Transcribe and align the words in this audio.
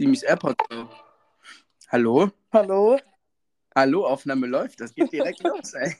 Simis 0.00 0.22
AirPods. 0.22 0.64
Hallo? 1.88 2.30
Hallo? 2.54 2.98
Hallo, 3.76 4.06
Aufnahme 4.06 4.46
läuft. 4.46 4.80
Das 4.80 4.94
geht 4.94 5.12
direkt 5.12 5.42
los, 5.44 5.74
ey. 5.74 5.94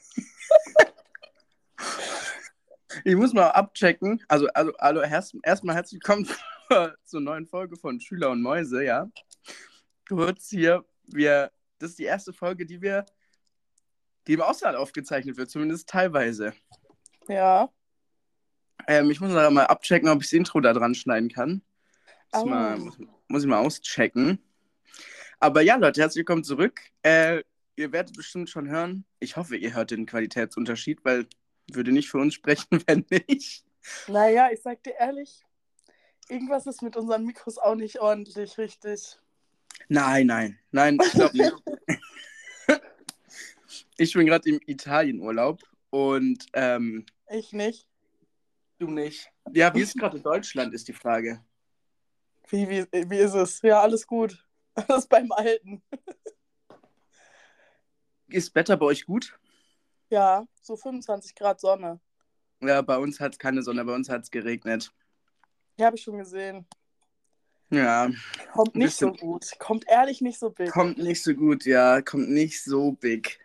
Ich 3.05 3.15
muss 3.15 3.31
mal 3.33 3.49
abchecken. 3.49 4.19
Also, 4.27 4.47
also, 4.55 4.73
also 4.77 5.01
erst, 5.01 5.35
erstmal 5.43 5.75
herzlich 5.75 6.01
willkommen 6.01 6.27
zur 7.05 7.21
neuen 7.21 7.45
Folge 7.45 7.77
von 7.77 7.99
Schüler 7.99 8.31
und 8.31 8.41
Mäuse, 8.41 8.83
ja. 8.83 9.07
Kurz 10.09 10.49
hier, 10.49 10.83
wir, 11.03 11.51
das 11.77 11.91
ist 11.91 11.99
die 11.99 12.05
erste 12.05 12.33
Folge, 12.33 12.65
die 12.65 12.81
wir, 12.81 13.05
die 14.25 14.33
im 14.33 14.41
Ausland 14.41 14.77
aufgezeichnet 14.77 15.37
wird, 15.37 15.51
zumindest 15.51 15.87
teilweise. 15.87 16.53
Ja. 17.27 17.69
Ähm, 18.87 19.11
ich 19.11 19.21
muss 19.21 19.31
mal 19.31 19.67
abchecken, 19.67 20.09
ob 20.09 20.21
ich 20.23 20.29
das 20.29 20.33
Intro 20.33 20.59
da 20.59 20.73
dran 20.73 20.95
schneiden 20.95 21.29
kann. 21.29 21.61
Muss, 22.33 22.43
Oh. 22.43 22.45
mal, 22.45 22.77
muss, 22.79 22.97
muss 23.31 23.43
ich 23.43 23.49
mal 23.49 23.59
auschecken. 23.59 24.39
Aber 25.39 25.61
ja, 25.61 25.77
Leute, 25.77 26.01
herzlich 26.01 26.19
willkommen 26.19 26.43
zurück. 26.43 26.81
Äh, 27.01 27.43
ihr 27.77 27.91
werdet 27.91 28.15
bestimmt 28.15 28.49
schon 28.49 28.69
hören. 28.69 29.05
Ich 29.19 29.37
hoffe, 29.37 29.55
ihr 29.55 29.73
hört 29.73 29.91
den 29.91 30.05
Qualitätsunterschied, 30.05 31.03
weil 31.03 31.27
würde 31.71 31.91
nicht 31.93 32.09
für 32.09 32.17
uns 32.17 32.33
sprechen, 32.33 32.83
wenn 32.87 33.05
nicht. 33.09 33.63
Naja, 34.07 34.49
ich 34.51 34.61
sag 34.61 34.83
dir 34.83 34.95
ehrlich, 34.99 35.43
irgendwas 36.27 36.67
ist 36.67 36.81
mit 36.81 36.97
unseren 36.97 37.25
Mikros 37.25 37.57
auch 37.57 37.75
nicht 37.75 38.01
ordentlich, 38.01 38.57
richtig. 38.57 39.17
Nein, 39.87 40.27
nein, 40.27 40.59
nein, 40.71 40.97
ich 41.03 41.11
glaube 41.11 41.37
nicht. 41.37 41.53
ich 43.97 44.13
bin 44.13 44.27
gerade 44.27 44.49
im 44.49 44.59
Italienurlaub 44.65 45.61
und 45.89 46.45
ähm, 46.53 47.05
Ich 47.29 47.53
nicht. 47.53 47.87
du 48.77 48.91
nicht. 48.91 49.31
Ja, 49.53 49.73
wie 49.73 49.81
ist 49.81 49.97
gerade 49.97 50.19
Deutschland, 50.19 50.73
ist 50.73 50.87
die 50.89 50.93
Frage. 50.93 51.41
Wie, 52.51 52.67
wie, 52.69 53.09
wie 53.09 53.17
ist 53.17 53.33
es? 53.33 53.61
Ja, 53.61 53.81
alles 53.81 54.05
gut. 54.05 54.45
Alles 54.75 55.05
beim 55.07 55.31
Alten. 55.33 55.81
Ist 58.27 58.55
Wetter 58.55 58.77
bei 58.77 58.85
euch 58.85 59.05
gut? 59.05 59.37
Ja, 60.09 60.45
so 60.61 60.77
25 60.77 61.35
Grad 61.35 61.59
Sonne. 61.59 61.99
Ja, 62.61 62.81
bei 62.81 62.97
uns 62.97 63.19
hat 63.19 63.33
es 63.33 63.39
keine 63.39 63.63
Sonne, 63.63 63.83
bei 63.83 63.93
uns 63.93 64.07
hat 64.09 64.23
es 64.23 64.31
geregnet. 64.31 64.93
Ja, 65.77 65.87
habe 65.87 65.97
ich 65.97 66.03
schon 66.03 66.17
gesehen. 66.17 66.65
Ja, 67.69 68.09
Kommt 68.53 68.75
nicht 68.75 68.95
so 68.95 69.11
bisschen- 69.11 69.27
gut. 69.29 69.45
Kommt 69.59 69.85
ehrlich 69.89 70.21
nicht 70.21 70.39
so 70.39 70.49
big. 70.51 70.69
kommt 70.71 70.97
nicht 70.97 71.21
so 71.23 71.33
gut, 71.33 71.65
ja, 71.65 72.01
kommt 72.01 72.29
nicht 72.29 72.63
so 72.63 72.91
big. 72.93 73.39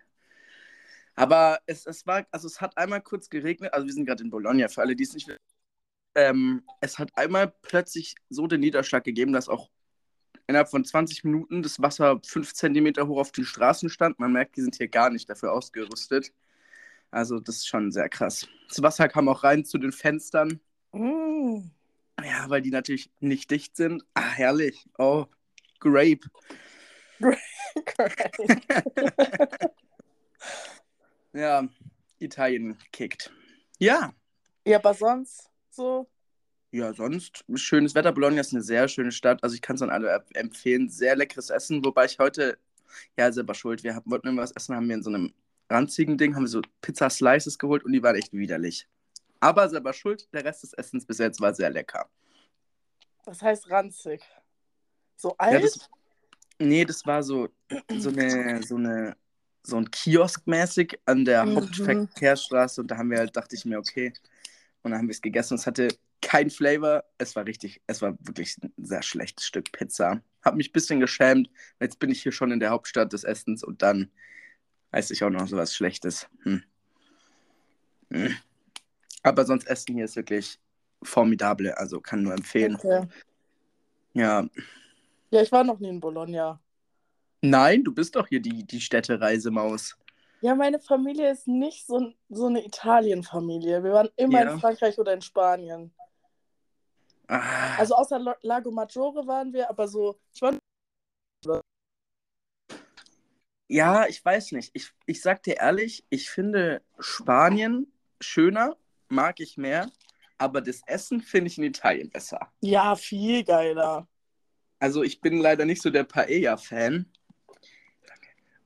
Aber 1.15 1.61
es, 1.67 1.87
es 1.87 2.07
war, 2.07 2.27
also 2.31 2.47
es 2.47 2.61
hat 2.61 2.77
einmal 2.77 3.01
kurz 3.01 3.29
geregnet, 3.31 3.73
also 3.73 3.87
wir 3.87 3.93
sind 3.95 4.05
gerade 4.07 4.23
in 4.23 4.31
Bologna, 4.31 4.69
für 4.69 4.83
alle, 4.83 4.95
die 4.95 5.05
es 5.05 5.15
nicht 5.15 5.27
wissen. 5.29 5.41
Ähm, 6.17 6.63
es 6.81 6.99
hat 6.99 7.17
einmal 7.17 7.55
plötzlich 7.63 8.17
so 8.31 8.47
den 8.47 8.61
Niederschlag 8.61 9.05
gegeben, 9.05 9.33
dass 9.33 9.49
auch 9.49 9.71
innerhalb 10.47 10.69
von 10.69 10.85
20 10.85 11.25
Minuten 11.25 11.63
das 11.63 11.81
Wasser 11.81 12.21
5 12.25 12.55
Zentimeter 12.55 13.07
hoch 13.07 13.21
auf 13.21 13.33
den 13.33 13.45
Straßen 13.45 13.89
stand. 13.91 14.19
Man 14.19 14.33
merkt, 14.33 14.57
die 14.57 14.63
sind 14.63 14.77
hier 14.77 14.89
gar 14.89 15.11
nicht 15.11 15.29
dafür 15.29 15.53
ausgerüstet. 15.53 16.33
Also 17.11 17.39
das 17.39 17.57
ist 17.57 17.69
schon 17.69 17.93
sehr 17.93 18.09
krass. 18.09 18.49
Das 18.69 18.83
Wasser 18.83 19.09
kam 19.09 19.29
auch 19.29 19.45
rein 19.45 19.65
zu 19.65 19.79
den 19.79 19.93
Fenstern. 19.93 20.61
Mm. 20.93 21.71
Ja, 22.25 22.49
weil 22.49 22.63
die 22.63 22.71
natürlich 22.71 23.11
nicht 23.21 23.51
dicht 23.51 23.77
sind. 23.77 24.03
Ah, 24.15 24.31
herrlich. 24.31 24.89
Oh, 24.99 25.27
Grape. 25.81 26.21
Ja, 31.37 31.69
Italien 32.19 32.79
kickt. 32.93 33.31
Ja, 33.79 34.15
ja, 34.67 34.79
aber 34.79 34.95
sonst 34.95 35.51
so. 35.77 36.09
ja, 36.73 36.93
sonst 36.93 37.45
schönes 37.55 37.95
Wetter. 37.95 38.13
Bologna 38.13 38.41
ist 38.41 38.53
eine 38.53 38.63
sehr 38.63 38.89
schöne 38.89 39.13
Stadt. 39.13 39.43
Also 39.43 39.55
ich 39.55 39.63
kann 39.63 39.77
es 39.77 39.83
an 39.83 39.91
alle 39.91 40.25
empfehlen. 40.35 40.89
Sehr 40.89 41.17
leckeres 41.17 41.51
Essen, 41.51 41.85
wobei 41.85 42.07
ich 42.07 42.19
heute, 42.19 42.59
ja, 43.17 43.33
selber 43.33 43.55
schuld. 43.55 43.83
Wir 43.85 43.95
haben, 43.95 44.11
wollten 44.11 44.27
irgendwas 44.29 44.53
essen, 44.53 44.77
haben 44.77 44.89
wir 44.89 44.97
in 44.97 45.03
so 45.03 45.11
einem 45.11 45.33
ranzigen 45.71 46.19
Ding, 46.19 46.35
haben 46.35 46.43
wir 46.45 46.49
so 46.49 46.63
Pizza-Slices 46.83 47.59
geholt 47.59 47.85
und 47.85 47.93
die 47.93 48.03
waren 48.03 48.17
echt 48.17 48.33
widerlich. 48.33 48.89
Aber 49.41 49.69
selber 49.69 49.93
schuld, 49.93 50.29
der 50.33 50.45
Rest 50.45 50.63
des 50.65 50.73
Essens 50.75 51.07
bis 51.07 51.19
jetzt 51.19 51.41
war 51.41 51.55
sehr 51.55 51.71
lecker. 51.71 52.09
Was 53.25 53.43
heißt 53.43 53.71
ranzig? 53.71 54.23
So 55.17 55.37
Ja, 55.51 55.59
alt? 55.59 55.65
das, 55.65 55.89
nee, 56.59 56.85
das 56.85 57.05
war 57.07 57.23
so, 57.23 57.49
so 57.97 58.11
eine, 58.11 58.63
so 58.63 58.77
eine, 58.77 59.17
so 59.63 59.77
ein 59.79 59.91
Kiosk 59.91 60.47
mäßig 60.47 60.99
an 61.07 61.25
der 61.25 61.45
Mhm. 61.45 61.57
Hauptverkehrsstraße 61.57 62.81
und 62.81 62.91
da 62.91 62.97
haben 62.99 63.11
wir 63.11 63.19
halt, 63.19 63.37
dachte 63.37 63.57
ich 63.57 63.65
mir, 63.65 63.79
okay. 63.79 64.13
Und 64.87 64.93
dann 64.93 65.01
haben 65.01 65.09
wir 65.09 65.15
es 65.15 65.21
gegessen 65.21 65.55
und 65.55 65.59
es 65.59 65.67
hatte 65.67 65.89
kein 66.23 66.49
Flavor. 66.49 67.03
Es 67.19 67.35
war 67.35 67.45
richtig, 67.45 67.83
es 67.89 68.03
war 68.03 68.17
wirklich 68.21 68.57
ein 68.63 68.73
sehr 68.77 69.03
schlechtes 69.03 69.45
Stück 69.45 69.73
Pizza. 69.73 70.23
Hab 70.45 70.55
mich 70.55 70.69
ein 70.69 70.73
bisschen 70.75 71.01
geschämt. 71.01 71.51
Jetzt 71.81 71.99
bin 71.99 72.09
ich 72.09 72.23
hier 72.23 72.31
schon 72.31 72.53
in 72.53 72.61
der 72.61 72.71
Hauptstadt 72.71 73.13
des 73.13 73.25
Essens 73.25 73.65
und 73.65 73.83
dann 73.83 74.13
weiß 74.93 75.11
ich 75.11 75.25
auch 75.25 75.31
noch 75.31 75.49
so 75.49 75.57
was 75.57 75.75
Schlechtes. 75.75 76.29
Hm. 76.45 76.63
Hm. 78.13 78.37
Aber 79.25 79.45
sonst 79.45 79.67
Essen 79.67 79.97
hier 79.97 80.05
ist 80.05 80.15
wirklich 80.15 80.61
formidable, 81.03 81.77
also 81.77 82.01
kann 82.01 82.23
nur 82.23 82.35
empfehlen. 82.35 82.77
Okay. 82.77 83.09
Ja, 84.15 84.49
Ja, 85.33 85.43
ich 85.43 85.51
war 85.51 85.65
noch 85.65 85.81
nie 85.81 85.89
in 85.89 85.99
Bologna. 85.99 86.61
Nein, 87.43 87.83
du 87.83 87.93
bist 87.93 88.15
doch 88.15 88.29
hier 88.29 88.41
die, 88.41 88.65
die 88.65 88.81
Städtereisemaus. 88.81 89.99
Ja, 90.47 90.55
meine 90.55 90.79
Familie 90.79 91.33
ist 91.33 91.49
nicht 91.49 91.85
so, 91.89 92.13
so 92.29 92.47
eine 92.47 92.65
Italien-Familie. 92.65 93.83
Wir 93.83 93.91
waren 93.93 94.09
immer 94.15 94.45
Ja. 94.45 94.53
in 94.53 94.61
Frankreich 94.61 94.97
oder 94.97 95.13
in 95.13 95.21
Spanien. 95.21 95.93
Ah, 97.27 97.75
Also 97.79 97.97
außer 97.97 98.37
Lago 98.43 98.71
Maggiore 98.71 99.27
waren 99.27 99.53
wir, 99.53 99.69
aber 99.69 99.89
so, 99.89 100.21
ich 100.33 100.41
war 100.41 100.55
ja, 103.67 104.07
ich 104.07 104.25
weiß 104.25 104.53
nicht. 104.53 104.71
Ich, 104.75 104.93
ich 105.07 105.21
sag 105.21 105.43
dir 105.43 105.57
ehrlich, 105.57 106.07
ich 106.11 106.31
finde 106.31 106.81
Spanien 107.01 107.93
schöner, 108.21 108.77
mag 109.09 109.41
ich 109.41 109.57
mehr, 109.57 109.91
aber 110.39 110.61
das 110.61 110.81
Essen 110.87 111.23
finde 111.23 111.49
ich 111.49 111.59
in 111.59 111.65
Italien 111.65 112.09
besser. 112.09 112.53
ja 112.61 112.95
viel 112.95 113.43
geiler. 113.43 114.07
Also 114.79 115.03
ich 115.03 115.21
bin 115.21 115.39
leider 115.39 115.65
nicht 115.65 115.83
so 115.83 115.91
der 115.91 116.05
Paella-Fan. 116.05 117.11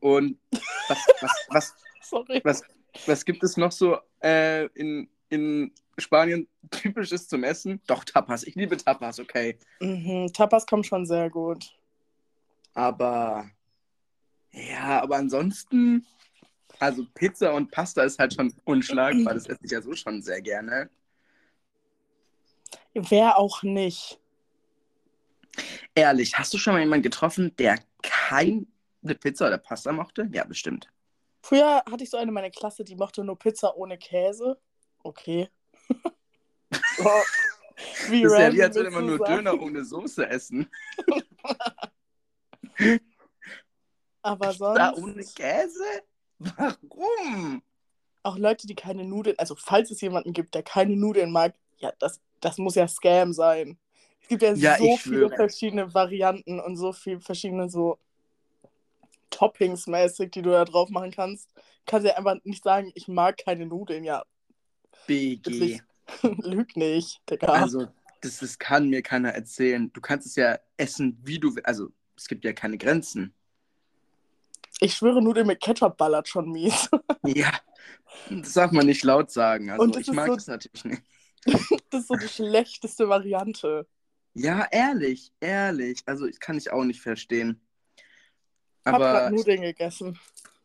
Und 0.00 0.38
was, 0.88 0.98
was, 1.20 1.32
was, 1.48 1.74
was, 2.44 2.62
was 3.06 3.24
gibt 3.24 3.42
es 3.44 3.56
noch 3.56 3.72
so 3.72 3.98
äh, 4.22 4.66
in, 4.74 5.08
in 5.28 5.72
Spanien 5.98 6.48
typisches 6.70 7.28
zum 7.28 7.44
Essen? 7.44 7.80
Doch, 7.86 8.04
Tapas. 8.04 8.44
Ich 8.44 8.54
liebe 8.54 8.76
Tapas, 8.76 9.20
okay. 9.20 9.58
Mhm, 9.80 10.32
Tapas 10.32 10.66
kommt 10.66 10.86
schon 10.86 11.06
sehr 11.06 11.30
gut. 11.30 11.70
Aber 12.74 13.50
ja, 14.52 15.02
aber 15.02 15.16
ansonsten, 15.16 16.06
also 16.78 17.06
Pizza 17.14 17.54
und 17.54 17.70
Pasta 17.70 18.02
ist 18.02 18.18
halt 18.18 18.34
schon 18.34 18.52
unschlagbar. 18.64 19.34
Das 19.34 19.46
esse 19.46 19.60
ich 19.62 19.70
ja 19.70 19.82
so 19.82 19.94
schon 19.94 20.22
sehr 20.22 20.40
gerne. 20.40 20.90
Wer 22.94 23.38
auch 23.38 23.62
nicht. 23.62 24.18
Ehrlich, 25.94 26.38
hast 26.38 26.54
du 26.54 26.58
schon 26.58 26.74
mal 26.74 26.80
jemanden 26.80 27.02
getroffen, 27.02 27.54
der 27.58 27.78
keine 29.02 29.14
Pizza 29.14 29.46
oder 29.46 29.58
Pasta 29.58 29.92
mochte? 29.92 30.28
Ja, 30.32 30.44
bestimmt. 30.44 30.88
Früher 31.42 31.82
hatte 31.90 32.04
ich 32.04 32.10
so 32.10 32.16
eine 32.16 32.28
in 32.28 32.34
meiner 32.34 32.50
Klasse, 32.50 32.84
die 32.84 32.96
mochte 32.96 33.24
nur 33.24 33.38
Pizza 33.38 33.76
ohne 33.76 33.98
Käse. 33.98 34.58
Okay. 35.02 35.48
oh, 36.98 37.22
wie 38.08 38.22
Das 38.22 38.32
ist 38.32 38.38
ja 38.38 38.52
wie, 38.52 38.62
als 38.62 38.76
würde 38.76 38.90
man 38.90 39.06
nur 39.06 39.18
sagen? 39.18 39.44
Döner 39.44 39.60
ohne 39.60 39.84
Soße 39.84 40.28
essen. 40.28 40.70
Aber 44.22 44.46
Da 44.48 44.54
sonst 44.94 45.02
ohne 45.02 45.24
Käse? 45.24 45.84
Warum? 46.38 47.62
auch 48.22 48.38
Leute, 48.38 48.66
die 48.66 48.74
keine 48.74 49.04
Nudeln, 49.04 49.38
also 49.38 49.54
falls 49.56 49.90
es 49.90 50.00
jemanden 50.00 50.32
gibt, 50.32 50.54
der 50.54 50.62
keine 50.62 50.96
Nudeln 50.96 51.30
mag, 51.30 51.54
ja, 51.78 51.92
das, 51.98 52.20
das 52.40 52.58
muss 52.58 52.74
ja 52.74 52.86
Scam 52.86 53.32
sein. 53.32 53.78
Es 54.20 54.28
gibt 54.28 54.42
ja, 54.42 54.52
Ja, 54.54 54.76
so 54.76 54.96
viele 54.98 55.28
schwöre. 55.28 55.36
verschiedene 55.36 55.94
Varianten 55.94 56.60
und 56.60 56.76
so 56.76 56.92
viele 56.92 57.20
verschiedene 57.20 57.70
so 57.70 57.98
Toppings 59.40 59.86
mäßig, 59.86 60.30
die 60.32 60.42
du 60.42 60.50
da 60.50 60.66
drauf 60.66 60.90
machen 60.90 61.10
kannst. 61.12 61.50
Du 61.56 61.60
kannst 61.86 62.06
ja 62.06 62.14
einfach 62.16 62.36
nicht 62.44 62.62
sagen, 62.62 62.92
ich 62.94 63.08
mag 63.08 63.38
keine 63.42 63.64
Nudeln. 63.64 64.04
Ja, 64.04 64.22
BG. 65.06 65.80
Lüg 66.22 66.76
nicht, 66.76 67.22
Digga. 67.30 67.46
Also, 67.46 67.86
das, 68.20 68.40
das 68.40 68.58
kann 68.58 68.90
mir 68.90 69.00
keiner 69.02 69.30
erzählen. 69.30 69.90
Du 69.94 70.02
kannst 70.02 70.26
es 70.26 70.36
ja 70.36 70.58
essen, 70.76 71.18
wie 71.22 71.38
du 71.38 71.54
willst. 71.54 71.66
Also, 71.66 71.88
es 72.16 72.28
gibt 72.28 72.44
ja 72.44 72.52
keine 72.52 72.76
Grenzen. 72.76 73.32
ich 74.80 74.92
schwöre, 74.94 75.22
Nudeln 75.22 75.46
mit 75.46 75.60
Ketchup 75.60 75.96
ballert 75.96 76.28
schon 76.28 76.50
mies. 76.52 76.90
Ja, 77.26 77.52
das 78.30 78.54
darf 78.54 78.72
man 78.72 78.86
nicht 78.86 79.04
laut 79.04 79.30
sagen. 79.30 79.70
Also 79.70 79.98
ich 79.98 80.10
mag 80.12 80.26
so- 80.28 80.34
das 80.34 80.46
natürlich 80.48 80.84
nicht. 80.84 81.02
Das 81.90 82.02
ist 82.02 82.08
so 82.08 82.14
die 82.14 82.28
schlechteste 82.28 83.08
Variante. 83.08 83.86
Ja, 84.34 84.66
ehrlich, 84.70 85.32
ehrlich. 85.40 86.02
Also 86.06 86.26
ich 86.26 86.40
kann 86.40 86.58
ich 86.58 86.70
auch 86.72 86.84
nicht 86.84 87.00
verstehen. 87.00 87.60
Ich 88.80 88.86
hab 88.86 88.94
Aber 88.94 89.12
grad 89.12 89.32
Nudeln 89.32 89.60
gegessen. 89.62 90.18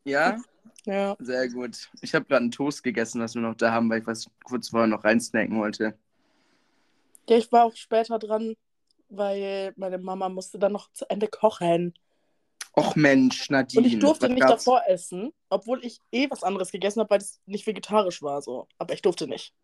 ja, 0.04 0.38
Ja. 0.86 1.16
sehr 1.20 1.50
gut. 1.50 1.90
Ich 2.02 2.14
habe 2.14 2.26
gerade 2.26 2.42
einen 2.42 2.52
Toast 2.52 2.84
gegessen, 2.84 3.20
was 3.20 3.34
wir 3.34 3.42
noch 3.42 3.56
da 3.56 3.72
haben, 3.72 3.90
weil 3.90 4.02
ich 4.02 4.08
was 4.08 4.28
kurz 4.44 4.70
vorher 4.70 4.88
noch 4.88 5.04
reinsnacken 5.04 5.58
wollte. 5.60 5.98
Ja, 7.28 7.38
ich 7.38 7.52
war 7.52 7.66
auch 7.66 7.76
später 7.76 8.20
dran, 8.20 8.56
weil 9.10 9.74
meine 9.78 9.98
Mama 9.98 10.30
musste 10.30 10.60
dann 10.60 10.74
noch 10.74 10.92
zu 10.94 11.10
Ende 11.10 11.28
kochen. 11.28 11.94
Och 12.78 12.96
Mensch, 12.96 13.50
Nadine. 13.50 13.82
Und 13.82 13.88
ich 13.94 13.98
durfte 14.00 14.30
nicht 14.30 14.42
gab's? 14.42 14.64
davor 14.64 14.84
essen, 14.88 15.34
obwohl 15.50 15.84
ich 15.84 16.00
eh 16.12 16.30
was 16.30 16.44
anderes 16.44 16.72
gegessen 16.72 17.00
habe, 17.00 17.10
weil 17.10 17.20
es 17.22 17.40
nicht 17.48 17.66
vegetarisch 17.66 18.22
war. 18.22 18.42
So. 18.44 18.68
Aber 18.78 18.94
ich 18.94 19.02
durfte 19.02 19.28
nicht. 19.28 19.56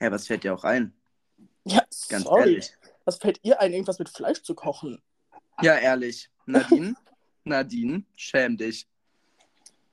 Ja, 0.00 0.12
was 0.12 0.26
fällt 0.28 0.44
dir 0.44 0.54
auch 0.54 0.62
ein? 0.64 0.92
Ja, 1.64 1.82
Ganz 2.10 2.24
sorry. 2.24 2.40
ehrlich. 2.42 2.72
Was 3.06 3.16
fällt 3.16 3.40
ihr 3.42 3.60
ein, 3.60 3.72
irgendwas 3.72 3.98
mit 3.98 4.08
Fleisch 4.08 4.42
zu 4.42 4.54
kochen? 4.54 5.02
Ja, 5.62 5.74
ehrlich. 5.76 6.30
Nadine, 6.46 6.94
Nadine, 7.44 8.04
schäm 8.16 8.56
dich. 8.56 8.86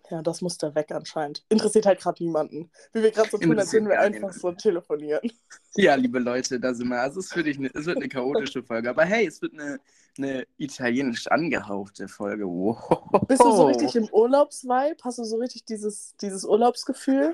Ja, 0.09 0.21
das 0.21 0.42
muss 0.42 0.57
da 0.57 0.75
weg 0.75 0.92
anscheinend. 0.92 1.45
Interessiert 1.48 1.86
halt 1.86 2.01
gerade 2.01 2.21
niemanden. 2.21 2.69
Wie 2.92 3.01
wir 3.01 3.12
gerade 3.12 3.30
so 3.30 3.38
tun, 3.38 3.57
als 3.57 3.71
würden 3.71 3.88
wir 3.88 3.98
einfach 3.98 4.33
so 4.33 4.51
telefonieren. 4.51 5.31
Ja, 5.75 5.95
liebe 5.95 6.19
Leute, 6.19 6.59
da 6.59 6.74
sind 6.74 6.89
wir. 6.89 7.00
Also 7.00 7.21
es 7.21 7.33
wird, 7.33 7.45
nicht, 7.45 7.62
ne- 7.62 7.71
es 7.74 7.86
wird 7.86 7.95
eine 7.95 8.09
chaotische 8.09 8.62
Folge. 8.62 8.89
Aber 8.89 9.06
hey, 9.06 9.25
es 9.25 9.42
wird 9.42 9.53
eine, 9.53 9.80
eine 10.18 10.45
italienisch 10.57 11.27
angehauchte 11.27 12.09
Folge. 12.09 12.45
Wow. 12.45 13.25
Bist 13.25 13.42
du 13.42 13.51
so 13.51 13.68
richtig 13.68 13.95
im 13.95 14.09
Urlaubsvibe? 14.09 14.97
Hast 15.01 15.19
du 15.19 15.24
so 15.24 15.38
richtig 15.38 15.63
dieses, 15.63 16.13
dieses 16.18 16.44
Urlaubsgefühl? 16.44 17.33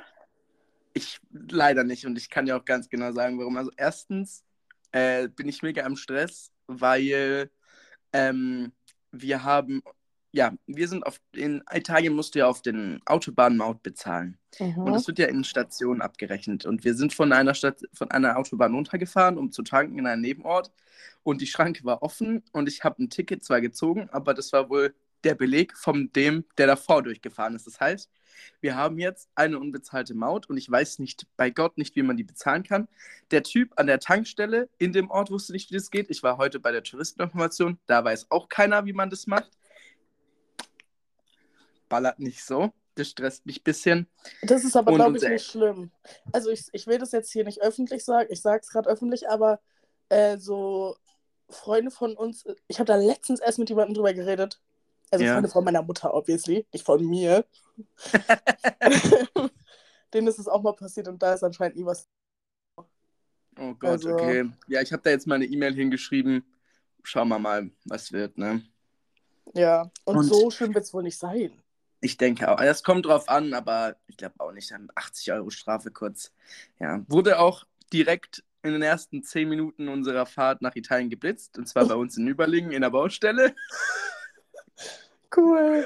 Ich 0.94 1.20
leider 1.32 1.84
nicht 1.84 2.06
und 2.06 2.16
ich 2.16 2.30
kann 2.30 2.46
dir 2.46 2.58
auch 2.58 2.66
ganz 2.66 2.90
genau 2.90 3.12
sagen, 3.12 3.40
warum. 3.40 3.58
Also 3.58 3.72
erstens 3.76 4.44
äh, 4.92 5.28
bin 5.30 5.50
ich 5.50 5.64
mega 5.64 5.84
am 5.84 5.96
Stress, 5.96 6.52
weil 6.68 7.50
ähm, 8.14 8.72
wir 9.12 9.44
haben, 9.44 9.82
ja, 10.38 10.54
wir 10.68 10.88
sind 10.88 11.06
auf, 11.06 11.20
in 11.34 11.64
Italien 11.74 12.14
musst 12.16 12.36
du 12.36 12.40
ja 12.40 12.48
auf 12.48 12.62
den 12.62 13.02
Autobahnmaut 13.06 13.84
bezahlen. 13.84 14.38
Und 14.84 14.94
Mhm. 14.94 14.94
es 14.94 15.08
wird 15.08 15.20
ja 15.20 15.28
in 15.28 15.44
Stationen 15.44 16.02
abgerechnet. 16.02 16.66
Und 16.66 16.84
wir 16.86 16.94
sind 16.96 17.14
von 17.14 17.34
einer 17.34 17.56
Stadt, 17.56 17.82
von 17.94 18.12
einer 18.12 18.38
Autobahn 18.38 18.74
runtergefahren, 18.76 19.38
um 19.38 19.52
zu 19.52 19.64
tanken 19.64 20.00
in 20.00 20.08
einen 20.08 20.22
Nebenort. 20.22 20.72
Und 21.24 21.42
die 21.42 21.48
Schranke 21.48 21.84
war 21.86 22.04
offen 22.04 22.44
und 22.54 22.70
ich 22.70 22.84
habe 22.84 23.04
ein 23.04 23.10
Ticket 23.10 23.44
zwar 23.44 23.62
gezogen, 23.62 24.10
aber 24.12 24.34
das 24.34 24.54
war 24.54 24.70
wohl 24.70 24.96
der 25.24 25.36
Beleg 25.36 25.76
von 25.78 26.12
dem, 26.14 26.46
der 26.58 26.68
davor 26.68 27.04
durchgefahren 27.04 27.56
ist. 27.56 27.68
Das 27.68 27.80
heißt, 27.80 28.10
wir 28.62 28.76
haben 28.76 29.00
jetzt 29.00 29.30
eine 29.36 29.60
unbezahlte 29.60 30.14
Maut 30.14 30.48
und 30.50 30.58
ich 30.58 30.70
weiß 30.70 31.00
nicht, 31.00 31.28
bei 31.38 31.50
Gott 31.50 31.78
nicht, 31.78 31.96
wie 31.96 32.04
man 32.04 32.18
die 32.18 32.24
bezahlen 32.24 32.64
kann. 32.64 32.88
Der 33.32 33.44
Typ 33.44 33.74
an 33.78 33.88
der 33.88 34.00
Tankstelle 34.00 34.70
in 34.78 34.94
dem 34.94 35.10
Ort 35.10 35.32
wusste 35.32 35.54
nicht, 35.54 35.70
wie 35.72 35.76
das 35.76 35.92
geht. 35.92 36.10
Ich 36.12 36.24
war 36.24 36.38
heute 36.38 36.60
bei 36.60 36.72
der 36.72 36.84
Touristeninformation, 36.84 37.80
da 37.88 38.04
weiß 38.06 38.28
auch 38.32 38.50
keiner, 38.50 38.86
wie 38.86 38.94
man 38.94 39.10
das 39.10 39.28
macht. 39.28 39.52
Ballert 41.90 42.20
nicht 42.20 42.44
so. 42.44 42.72
Das 42.96 43.10
stresst 43.10 43.46
mich 43.46 43.60
ein 43.62 43.64
bisschen. 43.64 44.08
Das 44.42 44.64
ist 44.64 44.76
aber, 44.76 44.94
glaube 44.94 45.18
ich, 45.18 45.24
nicht 45.24 45.46
schlimm. 45.46 45.92
Also 46.34 46.50
ich, 46.50 46.66
ich 46.72 46.88
will 46.88 46.98
das 46.98 47.12
jetzt 47.12 47.32
hier 47.32 47.44
nicht 47.44 47.62
öffentlich 47.62 48.04
sagen, 48.04 48.28
ich 48.32 48.42
sage 48.42 48.62
es 48.64 48.70
gerade 48.70 48.90
öffentlich, 48.90 49.30
aber 49.30 49.60
äh, 50.10 50.38
so 50.38 50.96
Freunde 51.50 51.92
von 51.92 52.18
uns, 52.18 52.44
ich 52.68 52.80
habe 52.80 52.88
da 52.88 52.96
letztens 52.96 53.40
erst 53.40 53.60
mit 53.60 53.70
jemandem 53.70 53.94
drüber 53.94 54.14
geredet. 54.14 54.60
Also 55.12 55.24
Ja. 55.24 55.34
Freunde 55.34 55.50
von 55.50 55.64
meiner 55.64 55.84
Mutter, 55.84 56.14
obviously, 56.14 56.66
nicht 56.74 56.86
von 56.86 57.06
mir. 57.06 57.46
Denen 60.14 60.28
ist 60.28 60.40
es 60.40 60.48
auch 60.48 60.62
mal 60.64 60.74
passiert 60.74 61.08
und 61.08 61.22
da 61.22 61.34
ist 61.34 61.44
anscheinend 61.44 61.78
nie 61.78 61.86
was. 61.86 62.08
Oh 63.60 63.74
Gott, 63.78 63.84
Also- 63.92 64.14
okay. 64.14 64.50
Ja, 64.68 64.82
ich 64.82 64.92
habe 64.92 65.04
da 65.04 65.10
jetzt 65.12 65.28
mal 65.28 65.36
eine 65.36 65.46
E-Mail 65.46 65.74
hingeschrieben. 65.74 66.44
Schauen 67.04 67.30
wir 67.30 67.40
mal, 67.40 67.70
was 67.86 68.12
wird, 68.12 68.38
ne? 68.38 68.64
Ja, 69.54 69.90
und, 70.06 70.18
Und- 70.18 70.24
so 70.26 70.50
schlimm 70.50 70.74
wird 70.74 70.84
es 70.86 70.94
wohl 70.94 71.04
nicht 71.04 71.18
sein. 71.18 71.52
Ich 72.08 72.16
denke 72.16 72.50
auch. 72.50 72.56
Das 72.56 72.84
kommt 72.84 73.06
drauf 73.06 73.28
an, 73.28 73.54
aber 73.54 73.98
ich 74.08 74.16
glaube 74.16 74.36
auch 74.38 74.54
nicht. 74.54 74.72
Dann 74.72 74.90
80 74.96 75.34
Euro 75.34 75.50
Strafe 75.50 75.92
kurz. 75.92 76.32
Ja, 76.80 77.04
wurde 77.10 77.38
auch 77.38 77.66
direkt 77.92 78.46
in 78.64 78.72
den 78.72 78.82
ersten 78.82 79.24
10 79.24 79.50
Minuten 79.50 79.90
unserer 79.90 80.26
Fahrt 80.26 80.62
nach 80.62 80.78
Italien 80.78 81.10
geblitzt. 81.10 81.58
Und 81.58 81.68
zwar 81.68 81.86
bei 81.86 81.96
uns 81.96 82.16
in 82.16 82.26
Überlingen 82.26 82.72
in 82.72 82.82
der 82.82 82.92
Baustelle. 82.92 83.54
Cool. 85.36 85.86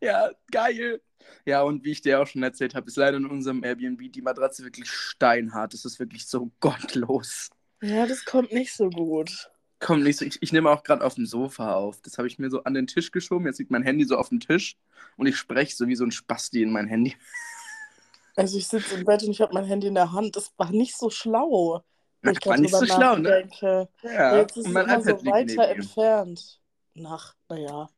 Ja, 0.00 0.30
geil. 0.50 1.00
Ja, 1.46 1.62
und 1.62 1.84
wie 1.84 1.92
ich 1.92 2.02
dir 2.02 2.20
auch 2.20 2.26
schon 2.26 2.42
erzählt 2.42 2.74
habe, 2.74 2.88
ist 2.88 2.96
leider 2.96 3.16
in 3.18 3.26
unserem 3.26 3.62
Airbnb 3.62 4.10
die 4.12 4.22
Matratze 4.22 4.64
wirklich 4.64 4.90
steinhart. 4.90 5.72
Das 5.72 5.84
ist 5.84 6.00
wirklich 6.00 6.26
so 6.26 6.50
gottlos. 6.58 7.50
Ja, 7.80 8.06
das 8.06 8.24
kommt 8.24 8.52
nicht 8.52 8.74
so 8.74 8.90
gut. 8.90 9.48
Kommt 9.80 10.04
nicht 10.04 10.18
so. 10.18 10.24
Ich, 10.26 10.40
ich 10.42 10.52
nehme 10.52 10.70
auch 10.70 10.82
gerade 10.82 11.02
auf 11.02 11.14
dem 11.14 11.24
Sofa 11.26 11.74
auf. 11.74 12.00
Das 12.02 12.18
habe 12.18 12.28
ich 12.28 12.38
mir 12.38 12.50
so 12.50 12.62
an 12.64 12.74
den 12.74 12.86
Tisch 12.86 13.10
geschoben. 13.10 13.46
Jetzt 13.46 13.58
liegt 13.58 13.70
mein 13.70 13.82
Handy 13.82 14.04
so 14.04 14.16
auf 14.16 14.28
dem 14.28 14.38
Tisch 14.38 14.76
und 15.16 15.26
ich 15.26 15.36
spreche 15.36 15.74
so 15.74 15.88
wie 15.88 15.96
so 15.96 16.04
ein 16.04 16.12
Spasti 16.12 16.62
in 16.62 16.70
mein 16.70 16.86
Handy. 16.86 17.16
Also 18.36 18.56
ich 18.56 18.68
sitze 18.68 18.94
im 18.94 19.04
Bett 19.04 19.24
und 19.24 19.32
ich 19.32 19.40
habe 19.40 19.52
mein 19.52 19.64
Handy 19.64 19.88
in 19.88 19.94
der 19.96 20.12
Hand. 20.12 20.36
Das 20.36 20.52
war 20.56 20.70
nicht 20.70 20.96
so 20.96 21.10
schlau. 21.10 21.82
wenn 22.22 22.32
ich 22.32 22.46
War 22.46 22.56
nicht 22.56 22.74
so 22.74 22.86
schlau, 22.86 23.16
ne? 23.16 23.46
Ja, 23.60 24.36
Jetzt 24.36 24.56
ist 24.56 24.64
es 24.64 24.70
immer 24.70 24.84
iPad 24.84 25.04
so 25.04 25.26
weiter 25.26 25.68
entfernt. 25.68 26.60
Nach, 26.94 27.34
naja. 27.48 27.90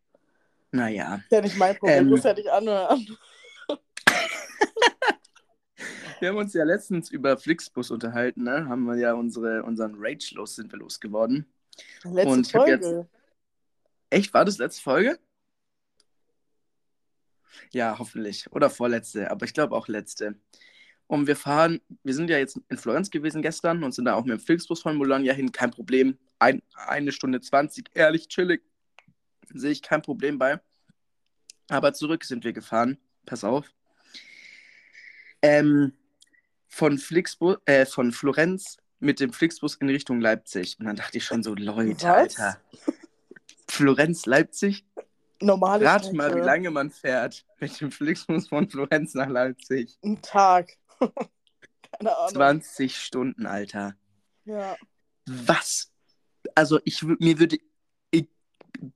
Naja. 0.73 1.17
Ist 1.17 1.31
ja 1.31 1.40
nicht 1.43 1.56
mein 1.58 1.76
Problem, 1.76 1.99
Ähm. 1.99 2.08
muss 2.08 2.25
ja 2.25 2.32
nicht 2.32 2.49
anhören. 2.49 3.06
Wir 6.19 6.31
haben 6.31 6.38
uns 6.38 6.55
ja 6.55 6.64
letztens 6.64 7.11
über 7.11 7.37
Flixbus 7.37 7.90
unterhalten, 7.90 8.44
ne? 8.44 8.69
Haben 8.69 8.85
wir 8.87 8.96
ja 8.96 9.12
unsere, 9.12 9.62
unseren 9.64 9.94
Rage 9.99 10.35
los, 10.35 10.55
sind 10.56 10.73
wir 10.73 10.78
losgeworden. 10.78 11.46
Letzte 12.05 12.29
und 12.29 12.47
ich 12.47 12.53
Folge. 12.53 13.09
Echt, 14.11 14.35
war 14.35 14.45
das 14.45 14.59
letzte 14.59 14.83
Folge? 14.83 15.19
Ja, 17.71 17.99
hoffentlich. 17.99 18.51
Oder 18.53 18.71
vorletzte, 18.71 19.31
aber 19.31 19.47
ich 19.47 19.55
glaube 19.55 19.75
auch 19.75 19.89
letzte. 19.89 20.39
Und 21.07 21.27
wir 21.27 21.37
fahren, 21.37 21.81
wir 22.03 22.15
sind 22.15 22.31
ja 22.31 22.39
jetzt 22.39 22.59
in 22.69 22.79
Florenz 22.79 23.11
gewesen 23.11 23.43
gestern 23.43 23.85
und 23.85 23.93
sind 23.93 24.07
da 24.07 24.15
auch 24.15 24.25
mit 24.25 24.39
dem 24.39 24.41
Flixbus 24.41 24.81
von 24.81 24.99
Bologna 24.99 25.33
hin, 25.33 25.53
kein 25.53 25.71
Problem. 25.71 26.19
Ein, 26.39 26.63
eine 26.75 27.13
Stunde 27.13 27.41
20, 27.41 27.91
ehrlich 27.95 28.29
chillig. 28.29 28.63
Sehe 29.53 29.73
ich 29.73 29.83
kein 29.83 30.03
Problem 30.03 30.39
bei. 30.39 30.61
Aber 31.69 31.93
zurück 31.93 32.25
sind 32.25 32.45
wir 32.45 32.53
gefahren. 32.53 32.99
Pass 33.27 33.45
auf. 33.45 33.71
Ähm, 35.43 35.93
von, 36.69 36.99
Flixbus, 36.99 37.59
äh, 37.67 37.85
von 37.85 38.13
Florenz 38.13 38.79
mit 39.02 39.20
dem 39.20 39.32
Flixbus 39.32 39.75
in 39.76 39.88
Richtung 39.88 40.20
Leipzig. 40.20 40.76
Und 40.78 40.87
dann 40.87 40.96
dachte 40.96 41.19
ich 41.19 41.25
schon 41.25 41.43
so, 41.43 41.54
Leute, 41.54 41.96
Was? 42.02 42.04
Alter. 42.04 42.60
Florenz, 43.69 44.26
Leipzig. 44.26 44.84
Normale 45.40 45.84
Rat 45.84 46.02
Strecke. 46.02 46.16
mal, 46.16 46.34
wie 46.37 46.40
lange 46.40 46.70
man 46.70 46.90
fährt 46.90 47.44
mit 47.58 47.81
dem 47.81 47.90
Flixbus 47.90 48.49
von 48.49 48.70
Florenz 48.70 49.14
nach 49.14 49.28
Leipzig. 49.28 49.99
Ein 50.04 50.22
Tag. 50.22 50.76
Keine 51.00 52.16
Ahnung. 52.16 52.32
20 52.32 52.96
Stunden, 52.96 53.46
Alter. 53.46 53.96
Ja. 54.44 54.76
Was? 55.26 55.90
Also 56.54 56.78
ich 56.84 57.02
mir 57.02 57.38
würde 57.38 57.58
ich, 58.10 58.28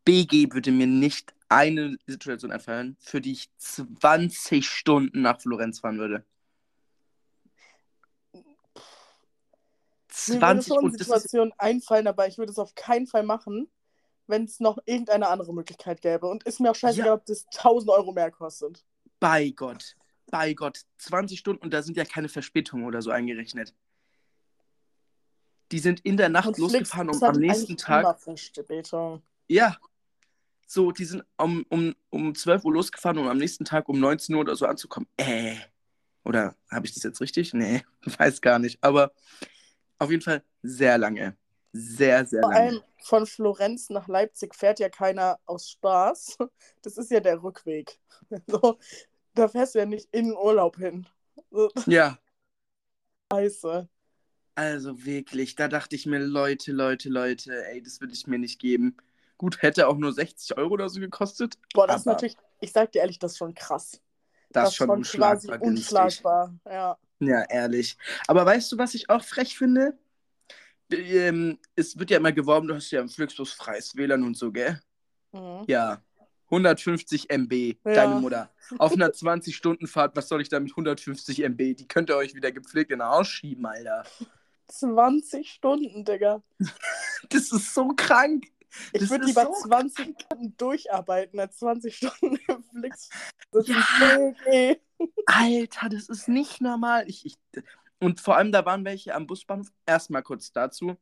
BG 0.05 0.53
würde 0.53 0.71
mir 0.71 0.87
nicht 0.87 1.35
eine 1.49 1.97
Situation 2.07 2.53
einfallen, 2.53 2.97
für 3.01 3.21
die 3.21 3.33
ich 3.33 3.51
20 3.59 4.69
Stunden 4.69 5.23
nach 5.23 5.41
Florenz 5.41 5.81
fahren 5.81 5.99
würde. 5.99 6.25
Mir 10.29 10.35
würde 10.35 10.41
20 10.61 10.67
schon 10.75 10.85
und 10.85 10.99
Situationen 10.99 11.53
einfallen, 11.59 12.07
aber 12.07 12.27
ich 12.27 12.39
würde 12.39 12.53
es 12.53 12.59
auf 12.59 12.75
keinen 12.75 13.07
Fall 13.07 13.23
machen, 13.23 13.69
wenn 14.27 14.45
es 14.45 14.61
noch 14.61 14.79
irgendeine 14.87 15.29
andere 15.29 15.53
Möglichkeit 15.55 16.01
gäbe. 16.01 16.27
Und 16.27 16.45
ist 16.45 16.61
mir 16.61 16.71
auch 16.71 16.75
scheißegal, 16.75 17.07
Ja. 17.09 17.15
ob 17.15 17.25
das 17.27 17.47
1000 17.51 17.91
Euro 17.91 18.13
mehr 18.13 18.31
kostet. 18.31 18.85
bei 19.21 19.51
Gott. 19.51 19.97
Bei 20.31 20.53
Gott. 20.55 20.81
20 20.99 21.39
Stunden 21.39 21.63
und 21.63 21.73
da 21.73 21.83
sind 21.83 21.97
ja 21.97 22.05
keine 22.05 22.29
Verspätungen 22.29 22.85
oder 22.87 23.01
so 23.03 23.11
eingerechnet. 23.11 23.75
Die 25.73 25.79
sind 25.79 26.01
in 26.01 26.17
der 26.17 26.29
Nacht 26.29 26.49
Und 26.49 26.59
losgefahren, 26.59 27.09
um 27.09 27.15
Flixbus 27.15 27.29
hat 27.29 27.35
am 27.37 27.41
nächsten 27.41 27.77
Tag. 27.77 28.19
Ja. 29.49 29.77
So, 30.67 30.91
die 30.93 31.05
sind 31.05 31.25
um, 31.37 31.65
um, 31.69 31.95
um 32.11 32.35
12 32.35 32.65
Uhr 32.65 32.73
losgefahren, 32.73 33.19
um 33.19 33.29
am 33.29 33.39
nächsten 33.39 33.65
Tag 33.65 33.89
um 33.89 33.99
19 34.01 34.35
Uhr 34.35 34.41
oder 34.43 34.57
so 34.57 34.67
anzukommen. 34.67 35.09
Äh. 35.17 35.57
Oder 36.25 36.57
habe 36.71 36.87
ich 36.87 36.95
das 36.95 37.05
jetzt 37.05 37.21
richtig? 37.21 37.55
Nee, 37.55 37.85
weiß 38.19 38.41
gar 38.41 38.59
nicht. 38.59 38.79
Aber 38.83 39.13
auf 39.99 40.11
jeden 40.11 40.23
Fall 40.23 40.43
sehr 40.63 40.99
lange. 40.99 41.37
Sehr, 41.73 42.25
sehr 42.27 42.43
Vor 42.43 42.51
lange. 42.51 42.65
allem 42.71 42.83
von 43.03 43.27
Florenz 43.27 43.91
nach 43.91 44.09
Leipzig 44.09 44.55
fährt 44.55 44.79
ja 44.81 44.89
keiner 44.89 45.39
aus 45.47 45.71
Spaß. 45.71 46.39
Das 46.83 46.97
ist 46.99 47.11
ja 47.11 47.21
der 47.21 47.43
Rückweg. 47.43 47.99
So, 48.49 48.79
da 49.35 49.49
fährst 49.49 49.75
du 49.75 49.79
ja 49.81 49.87
nicht 49.87 50.09
in 50.13 50.27
den 50.27 50.37
Urlaub 50.37 50.77
hin. 50.77 51.07
So, 51.51 51.71
Ja, 51.87 52.19
scheiße. 53.33 53.89
also 54.55 55.05
wirklich, 55.05 55.55
da 55.57 55.69
dachte 55.69 55.97
ich 55.97 56.07
mir, 56.07 56.19
Leute, 56.19 56.73
Leute, 56.73 57.09
Leute, 57.11 57.67
ey, 57.69 57.83
das 57.83 58.01
würde 58.01 58.15
ich 58.15 58.27
mir 58.27 58.39
nicht 58.39 58.59
geben. 58.61 58.97
Gut, 59.39 59.63
hätte 59.63 59.89
auch 59.89 59.97
nur 59.99 60.13
60 60.13 60.57
Euro 60.57 60.75
oder 60.75 60.89
so 60.89 61.01
gekostet. 61.01 61.59
Boah, 61.75 61.87
das 61.87 62.01
ist 62.03 62.07
natürlich, 62.07 62.37
ich 62.61 62.73
sag 62.73 62.93
dir 62.93 63.01
ehrlich, 63.01 63.19
das 63.19 63.33
ist 63.33 63.39
schon 63.39 63.55
krass. 63.55 64.01
Das, 64.53 64.71
ist 64.71 64.77
schon 64.77 65.03
quasi 65.03 65.51
unschlagbar 65.51 65.59
günstig. 65.59 66.23
unschlagbar. 66.23 66.55
Ja. 66.65 66.99
Ja, 67.21 67.43
ehrlich. 67.49 67.97
Aber 68.27 68.45
weißt 68.45 68.73
du, 68.73 68.79
was 68.79 68.95
ich 68.95 69.09
auch 69.11 69.23
frech 69.25 69.57
finde? 69.57 69.99
Ähm, 70.91 71.59
es 71.75 71.99
wird 71.99 72.11
ja 72.11 72.19
immer 72.19 72.33
geworben, 72.33 72.69
du 72.69 72.75
hast 72.75 72.91
ja 72.91 73.01
im 73.01 73.09
Flixbus 73.09 73.53
freies 73.53 73.97
WLAN 73.97 74.23
und 74.23 74.37
so, 74.37 74.53
gell? 74.53 74.81
Mhm. 75.33 75.65
Ja. 75.67 76.01
150 76.49 77.29
MB, 77.31 77.53
Ja. 77.85 77.93
deine 77.95 78.21
Mutter. 78.21 78.51
Auf 78.79 78.93
einer 78.93 79.09
20-Stunden-Fahrt, 79.13 80.15
was 80.15 80.29
soll 80.29 80.41
ich 80.43 80.49
da 80.49 80.61
mit 80.61 80.71
150 80.73 81.41
MB? 81.43 81.75
Die 81.77 81.89
könnt 81.89 82.09
ihr 82.11 82.17
euch 82.17 82.35
wieder 82.37 82.53
gepflegt 82.53 82.93
in 82.93 82.99
den 82.99 83.03
Arsch 83.09 83.31
schieben, 83.33 83.67
Alter. 83.67 84.05
20 84.69 85.51
Stunden, 85.51 86.05
Digga. 86.05 86.43
Das 87.31 87.51
ist 87.51 87.75
so 87.75 87.89
krank. 87.97 88.45
Ich 88.93 89.01
Das 89.01 89.11
würde 89.11 89.25
lieber 89.25 89.47
so 89.47 89.69
20 89.69 90.21
Stunden 90.21 90.57
durcharbeiten 90.59 91.41
als 91.41 91.57
20 91.59 91.97
Stunden 91.97 92.39
im 92.47 92.63
Flix. 92.63 93.09
Das 93.51 93.67
Ja. 93.67 93.79
ist 93.79 94.19
okay. 94.43 94.81
Alter, 95.27 95.89
das 95.89 96.09
ist 96.09 96.29
nicht 96.29 96.61
normal. 96.61 97.05
Ich, 97.09 97.27
ich, 97.27 97.37
und 97.99 98.21
vor 98.21 98.37
allem, 98.37 98.53
da 98.53 98.65
waren 98.65 98.85
welche 98.85 99.15
am 99.15 99.27
Busbahnhof. 99.27 99.73
Erstmal 99.87 100.23
kurz 100.23 100.53
dazu. 100.53 100.97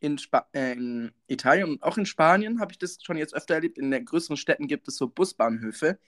In, 0.00 0.16
Spa 0.18 0.48
äh, 0.52 0.72
in 0.72 1.12
Italien 1.26 1.68
und 1.68 1.82
auch 1.82 1.98
in 1.98 2.06
Spanien 2.06 2.58
habe 2.58 2.72
ich 2.72 2.78
das 2.78 2.98
schon 3.02 3.18
jetzt 3.18 3.34
öfter 3.34 3.54
erlebt. 3.54 3.78
In 3.78 3.90
den 3.90 4.04
größeren 4.04 4.36
Städten 4.36 4.66
gibt 4.66 4.88
es 4.88 4.96
so 4.96 5.08
Busbahnhöfe. 5.08 5.98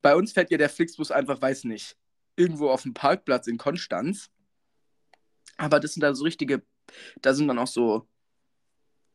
Bei 0.00 0.16
uns 0.16 0.32
fährt 0.32 0.50
ja 0.50 0.58
der 0.58 0.70
Flixbus 0.70 1.10
einfach, 1.10 1.40
weiß 1.40 1.64
nicht, 1.64 1.96
irgendwo 2.36 2.70
auf 2.70 2.82
dem 2.82 2.94
Parkplatz 2.94 3.46
in 3.46 3.58
Konstanz. 3.58 4.30
Aber 5.58 5.80
das 5.80 5.94
sind 5.94 6.02
dann 6.02 6.14
so 6.14 6.24
richtige, 6.24 6.62
da 7.20 7.34
sind 7.34 7.48
dann 7.48 7.58
auch 7.58 7.66
so, 7.66 8.08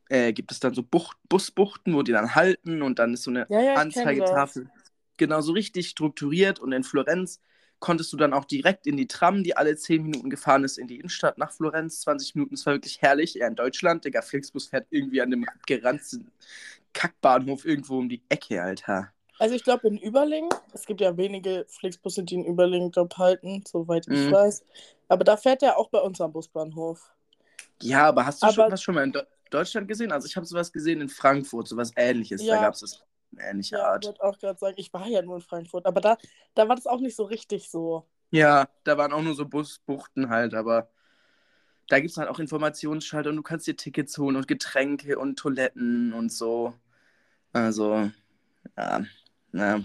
äh, 0.08 0.32
gibt 0.32 0.52
es 0.52 0.60
dann 0.60 0.74
so 0.74 0.82
Bucht, 0.82 1.16
Busbuchten, 1.28 1.94
wo 1.94 2.02
die 2.02 2.12
dann 2.12 2.34
halten 2.34 2.82
und 2.82 2.98
dann 2.98 3.14
ist 3.14 3.24
so 3.24 3.30
eine 3.30 3.46
Ja, 3.48 3.60
ja, 3.60 3.74
Anzeigetafel. 3.74 4.70
Genau, 5.16 5.40
so 5.40 5.52
richtig 5.52 5.88
strukturiert. 5.88 6.58
Und 6.60 6.72
in 6.72 6.84
Florenz 6.84 7.40
konntest 7.82 8.12
du 8.12 8.16
dann 8.16 8.32
auch 8.32 8.46
direkt 8.46 8.86
in 8.86 8.96
die 8.96 9.06
Tram, 9.08 9.42
die 9.42 9.56
alle 9.56 9.76
10 9.76 10.02
Minuten 10.04 10.30
gefahren 10.30 10.64
ist, 10.64 10.78
in 10.78 10.86
die 10.86 10.96
Innenstadt 11.00 11.36
nach 11.36 11.52
Florenz. 11.52 12.00
20 12.00 12.36
Minuten, 12.36 12.54
das 12.54 12.64
war 12.64 12.72
wirklich 12.74 13.02
herrlich. 13.02 13.34
Ja, 13.34 13.48
in 13.48 13.56
Deutschland, 13.56 14.04
Digga, 14.06 14.22
Flixbus 14.22 14.68
fährt 14.68 14.86
irgendwie 14.90 15.20
an 15.20 15.30
dem 15.30 15.44
geranzten 15.66 16.30
Kackbahnhof 16.94 17.64
irgendwo 17.64 17.98
um 17.98 18.08
die 18.08 18.22
Ecke, 18.28 18.62
Alter. 18.62 19.08
Also 19.38 19.54
ich 19.56 19.64
glaube 19.64 19.88
in 19.88 19.98
Überlingen, 19.98 20.50
es 20.72 20.86
gibt 20.86 21.00
ja 21.00 21.16
wenige 21.16 21.64
Flixbusse, 21.68 22.22
die 22.22 22.36
in 22.36 22.44
Überlingen 22.44 22.92
Job 22.92 23.16
halten, 23.18 23.64
soweit 23.66 24.06
ich 24.06 24.26
Mhm. 24.26 24.32
weiß. 24.32 24.64
Aber 25.08 25.24
da 25.24 25.36
fährt 25.36 25.62
er 25.62 25.76
auch 25.78 25.90
bei 25.90 25.98
uns 25.98 26.20
am 26.20 26.32
Busbahnhof. 26.32 27.10
Ja, 27.82 28.06
aber 28.08 28.24
hast 28.24 28.40
du 28.42 28.46
Aber- 28.46 28.54
schon 28.54 28.70
was 28.72 28.82
schon 28.82 28.94
mal 28.94 29.04
in 29.04 29.12
Do 29.12 29.20
Deutschland 29.50 29.88
gesehen? 29.88 30.12
Also 30.12 30.26
ich 30.26 30.36
habe 30.36 30.46
sowas 30.46 30.72
gesehen 30.72 31.00
in 31.00 31.08
Frankfurt, 31.08 31.66
sowas 31.68 31.90
ähnliches. 31.96 32.40
Da 32.40 32.54
Ja. 32.54 32.60
gab 32.62 32.74
es 32.74 33.02
ähnliche 33.38 33.80
Ja, 33.80 33.88
ich 33.90 33.94
Art. 33.94 34.02
wollte 34.02 34.22
auch 34.22 34.38
gerade 34.38 34.58
sagen, 34.58 34.74
ich 34.78 34.92
war 34.92 35.06
ja 35.08 35.20
nur 35.22 35.34
in 35.36 35.40
Frankfurt, 35.42 35.84
aber 35.86 36.00
da, 36.00 36.16
da 36.54 36.68
war 36.68 36.76
das 36.76 36.86
auch 36.86 37.00
nicht 37.00 37.16
so 37.16 37.24
richtig 37.24 37.70
so. 37.70 38.06
Ja, 38.30 38.68
da 38.84 38.96
waren 38.98 39.12
auch 39.12 39.22
nur 39.22 39.34
so 39.34 39.46
Busbuchten 39.46 40.30
halt, 40.30 40.54
aber 40.54 40.90
da 41.88 42.00
gibt 42.00 42.12
es 42.12 42.16
halt 42.18 42.28
auch 42.28 42.38
Informationsschalter 42.38 43.30
und 43.30 43.36
du 43.36 43.42
kannst 43.42 43.66
dir 43.66 43.76
Tickets 43.76 44.18
holen 44.18 44.36
und 44.36 44.48
Getränke 44.48 45.18
und 45.18 45.38
Toiletten 45.38 46.12
und 46.14 46.32
so. 46.32 46.74
Also, 47.52 48.10
ja, 48.78 49.04
na. 49.52 49.82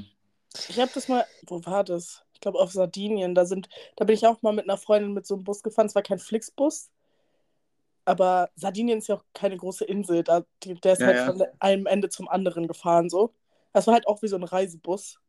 Ich 0.68 0.80
habe 0.80 0.92
das 0.94 1.08
mal, 1.08 1.26
wo 1.48 1.66
war 1.66 1.84
das? 1.84 2.24
Ich 2.34 2.40
glaube 2.42 2.60
auf 2.60 2.72
Sardinien. 2.72 3.36
Da 3.36 3.46
sind, 3.46 3.70
da 3.96 4.06
bin 4.06 4.16
ich 4.16 4.26
auch 4.28 4.42
mal 4.42 4.54
mit 4.54 4.66
einer 4.66 4.78
Freundin 4.78 5.14
mit 5.14 5.26
so 5.26 5.36
einem 5.36 5.44
Bus 5.44 5.64
gefahren. 5.64 5.88
Es 5.88 5.96
war 5.96 6.02
kein 6.04 6.20
Flixbus, 6.20 6.90
aber 8.08 8.50
Sardinien 8.56 9.00
ist 9.00 9.08
ja 9.08 9.16
auch 9.16 9.26
keine 9.34 9.58
große 9.58 9.86
Insel. 9.86 10.24
Da, 10.24 10.44
die, 10.64 10.76
der 10.76 10.94
ist 10.94 11.00
Ja, 11.02 11.08
halt 11.08 11.18
ja. 11.18 11.26
von 11.26 11.44
einem 11.60 11.86
Ende 11.86 12.10
zum 12.10 12.28
anderen 12.30 12.68
gefahren 12.68 13.10
so. 13.10 13.34
Das 13.74 13.88
war 13.88 13.94
halt 13.96 14.08
auch 14.08 14.22
wie 14.22 14.28
so 14.28 14.36
ein 14.38 14.44
Reisebus. 14.44 15.20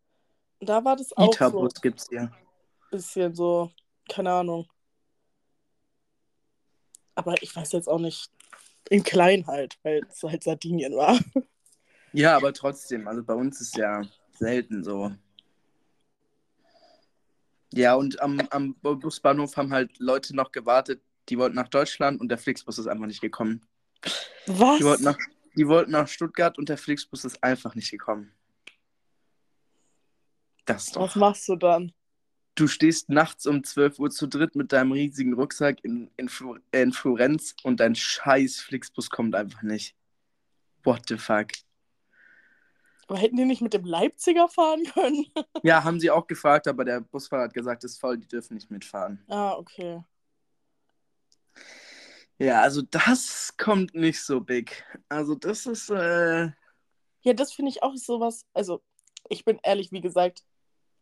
Und 0.60 0.68
da 0.68 0.84
war 0.84 0.96
das 0.96 1.12
auch 1.16 1.32
so 1.32 1.32
Ita-Bus 1.34 1.74
gibt's 1.82 2.08
hier. 2.08 2.22
ein 2.22 2.32
bisschen 2.90 3.34
so, 3.34 3.70
keine 4.08 4.32
Ahnung. 4.32 4.66
Aber 7.14 7.34
ich 7.42 7.54
weiß 7.54 7.72
jetzt 7.72 7.88
auch 7.88 7.98
nicht, 7.98 8.30
in 8.90 9.02
klein 9.02 9.46
halt, 9.46 9.78
weil 9.82 10.02
es 10.10 10.22
halt 10.22 10.44
Sardinien 10.44 10.94
war. 10.96 11.18
Ja, 12.12 12.36
aber 12.36 12.52
trotzdem, 12.52 13.06
also 13.08 13.22
bei 13.22 13.34
uns 13.34 13.60
ist 13.60 13.76
ja 13.76 14.02
selten 14.32 14.82
so. 14.84 15.12
Ja, 17.72 17.94
und 17.94 18.20
am, 18.22 18.40
am 18.50 18.74
Busbahnhof 18.80 19.56
haben 19.56 19.72
halt 19.72 19.98
Leute 19.98 20.34
noch 20.34 20.52
gewartet, 20.52 21.02
die 21.28 21.38
wollten 21.38 21.56
nach 21.56 21.68
Deutschland 21.68 22.20
und 22.20 22.28
der 22.28 22.38
Flixbus 22.38 22.78
ist 22.78 22.86
einfach 22.86 23.06
nicht 23.06 23.20
gekommen. 23.20 23.66
Was? 24.46 24.78
Die 24.78 24.84
wollten 24.84 25.04
nach, 25.04 25.18
die 25.56 25.68
wollten 25.68 25.90
nach 25.90 26.08
Stuttgart 26.08 26.58
und 26.58 26.68
der 26.68 26.78
Flixbus 26.78 27.24
ist 27.24 27.42
einfach 27.42 27.74
nicht 27.74 27.90
gekommen. 27.90 28.32
Das 30.64 30.86
ist 30.86 30.96
doch. 30.96 31.02
Was 31.02 31.16
machst 31.16 31.48
du 31.48 31.56
dann? 31.56 31.92
Du 32.54 32.66
stehst 32.66 33.08
nachts 33.08 33.46
um 33.46 33.62
12 33.62 33.98
Uhr 34.00 34.10
zu 34.10 34.26
dritt 34.26 34.56
mit 34.56 34.72
deinem 34.72 34.92
riesigen 34.92 35.34
Rucksack 35.34 35.78
in, 35.84 36.10
in, 36.16 36.28
äh, 36.72 36.82
in 36.82 36.92
Florenz 36.92 37.54
und 37.62 37.78
dein 37.78 37.94
scheiß 37.94 38.60
Flixbus 38.60 39.10
kommt 39.10 39.34
einfach 39.34 39.62
nicht. 39.62 39.94
What 40.82 41.02
the 41.08 41.18
fuck? 41.18 41.48
Aber 43.06 43.18
hätten 43.18 43.36
die 43.36 43.44
nicht 43.44 43.62
mit 43.62 43.74
dem 43.74 43.84
Leipziger 43.84 44.48
fahren 44.48 44.84
können? 44.92 45.26
Ja, 45.62 45.82
haben 45.82 45.98
sie 45.98 46.10
auch 46.10 46.26
gefragt, 46.26 46.68
aber 46.68 46.84
der 46.84 47.00
Busfahrer 47.00 47.44
hat 47.44 47.54
gesagt, 47.54 47.84
es 47.84 47.92
ist 47.92 48.00
voll, 48.00 48.18
die 48.18 48.28
dürfen 48.28 48.54
nicht 48.54 48.70
mitfahren. 48.70 49.24
ah, 49.28 49.52
okay. 49.52 50.02
Ja, 52.38 52.62
also 52.62 52.82
das 52.82 53.54
kommt 53.56 53.94
nicht 53.94 54.22
so 54.22 54.40
big. 54.40 54.84
Also 55.08 55.34
das 55.34 55.66
ist, 55.66 55.90
äh, 55.90 56.50
Ja, 57.22 57.32
das 57.34 57.52
finde 57.52 57.70
ich 57.70 57.82
auch 57.82 57.96
sowas. 57.96 58.46
Also, 58.54 58.82
ich 59.28 59.44
bin 59.44 59.58
ehrlich, 59.62 59.90
wie 59.92 60.00
gesagt, 60.00 60.44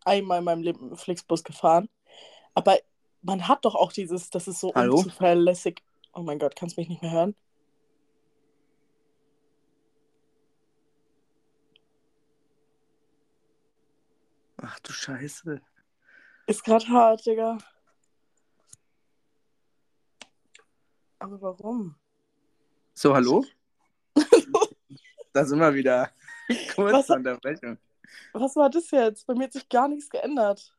einmal 0.05 0.39
in 0.39 0.45
meinem 0.45 0.63
Leben 0.63 0.91
im 0.91 0.97
Flixbus 0.97 1.45
gefahren. 1.45 1.89
Aber 2.55 2.79
man 3.23 3.49
hat 3.49 3.65
doch 3.65 3.75
auch 3.75 3.93
dieses, 3.93 4.31
das 4.31 4.49
ist 4.49 4.61
so 4.61 4.73
Hallo? 4.75 4.97
unzuverlässig. 4.97 5.83
Oh 6.15 6.23
mein 6.23 6.39
Gott, 6.39 6.57
kannst 6.57 6.77
du 6.77 6.81
mich 6.81 6.89
nicht 6.89 7.03
mehr 7.03 7.13
hören? 7.13 7.35
ach 14.67 14.81
du 14.81 14.93
Scheiße. 14.93 15.61
Ist 16.47 16.65
gerade 16.65 16.89
hart, 16.89 17.27
Digga. 17.27 17.59
Aber 21.27 21.41
warum? 21.43 21.97
So, 22.95 23.13
hallo? 23.13 23.45
da 25.33 25.45
sind 25.45 25.59
wir 25.59 25.75
wieder. 25.75 26.13
Kurze 26.75 26.93
Was- 26.93 27.11
Unterbrechung. 27.11 27.79
Was 28.33 28.55
war 28.55 28.71
das 28.71 28.89
jetzt? 28.93 29.27
Bei 29.27 29.35
mir 29.35 29.45
hat 29.45 29.53
sich 29.53 29.69
gar 29.69 29.89
nichts 29.89 30.09
geändert. 30.09 30.73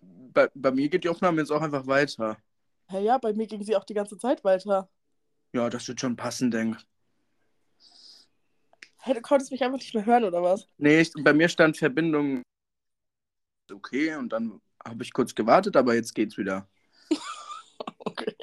Bei, 0.00 0.50
bei 0.52 0.72
mir 0.72 0.88
geht 0.88 1.04
die 1.04 1.08
Aufnahme 1.08 1.40
jetzt 1.40 1.52
auch 1.52 1.62
einfach 1.62 1.86
weiter. 1.86 2.36
Ja, 2.90 2.98
ja, 2.98 3.18
bei 3.18 3.32
mir 3.34 3.46
ging 3.46 3.62
sie 3.62 3.76
auch 3.76 3.84
die 3.84 3.94
ganze 3.94 4.18
Zeit 4.18 4.42
weiter. 4.42 4.88
Ja, 5.52 5.70
das 5.70 5.86
wird 5.86 6.00
schon 6.00 6.16
passen, 6.16 6.50
denk. 6.50 6.78
Hey, 8.96 9.14
du 9.14 9.20
konntest 9.20 9.52
mich 9.52 9.62
einfach 9.62 9.78
nicht 9.78 9.94
mehr 9.94 10.04
hören, 10.06 10.24
oder 10.24 10.42
was? 10.42 10.66
Nee, 10.78 11.02
ich, 11.02 11.12
bei 11.20 11.32
mir 11.32 11.48
stand 11.48 11.76
Verbindung 11.76 12.42
okay 13.72 14.16
und 14.16 14.30
dann 14.30 14.60
habe 14.84 15.04
ich 15.04 15.12
kurz 15.12 15.32
gewartet, 15.36 15.76
aber 15.76 15.94
jetzt 15.94 16.16
geht's 16.16 16.36
wieder. 16.36 16.68
Okay. 17.98 18.35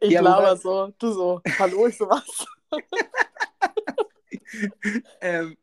Ich 0.00 0.12
Ja, 0.12 0.20
laber 0.20 0.56
so, 0.56 0.92
du 0.98 1.12
so, 1.12 1.40
hallo, 1.58 1.86
ich 1.86 1.96
so 1.96 2.08
was. 2.08 2.46
ähm, 5.20 5.56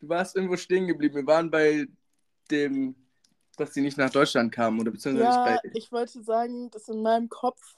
du 0.00 0.08
warst 0.08 0.36
irgendwo 0.36 0.56
stehen 0.56 0.86
geblieben. 0.86 1.14
Wir 1.16 1.26
waren 1.26 1.50
bei 1.50 1.86
dem, 2.50 2.94
dass 3.56 3.74
sie 3.74 3.80
nicht 3.80 3.98
nach 3.98 4.10
Deutschland 4.10 4.52
kamen 4.52 4.80
oder 4.80 4.90
beziehungsweise 4.90 5.24
Ja, 5.24 5.50
nicht 5.50 5.62
bei. 5.62 5.70
ich 5.74 5.92
wollte 5.92 6.22
sagen, 6.22 6.70
dass 6.70 6.88
in 6.88 7.02
meinem 7.02 7.28
Kopf 7.28 7.76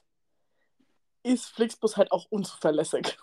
ist 1.22 1.46
Flixbus 1.46 1.96
halt 1.96 2.12
auch 2.12 2.26
unzuverlässig. 2.30 3.18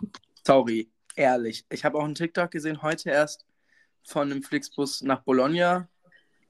Sorry, 0.46 0.90
ehrlich. 1.16 1.66
Ich 1.70 1.86
habe 1.86 1.98
auch 1.98 2.04
einen 2.04 2.16
TikTok 2.16 2.52
gesehen 2.52 2.82
heute 2.82 3.10
erst 3.10 3.46
von 4.04 4.32
einem 4.32 4.44
Flixbus 4.44 5.02
nach 5.02 5.22
Bologna. 5.22 5.88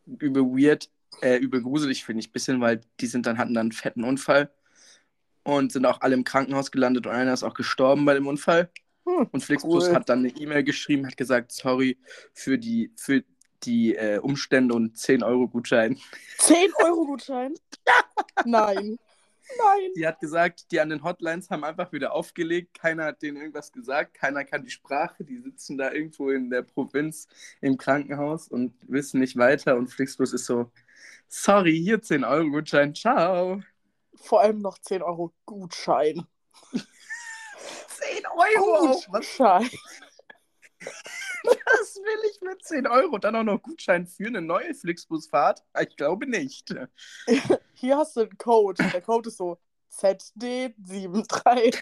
Übel 0.06 0.44
weird, 0.44 0.89
äh, 1.22 1.38
übel 1.38 1.62
gruselig 1.62 2.06
finde 2.06 2.22
ich 2.22 2.30
ein 2.30 2.32
bisschen, 2.32 2.62
weil 2.62 2.82
die 3.00 3.08
sind 3.08 3.25
dann 3.25 3.38
hatten 3.38 3.53
dann 3.53 3.65
einen 3.65 3.72
fetten 3.72 4.03
Unfall 4.03 4.51
und 5.43 5.71
sind 5.71 5.86
auch 5.86 6.01
alle 6.01 6.15
im 6.15 6.24
Krankenhaus 6.24 6.71
gelandet 6.71 7.07
und 7.07 7.13
einer 7.13 7.33
ist 7.33 7.43
auch 7.43 7.53
gestorben 7.53 8.05
bei 8.05 8.13
dem 8.13 8.27
Unfall. 8.27 8.71
Hm, 9.05 9.27
Und 9.31 9.43
Flixbus 9.43 9.88
cool. 9.88 9.95
hat 9.95 10.10
dann 10.10 10.19
eine 10.19 10.29
E-Mail 10.29 10.63
geschrieben, 10.63 11.07
hat 11.07 11.17
gesagt, 11.17 11.51
sorry 11.51 11.98
für 12.33 12.57
die, 12.57 12.91
für 12.95 13.24
die 13.63 13.95
äh, 13.95 14.19
Umstände 14.19 14.74
und 14.75 14.95
10-Euro-Gutschein. 14.98 15.98
10-Euro-Gutschein? 16.39 17.53
Nein. 18.45 18.98
Nein. 19.57 19.91
Die 19.95 20.07
hat 20.07 20.19
gesagt, 20.19 20.71
die 20.71 20.79
an 20.79 20.89
den 20.89 21.03
Hotlines 21.03 21.50
haben 21.50 21.63
einfach 21.63 21.91
wieder 21.91 22.13
aufgelegt. 22.13 22.79
Keiner 22.79 23.05
hat 23.05 23.21
denen 23.21 23.38
irgendwas 23.38 23.71
gesagt. 23.71 24.13
Keiner 24.13 24.45
kann 24.45 24.63
die 24.63 24.69
Sprache. 24.69 25.24
Die 25.25 25.39
sitzen 25.39 25.77
da 25.77 25.91
irgendwo 25.91 26.29
in 26.29 26.50
der 26.50 26.62
Provinz 26.62 27.27
im 27.60 27.77
Krankenhaus 27.77 28.48
und 28.48 28.74
wissen 28.88 29.19
nicht 29.19 29.38
weiter. 29.38 29.75
Und 29.75 29.89
Flixbus 29.89 30.33
ist 30.33 30.45
so, 30.45 30.71
sorry, 31.27 31.77
hier 31.77 32.00
10-Euro-Gutschein. 32.01 32.95
Ciao. 32.95 33.62
Vor 34.15 34.41
allem 34.41 34.60
noch 34.60 34.77
10-Euro-Gutschein. 34.77 36.27
10 36.74 36.86
Euro? 38.27 38.89
Was, 38.89 39.06
Gutschein. 39.08 39.70
was 40.80 41.96
will 41.96 42.30
ich 42.32 42.41
mit 42.41 42.63
10 42.63 42.88
Euro? 42.88 43.18
Dann 43.18 43.36
auch 43.36 43.44
noch 43.44 43.62
Gutschein 43.62 44.08
für 44.08 44.27
eine 44.27 44.41
neue 44.41 44.74
Flixbusfahrt? 44.74 45.63
Ich 45.82 45.96
glaube 45.96 46.27
nicht. 46.27 46.74
Hier 47.74 47.98
hast 47.98 48.15
du 48.15 48.22
einen 48.22 48.38
Code. 48.38 48.84
Der 48.91 49.01
Code 49.01 49.30
ist 49.30 49.38
so 49.38 49.58
ZD73. 49.94 51.82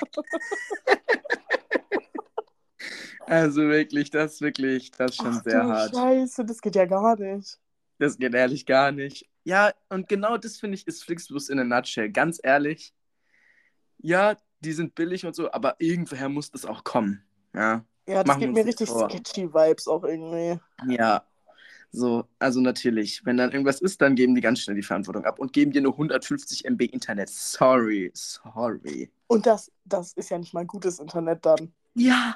Also 3.29 3.61
wirklich, 3.61 4.09
das 4.09 4.33
ist 4.33 4.41
wirklich, 4.41 4.89
das 4.91 5.11
ist 5.11 5.17
schon 5.17 5.35
Ach 5.37 5.43
sehr 5.43 5.63
hart. 5.63 5.93
Scheiße, 5.93 6.45
das 6.45 6.61
geht 6.61 6.75
ja 6.75 6.85
gar 6.85 7.15
nicht. 7.15 7.59
Das 7.99 8.17
geht 8.17 8.33
ehrlich 8.33 8.65
gar 8.65 8.91
nicht. 8.91 9.29
Ja, 9.49 9.71
und 9.89 10.07
genau 10.07 10.37
das 10.37 10.57
finde 10.57 10.75
ich 10.75 10.85
ist 10.87 11.03
Flixbus 11.03 11.49
in 11.49 11.59
a 11.59 11.63
nutshell. 11.63 12.11
Ganz 12.11 12.39
ehrlich. 12.43 12.93
Ja, 13.97 14.37
die 14.59 14.73
sind 14.73 14.93
billig 14.95 15.25
und 15.25 15.35
so, 15.35 15.51
aber 15.51 15.75
irgendwoher 15.79 16.29
muss 16.29 16.51
das 16.51 16.65
auch 16.65 16.83
kommen. 16.83 17.23
Ja, 17.53 17.83
Ja, 18.07 18.23
das 18.23 18.27
Machen 18.27 18.41
gibt 18.41 18.53
mir 18.53 18.65
richtig 18.65 18.89
vor. 18.89 19.09
sketchy 19.09 19.51
Vibes 19.53 19.87
auch 19.87 20.03
irgendwie. 20.03 20.59
ja. 20.87 21.23
So, 21.91 22.25
also 22.37 22.61
natürlich, 22.61 23.25
wenn 23.25 23.37
dann 23.37 23.51
irgendwas 23.51 23.81
ist, 23.81 23.99
dann 23.99 24.13
geben 24.13 24.35
die 24.35 24.41
ganz 24.41 24.59
schnell 24.59 24.75
die 24.75 24.83
Verantwortung 24.83 25.25
ab 25.25 25.39
und 25.39 25.53
geben 25.53 25.71
dir 25.71 25.81
nur 25.81 25.93
150 25.93 26.65
MB 26.65 26.81
Internet. 26.83 27.29
Sorry, 27.29 28.11
sorry. 28.13 29.11
Und 29.25 29.47
das, 29.47 29.71
das 29.85 30.13
ist 30.13 30.29
ja 30.29 30.37
nicht 30.37 30.53
mal 30.53 30.67
gutes 30.67 30.99
Internet 30.99 31.43
dann. 31.47 31.73
Ja, 31.95 32.35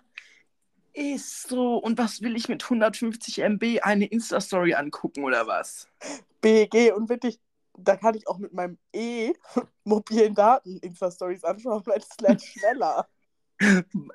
ist 0.94 1.48
so. 1.48 1.78
Und 1.78 1.98
was 1.98 2.22
will 2.22 2.36
ich 2.36 2.50
mit 2.50 2.64
150 2.64 3.40
MB 3.40 3.82
eine 3.82 4.06
Insta-Story 4.06 4.76
angucken 4.76 5.24
oder 5.24 5.48
was? 5.48 5.88
BG 6.42 6.92
und 6.92 7.10
wirklich, 7.10 7.40
da 7.78 7.96
kann 7.96 8.16
ich 8.16 8.28
auch 8.28 8.38
mit 8.38 8.54
meinem 8.54 8.78
E 8.94 9.34
mobilen 9.84 10.36
Daten 10.36 10.78
Insta-Stories 10.80 11.44
anschauen, 11.44 11.84
weil 11.86 12.00
es 12.00 12.20
lernt 12.20 12.42
schneller. 12.42 13.08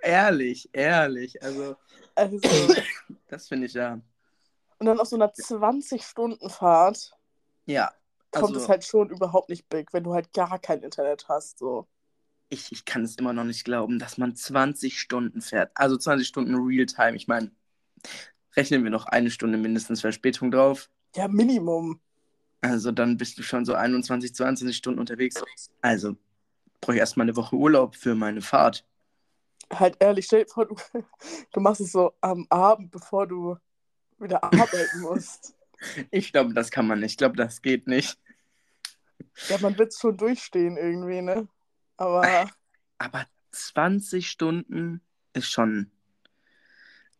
ehrlich, 0.02 0.68
ehrlich. 0.72 1.42
Also, 1.42 1.76
Also, 2.18 2.38
das 3.28 3.48
finde 3.48 3.66
ich 3.66 3.74
ja. 3.74 4.00
und 4.78 4.86
dann 4.86 4.98
auf 4.98 5.08
so 5.08 5.16
einer 5.16 5.32
20-Stunden-Fahrt 5.32 7.12
Ja, 7.66 7.92
kommt 8.32 8.54
also 8.54 8.60
es 8.60 8.68
halt 8.68 8.84
schon 8.84 9.10
überhaupt 9.10 9.48
nicht 9.48 9.68
big, 9.68 9.92
wenn 9.92 10.04
du 10.04 10.14
halt 10.14 10.32
gar 10.32 10.58
kein 10.58 10.82
Internet 10.82 11.28
hast. 11.28 11.58
So. 11.58 11.86
Ich, 12.48 12.72
ich 12.72 12.84
kann 12.84 13.04
es 13.04 13.16
immer 13.16 13.32
noch 13.32 13.44
nicht 13.44 13.64
glauben, 13.64 13.98
dass 13.98 14.18
man 14.18 14.34
20 14.34 14.98
Stunden 14.98 15.40
fährt. 15.40 15.70
Also 15.74 15.96
20 15.96 16.26
Stunden 16.26 16.54
Realtime. 16.54 17.16
Ich 17.16 17.28
meine, 17.28 17.50
rechnen 18.56 18.84
wir 18.84 18.90
noch 18.90 19.06
eine 19.06 19.30
Stunde 19.30 19.58
mindestens 19.58 20.00
Verspätung 20.00 20.50
drauf. 20.50 20.88
Ja, 21.14 21.28
Minimum. 21.28 22.00
Also 22.60 22.90
dann 22.90 23.16
bist 23.16 23.38
du 23.38 23.42
schon 23.42 23.64
so 23.64 23.74
21, 23.74 24.34
22 24.34 24.76
Stunden 24.76 24.98
unterwegs. 24.98 25.42
Also 25.80 26.16
brauche 26.80 26.94
ich 26.94 27.00
erstmal 27.00 27.26
eine 27.26 27.36
Woche 27.36 27.56
Urlaub 27.56 27.94
für 27.94 28.14
meine 28.14 28.40
Fahrt. 28.40 28.84
Halt 29.72 29.96
ehrlich, 30.00 30.26
stell 30.26 30.44
dir 30.44 30.50
vor, 30.50 30.66
du, 30.66 30.76
du 31.52 31.60
machst 31.60 31.80
es 31.80 31.92
so 31.92 32.12
am 32.20 32.46
Abend, 32.48 32.90
bevor 32.90 33.26
du 33.26 33.56
wieder 34.18 34.42
arbeiten 34.42 35.00
musst. 35.00 35.54
Ich 36.10 36.32
glaube, 36.32 36.54
das 36.54 36.72
kann 36.72 36.88
man 36.88 36.98
nicht. 36.98 37.12
Ich 37.12 37.16
glaube, 37.18 37.36
das 37.36 37.62
geht 37.62 37.86
nicht. 37.86 38.18
Ja, 39.48 39.58
man 39.60 39.78
wird 39.78 39.92
es 39.92 40.00
schon 40.00 40.16
durchstehen 40.16 40.76
irgendwie, 40.76 41.22
ne? 41.22 41.46
Aber 41.98 42.48
Aber 42.98 43.26
20 43.52 44.28
Stunden 44.30 45.00
ist 45.34 45.50
schon. 45.50 45.90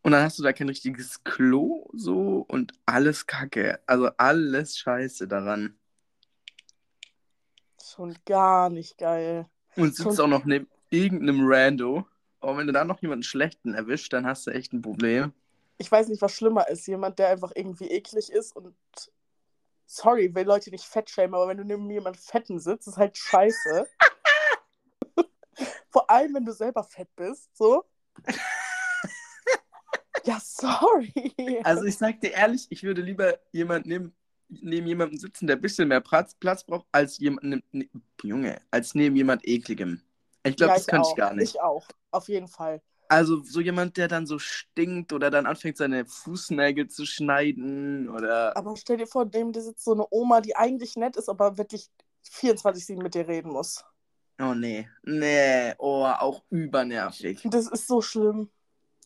Und 0.01 0.11
dann 0.13 0.23
hast 0.23 0.39
du 0.39 0.43
da 0.43 0.53
kein 0.53 0.69
richtiges 0.69 1.23
Klo 1.23 1.89
so 1.93 2.45
und 2.47 2.71
alles 2.85 3.27
Kacke. 3.27 3.79
Also 3.85 4.09
alles 4.17 4.77
Scheiße 4.77 5.27
daran. 5.27 5.75
schon 7.83 8.15
gar 8.25 8.69
nicht 8.69 8.97
geil. 8.97 9.47
Und 9.75 9.95
sitzt 9.95 10.15
Schon- 10.15 10.25
auch 10.25 10.27
noch 10.39 10.45
neben 10.45 10.67
irgendeinem 10.89 11.41
Rando. 11.43 12.07
Und 12.39 12.57
wenn 12.57 12.67
du 12.67 12.73
da 12.73 12.85
noch 12.85 13.01
jemanden 13.01 13.23
Schlechten 13.23 13.73
erwischt, 13.73 14.13
dann 14.13 14.25
hast 14.25 14.47
du 14.47 14.51
echt 14.51 14.71
ein 14.73 14.81
Problem. 14.81 15.33
Ich 15.77 15.91
weiß 15.91 16.07
nicht, 16.07 16.21
was 16.21 16.33
schlimmer 16.33 16.67
ist. 16.69 16.87
Jemand, 16.87 17.19
der 17.19 17.29
einfach 17.29 17.51
irgendwie 17.55 17.87
eklig 17.89 18.31
ist 18.31 18.55
und. 18.55 18.73
Sorry, 19.91 20.33
will 20.35 20.45
Leute 20.45 20.69
nicht 20.69 20.85
fett 20.85 21.09
schämen, 21.09 21.33
aber 21.33 21.47
wenn 21.47 21.57
du 21.57 21.63
neben 21.63 21.89
jemandem 21.89 22.21
Fetten 22.21 22.59
sitzt, 22.59 22.87
ist 22.87 22.97
halt 22.97 23.17
scheiße. 23.17 23.87
Vor 25.89 26.09
allem, 26.09 26.35
wenn 26.35 26.45
du 26.45 26.53
selber 26.53 26.83
fett 26.83 27.09
bist, 27.15 27.49
so. 27.55 27.83
ja, 30.23 30.39
sorry. 30.41 31.61
Also 31.63 31.83
ich 31.83 31.97
sag 31.97 32.19
dir 32.21 32.31
ehrlich, 32.31 32.67
ich 32.69 32.83
würde 32.83 33.01
lieber 33.01 33.39
jemand 33.51 33.85
neben, 33.85 34.13
neben 34.49 34.87
jemandem 34.87 35.17
sitzen, 35.17 35.47
der 35.47 35.55
ein 35.55 35.61
bisschen 35.61 35.87
mehr 35.87 36.01
Platz, 36.01 36.35
Platz 36.35 36.63
braucht, 36.63 36.87
als 36.91 37.17
jemand, 37.17 37.63
ne, 37.73 37.89
Junge, 38.23 38.61
als 38.71 38.95
neben 38.95 39.15
jemand 39.15 39.47
ekligem. 39.47 40.01
Ich 40.43 40.55
glaube, 40.55 40.71
ja, 40.71 40.77
das 40.77 40.87
könnte 40.87 41.09
ich 41.09 41.15
gar 41.15 41.33
nicht. 41.33 41.55
Ich 41.55 41.61
auch, 41.61 41.87
auf 42.11 42.27
jeden 42.27 42.47
Fall. 42.47 42.81
Also 43.11 43.43
so 43.43 43.59
jemand, 43.59 43.97
der 43.97 44.07
dann 44.07 44.27
so 44.27 44.37
stinkt 44.37 45.13
oder 45.13 45.31
dann 45.31 45.47
anfängt, 45.47 45.77
seine 45.77 46.05
Fußnägel 46.05 46.89
zu 46.89 47.05
schneiden 47.05 48.07
oder... 48.07 48.55
Aber 48.55 48.75
stell 48.77 48.97
dir 48.97 49.07
vor, 49.07 49.25
neben 49.25 49.51
dir 49.51 49.63
sitzt 49.63 49.83
so 49.83 49.93
eine 49.93 50.05
Oma, 50.11 50.41
die 50.41 50.55
eigentlich 50.55 50.95
nett 50.95 51.17
ist, 51.17 51.27
aber 51.27 51.57
wirklich 51.57 51.89
24-7 52.31 53.01
mit 53.01 53.15
dir 53.15 53.27
reden 53.27 53.51
muss. 53.51 53.83
Oh 54.41 54.53
nee, 54.53 54.87
nee, 55.03 55.73
oh, 55.79 56.05
auch 56.05 56.43
übernervig. 56.49 57.41
Das 57.45 57.67
ist 57.67 57.87
so 57.87 58.01
schlimm. 58.01 58.49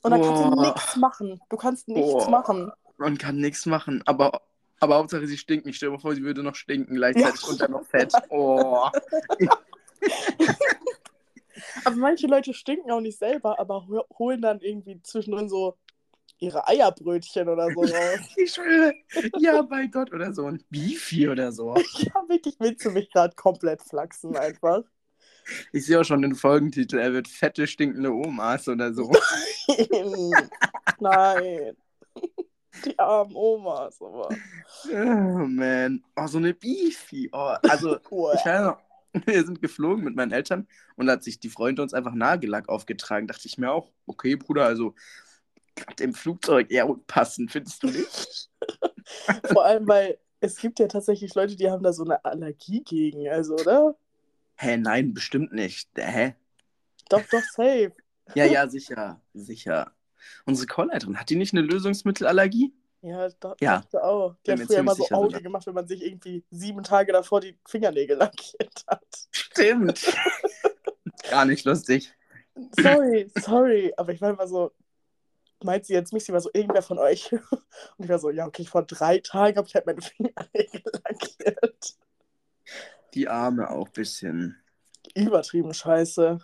Und 0.04 0.12
dann 0.12 0.22
kannst 0.22 0.44
du 0.44 0.52
Boah. 0.52 0.62
nichts 0.74 0.96
machen. 0.98 1.42
Du 1.50 1.58
kannst 1.58 1.88
nichts 1.88 2.12
Boah. 2.12 2.30
machen. 2.30 2.72
Man 2.98 3.18
kann 3.18 3.38
nichts 3.38 3.66
machen, 3.66 4.04
aber, 4.06 4.42
aber 4.80 4.96
Hauptsache 4.98 5.26
sie 5.28 5.38
stinkt 5.38 5.66
nicht. 5.66 5.78
Stell 5.78 5.90
dir 5.90 5.94
mal 5.96 6.00
vor, 6.02 6.14
sie 6.14 6.24
würde 6.24 6.44
noch 6.44 6.56
stinken 6.56 6.96
gleichzeitig 6.96 7.42
Ja. 7.42 7.50
und 7.50 7.62
dann 7.62 7.72
noch 7.72 7.86
fett. 7.86 8.14
Oh. 8.30 8.90
Aber 11.86 11.96
manche 11.96 12.28
Leute 12.28 12.54
stinken 12.54 12.92
auch 12.92 13.00
nicht 13.00 13.18
selber, 13.20 13.60
aber 13.60 13.88
ho- 13.88 14.06
holen 14.18 14.42
dann 14.42 14.60
irgendwie 14.60 15.02
zwischendrin 15.04 15.50
so 15.50 15.78
ihre 16.40 16.68
Eierbrötchen 16.68 17.48
oder 17.48 17.70
so 17.72 17.82
raus. 17.82 18.20
Ich 18.38 18.54
schwöre. 18.54 18.94
Ja, 19.40 19.62
bei 19.62 19.88
Gott 19.88 20.12
oder 20.12 20.34
so. 20.34 20.46
Ein 20.48 20.64
Beefy 20.70 21.30
oder 21.30 21.52
so. 21.52 21.76
ja, 21.76 22.14
wirklich 22.28 22.56
willst 22.60 22.84
du 22.86 22.92
mich 22.92 23.10
gerade 23.12 23.36
komplett 23.36 23.82
flachsen 23.82 24.36
einfach. 24.36 24.82
Ich 25.72 25.86
sehe 25.86 26.00
auch 26.00 26.04
schon 26.04 26.22
den 26.22 26.36
Folgentitel. 26.36 26.98
Er 26.98 27.14
wird 27.14 27.28
fette, 27.28 27.68
stinkende 27.68 28.12
Omas 28.12 28.68
oder 28.68 28.94
so. 28.94 29.12
Nein. 31.00 31.78
Die 32.86 33.00
armen 33.00 33.36
Omas, 33.36 34.02
aber. 34.02 34.30
Oh, 34.92 35.46
man. 35.46 36.04
Oh, 36.16 36.28
so 36.28 36.38
eine 36.38 36.54
Beefy. 36.54 37.30
Oh, 37.32 37.56
also, 37.64 37.96
ich 37.98 38.46
weiß 38.46 38.62
noch, 38.62 38.78
wir 39.26 39.46
sind 39.46 39.62
geflogen 39.62 40.04
mit 40.04 40.16
meinen 40.16 40.32
Eltern 40.32 40.68
und 40.96 41.06
da 41.06 41.14
hat 41.14 41.24
sich 41.24 41.40
die 41.40 41.50
Freunde 41.50 41.82
uns 41.82 41.94
einfach 41.94 42.14
Nagellack 42.14 42.70
aufgetragen. 42.70 43.28
Dachte 43.28 43.48
ich 43.48 43.58
mir 43.58 43.72
auch, 43.72 43.92
okay, 44.08 44.36
Bruder, 44.36 44.66
also 44.66 44.96
gerade 45.76 46.04
im 46.04 46.14
Flugzeug 46.14 46.72
eher 46.72 46.90
unpassend, 46.90 47.52
findest 47.52 47.84
du 47.84 47.88
nicht? 47.88 48.50
Vor 49.52 49.66
allem, 49.66 49.88
weil 49.88 50.18
es 50.40 50.58
gibt 50.58 50.80
ja 50.80 50.88
tatsächlich 50.88 51.36
Leute, 51.36 51.56
die 51.56 51.70
haben 51.70 51.84
da 51.84 51.94
so 51.94 52.04
eine 52.04 52.24
Allergie 52.26 52.84
gegen, 52.84 53.28
also, 53.30 53.56
oder? 53.56 53.96
Hä, 54.56 54.78
nein, 54.78 55.14
bestimmt 55.14 55.52
nicht. 55.54 55.90
Hä? 55.96 56.36
Doch, 57.10 57.24
doch, 57.32 57.44
safe. 57.56 57.94
Ja, 58.36 58.46
ja, 58.46 58.70
sicher, 58.70 59.20
sicher. 59.34 59.92
Unsere 60.46 60.68
Chorleiterin, 60.68 61.20
hat 61.20 61.30
die 61.30 61.36
nicht 61.36 61.54
eine 61.54 61.62
Lösungsmittelallergie? 61.62 62.74
Ja, 63.02 63.28
da, 63.42 63.54
Ja. 63.60 63.80
dachte 63.80 64.02
auch. 64.02 64.38
Die 64.46 64.52
Bin 64.52 64.62
hat 64.62 64.68
früher 64.68 64.78
immer 64.80 64.96
so 64.96 65.06
Auge 65.12 65.42
gemacht, 65.42 65.68
wenn 65.68 65.74
man 65.74 65.88
sich 65.88 66.02
irgendwie 66.02 66.46
sieben 66.50 66.84
Tage 66.84 67.12
davor 67.12 67.42
die 67.42 67.58
Fingernägel 67.68 68.16
lackiert 68.20 68.86
hat. 68.88 69.06
Stimmt. 69.30 70.06
Gar 71.30 71.44
nicht 71.46 71.66
lustig. 71.66 72.14
Sorry, 72.80 73.30
sorry. 73.42 73.94
Aber 73.98 74.14
ich 74.14 74.22
war 74.22 74.30
immer 74.30 74.48
so, 74.48 74.72
meint 75.62 75.86
sie 75.86 75.94
jetzt 75.94 76.14
mich? 76.14 76.24
Sie 76.24 76.32
war 76.32 76.40
so, 76.40 76.50
irgendwer 76.54 76.82
von 76.82 76.98
euch. 77.00 77.30
Und 77.34 78.06
ich 78.06 78.10
war 78.10 78.20
so, 78.20 78.30
ja, 78.30 78.48
okay, 78.48 78.64
vor 78.64 78.84
drei 78.84 79.18
Tagen 79.20 79.58
habe 79.58 79.68
ich 79.68 79.76
halt 79.76 79.86
meine 79.86 80.02
Fingernägel 80.02 80.82
lackiert. 81.04 81.96
Die 83.14 83.28
Arme 83.28 83.70
auch 83.70 83.88
ein 83.88 83.94
bisschen. 83.94 84.58
Übertrieben 85.16 85.74
scheiße. 85.74 86.40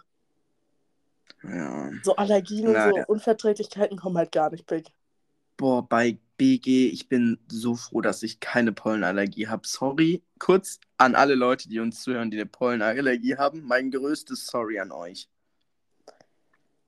Ja. 1.43 1.91
So 2.03 2.15
Allergien 2.15 2.67
und 2.67 2.73
Naja. 2.73 3.03
so 3.05 3.13
Unverträglichkeiten 3.13 3.97
kommen 3.97 4.17
halt 4.17 4.32
gar 4.32 4.51
nicht 4.51 4.67
big. 4.67 4.91
Boah, 5.58 5.88
bei 5.88 6.17
BG, 6.38 6.88
ich 6.88 7.10
bin 7.10 7.38
so 7.49 7.75
froh, 7.75 8.01
dass 8.01 8.23
ich 8.23 8.39
keine 8.39 8.71
Pollenallergie 8.71 9.47
habe. 9.47 9.67
Sorry, 9.67 10.23
kurz 10.38 10.79
an 10.97 11.15
alle 11.15 11.36
Leute, 11.36 11.67
die 11.69 11.79
uns 11.79 12.01
zuhören, 12.01 12.32
die 12.32 12.38
eine 12.38 12.45
Pollenallergie 12.45 13.38
haben. 13.38 13.63
Mein 13.63 13.91
größtes 13.91 14.47
Sorry 14.47 14.79
an 14.79 14.91
euch. 14.91 15.29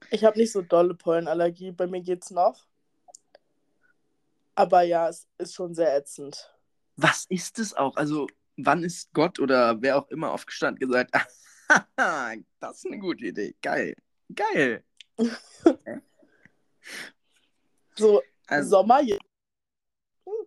Ich 0.09 0.23
habe 0.23 0.37
nicht 0.37 0.51
so 0.51 0.61
dolle 0.61 0.93
Pollenallergie, 0.93 1.71
bei 1.71 1.87
mir 1.87 2.01
geht's 2.01 2.31
noch. 2.31 2.65
Aber 4.55 4.81
ja, 4.83 5.09
es 5.09 5.27
ist 5.37 5.53
schon 5.53 5.73
sehr 5.73 5.95
ätzend. 5.95 6.53
Was 6.97 7.25
ist 7.25 7.59
es 7.59 7.73
auch? 7.73 7.95
Also, 7.95 8.27
wann 8.65 8.83
ist 8.83 9.13
Gott 9.13 9.39
oder 9.39 9.81
wer 9.81 9.97
auch 9.97 10.07
immer 10.09 10.31
aufgestanden 10.31 10.79
gesagt, 10.79 11.11
"Haha, 11.69 12.35
das 12.59 12.77
ist 12.77 12.87
eine 12.87 12.99
gute 12.99 13.25
Idee. 13.25 13.55
Geil. 13.61 13.95
Geil. 14.33 14.83
So, 17.97 18.21
Also, 18.47 18.69
Sommer, 18.69 19.01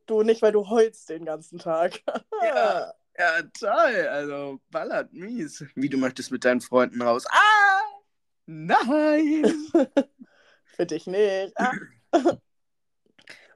du 0.07 0.22
nicht, 0.22 0.42
weil 0.42 0.53
du 0.53 0.68
heulst 0.68 1.09
den 1.09 1.24
ganzen 1.24 1.59
Tag. 1.59 2.00
Ja. 2.42 2.92
ja, 3.18 3.42
toll. 3.59 4.09
Also, 4.09 4.61
ballert 4.70 5.12
mies. 5.12 5.64
Wie 5.74 5.88
du 5.88 5.96
möchtest 5.96 6.31
mit 6.33 6.44
deinen 6.44 6.61
Freunden 6.61 7.00
raus. 7.03 7.27
Ah! 7.31 7.81
Nein! 8.46 9.44
Für 10.77 10.87
dich 10.87 11.07
nicht. 11.07 11.55
Ah, 11.57 11.72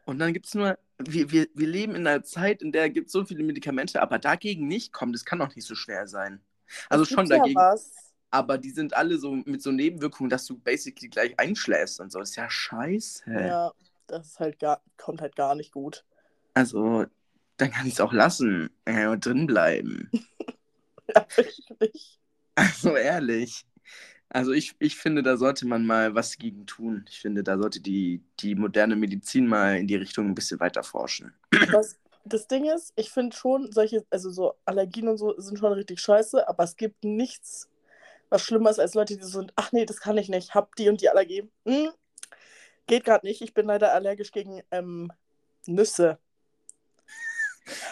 Und 0.09 0.19
dann 0.21 0.33
gibt 0.33 0.47
es 0.47 0.55
nur, 0.55 0.79
wir, 0.97 1.31
wir, 1.31 1.49
wir 1.53 1.67
leben 1.67 1.95
in 1.95 2.07
einer 2.07 2.23
Zeit, 2.23 2.63
in 2.63 2.73
der 2.73 2.89
gibt 2.89 3.09
es 3.09 3.13
so 3.13 3.27
viele 3.27 3.45
Medikamente, 3.45 4.01
aber 4.01 4.19
dagegen 4.19 4.67
nicht 4.67 4.91
kommen. 4.91 5.13
Das 5.13 5.27
kann 5.27 5.39
doch 5.39 5.55
nicht 5.55 5.67
so 5.67 5.75
schwer 5.75 6.09
sein. 6.09 6.41
Also 6.89 7.03
es 7.03 7.11
schon 7.11 7.29
dagegen, 7.29 7.59
Ja 7.59 7.77
aber 8.31 8.57
die 8.57 8.71
sind 8.71 8.95
alle 8.95 9.19
so 9.19 9.33
mit 9.33 9.63
so 9.63 9.71
Nebenwirkungen, 9.71 10.31
dass 10.31 10.47
du 10.47 10.57
basically 10.59 11.09
gleich 11.09 11.39
einschläfst 11.39 12.01
und 12.01 12.11
so. 12.11 12.21
Das 12.21 12.31
ist 12.31 12.37
ja 12.37 12.49
scheiße. 12.49 13.31
Ja, 13.31 13.73
das 14.07 14.29
ist 14.29 14.41
halt 14.41 14.59
gar, 14.59 14.83
kommt 14.97 15.21
halt 15.21 15.37
gar 15.37 15.55
nicht 15.55 15.73
gut. 15.73 16.05
Also, 16.55 17.05
dann 17.59 17.71
kann 17.71 17.87
ich 17.87 17.95
es 17.95 18.01
auch 18.01 18.15
lassen. 18.15 18.71
Dann 18.87 18.95
kann 18.95 19.03
ich 19.03 19.09
auch 19.09 19.21
drin 19.21 19.47
bleiben. 19.47 20.11
Ja, 21.15 21.27
wirklich. 21.37 22.21
Also 22.55 22.95
ehrlich. 22.95 23.65
Also 24.31 24.53
ich, 24.53 24.75
ich 24.79 24.97
finde, 24.97 25.23
da 25.23 25.37
sollte 25.37 25.67
man 25.67 25.87
mal 25.87 26.15
was 26.15 26.37
gegen 26.37 26.67
tun. 26.67 27.07
Ich 27.09 27.21
finde, 27.21 27.43
da 27.43 27.57
sollte 27.59 27.81
die, 27.81 28.23
die 28.41 28.55
moderne 28.55 28.95
Medizin 28.95 29.47
mal 29.47 29.79
in 29.79 29.87
die 29.87 29.97
Richtung 29.97 30.27
ein 30.27 30.35
bisschen 30.35 30.61
weiter 30.61 30.83
forschen. 30.83 31.33
Was, 31.73 31.99
das 32.25 32.47
Ding 32.47 32.67
ist, 32.67 32.93
ich 32.97 33.11
finde 33.11 33.35
schon, 33.35 33.73
solche, 33.73 34.05
also 34.11 34.31
so 34.31 34.55
Allergien 34.67 35.09
und 35.09 35.17
so 35.17 35.39
sind 35.41 35.59
schon 35.59 35.73
richtig 35.73 36.01
scheiße, 36.01 36.47
aber 36.47 36.65
es 36.65 36.77
gibt 36.77 37.05
nichts, 37.05 37.71
was 38.29 38.43
schlimmer 38.43 38.71
ist 38.71 38.79
als 38.79 38.95
Leute, 38.95 39.17
die 39.17 39.23
so 39.23 39.41
sind, 39.41 39.53
ach 39.57 39.73
nee, 39.73 39.87
das 39.87 40.01
kann 40.01 40.19
ich 40.19 40.29
nicht, 40.29 40.55
hab 40.55 40.77
die 40.77 40.91
und 40.91 41.01
die 41.01 41.09
Allergie. 41.09 41.49
Hm, 41.65 41.91
geht 42.87 43.05
gerade 43.05 43.27
nicht, 43.27 43.41
ich 43.41 43.55
bin 43.55 43.67
leider 43.67 43.95
allergisch 43.95 44.31
gegen 44.31 44.63
ähm, 44.71 45.11
Nüsse. 45.67 46.19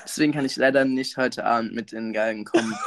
Deswegen 0.05 0.33
kann 0.33 0.45
ich 0.45 0.57
leider 0.57 0.85
nicht 0.85 1.17
heute 1.17 1.45
Abend 1.45 1.75
mit 1.75 1.93
den 1.93 2.13
Galgen 2.13 2.45
kommen. 2.45 2.75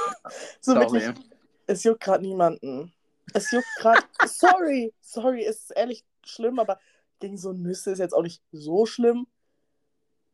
So 0.62 0.74
Sorry. 0.74 1.02
wirklich, 1.02 1.26
es 1.66 1.84
juckt 1.84 2.02
gerade 2.02 2.24
niemanden. 2.24 2.94
Es 3.34 3.52
juckt 3.52 3.68
gerade, 3.78 4.04
sorry, 4.26 4.94
sorry, 5.02 5.44
es 5.46 5.62
ist 5.62 5.72
ehrlich 5.72 6.06
schlimm, 6.26 6.60
aber 6.60 6.80
gegen 7.20 7.38
so 7.38 7.54
Nüsse 7.54 7.92
ist 7.92 8.00
jetzt 8.00 8.14
auch 8.14 8.24
nicht 8.24 8.42
so 8.52 8.86
schlimm. 8.86 9.28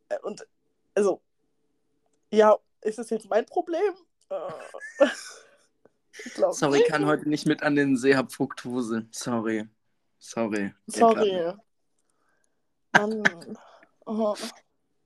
Äh, 0.09 0.19
Und, 0.23 0.47
also, 0.93 1.21
ja, 2.31 2.57
ist 2.81 2.97
das 2.97 3.09
jetzt 3.09 3.29
mein 3.29 3.45
Problem? 3.45 3.93
Äh, 4.29 5.07
Sorry, 6.51 6.79
ich 6.79 6.87
kann 6.87 7.05
heute 7.05 7.27
nicht 7.27 7.45
mit 7.45 7.61
an 7.61 7.75
den 7.75 7.97
See, 7.97 8.15
hab 8.15 8.31
Fructose. 8.31 9.05
Sorry. 9.11 9.67
Sorry. 10.17 10.73
Sorry. 10.87 11.53
Mann. 12.93 13.23
Oh. 14.05 14.35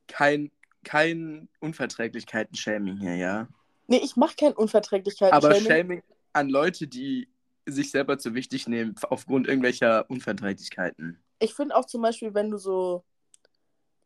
Kein, 0.08 0.52
kein 0.84 1.50
Unverträglichkeiten-Shaming 1.62 2.98
hier, 2.98 3.16
ja? 3.16 3.48
Nee, 3.88 4.02
ich 4.04 4.16
mache 4.18 4.36
kein 4.36 4.54
Unverträglichkeiten. 4.54 5.34
Aber. 5.34 5.56
Shaming 5.56 6.04
an 6.34 6.50
Leute, 6.50 6.88
die 6.88 7.28
sich 7.72 7.92
selber 7.92 8.18
zu 8.18 8.34
wichtig 8.34 8.68
nehmen, 8.68 8.96
aufgrund 9.10 9.48
irgendwelcher 9.48 10.10
Unverträglichkeiten. 10.10 11.22
Ich 11.40 11.54
finde 11.54 11.76
auch 11.76 11.86
zum 11.86 12.02
Beispiel, 12.02 12.34
wenn 12.34 12.52
du 12.52 12.58
so 12.58 13.04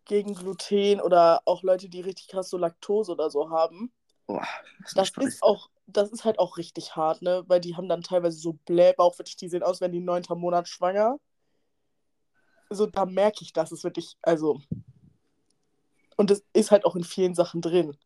gegen 0.05 0.35
Gluten 0.35 1.01
oder 1.01 1.41
auch 1.45 1.63
Leute, 1.63 1.89
die 1.89 2.01
richtig 2.01 2.27
krass 2.27 2.49
so 2.49 2.57
Laktose 2.57 3.11
oder 3.11 3.29
so 3.29 3.49
haben, 3.49 3.91
Boah, 4.27 4.47
das, 4.95 5.11
das 5.13 5.25
ist 5.25 5.43
auch, 5.43 5.69
das 5.87 6.11
ist 6.11 6.25
halt 6.25 6.39
auch 6.39 6.57
richtig 6.57 6.95
hart, 6.95 7.21
ne? 7.21 7.43
Weil 7.47 7.59
die 7.59 7.75
haben 7.75 7.89
dann 7.89 8.01
teilweise 8.01 8.37
so 8.37 8.53
Blähbauch, 8.65 9.17
wirklich, 9.17 9.37
die 9.37 9.47
sehen 9.47 9.63
aus, 9.63 9.81
wenn 9.81 9.91
die 9.91 9.99
neunter 9.99 10.35
Monat 10.35 10.67
schwanger. 10.67 11.17
So, 12.69 12.85
da 12.85 13.05
merke 13.05 13.39
ich, 13.41 13.53
dass 13.53 13.71
es 13.71 13.83
wirklich, 13.83 14.17
also. 14.21 14.59
Und 16.15 16.31
es 16.31 16.43
ist 16.53 16.71
halt 16.71 16.85
auch 16.85 16.95
in 16.95 17.03
vielen 17.03 17.35
Sachen 17.35 17.61
drin. 17.61 17.97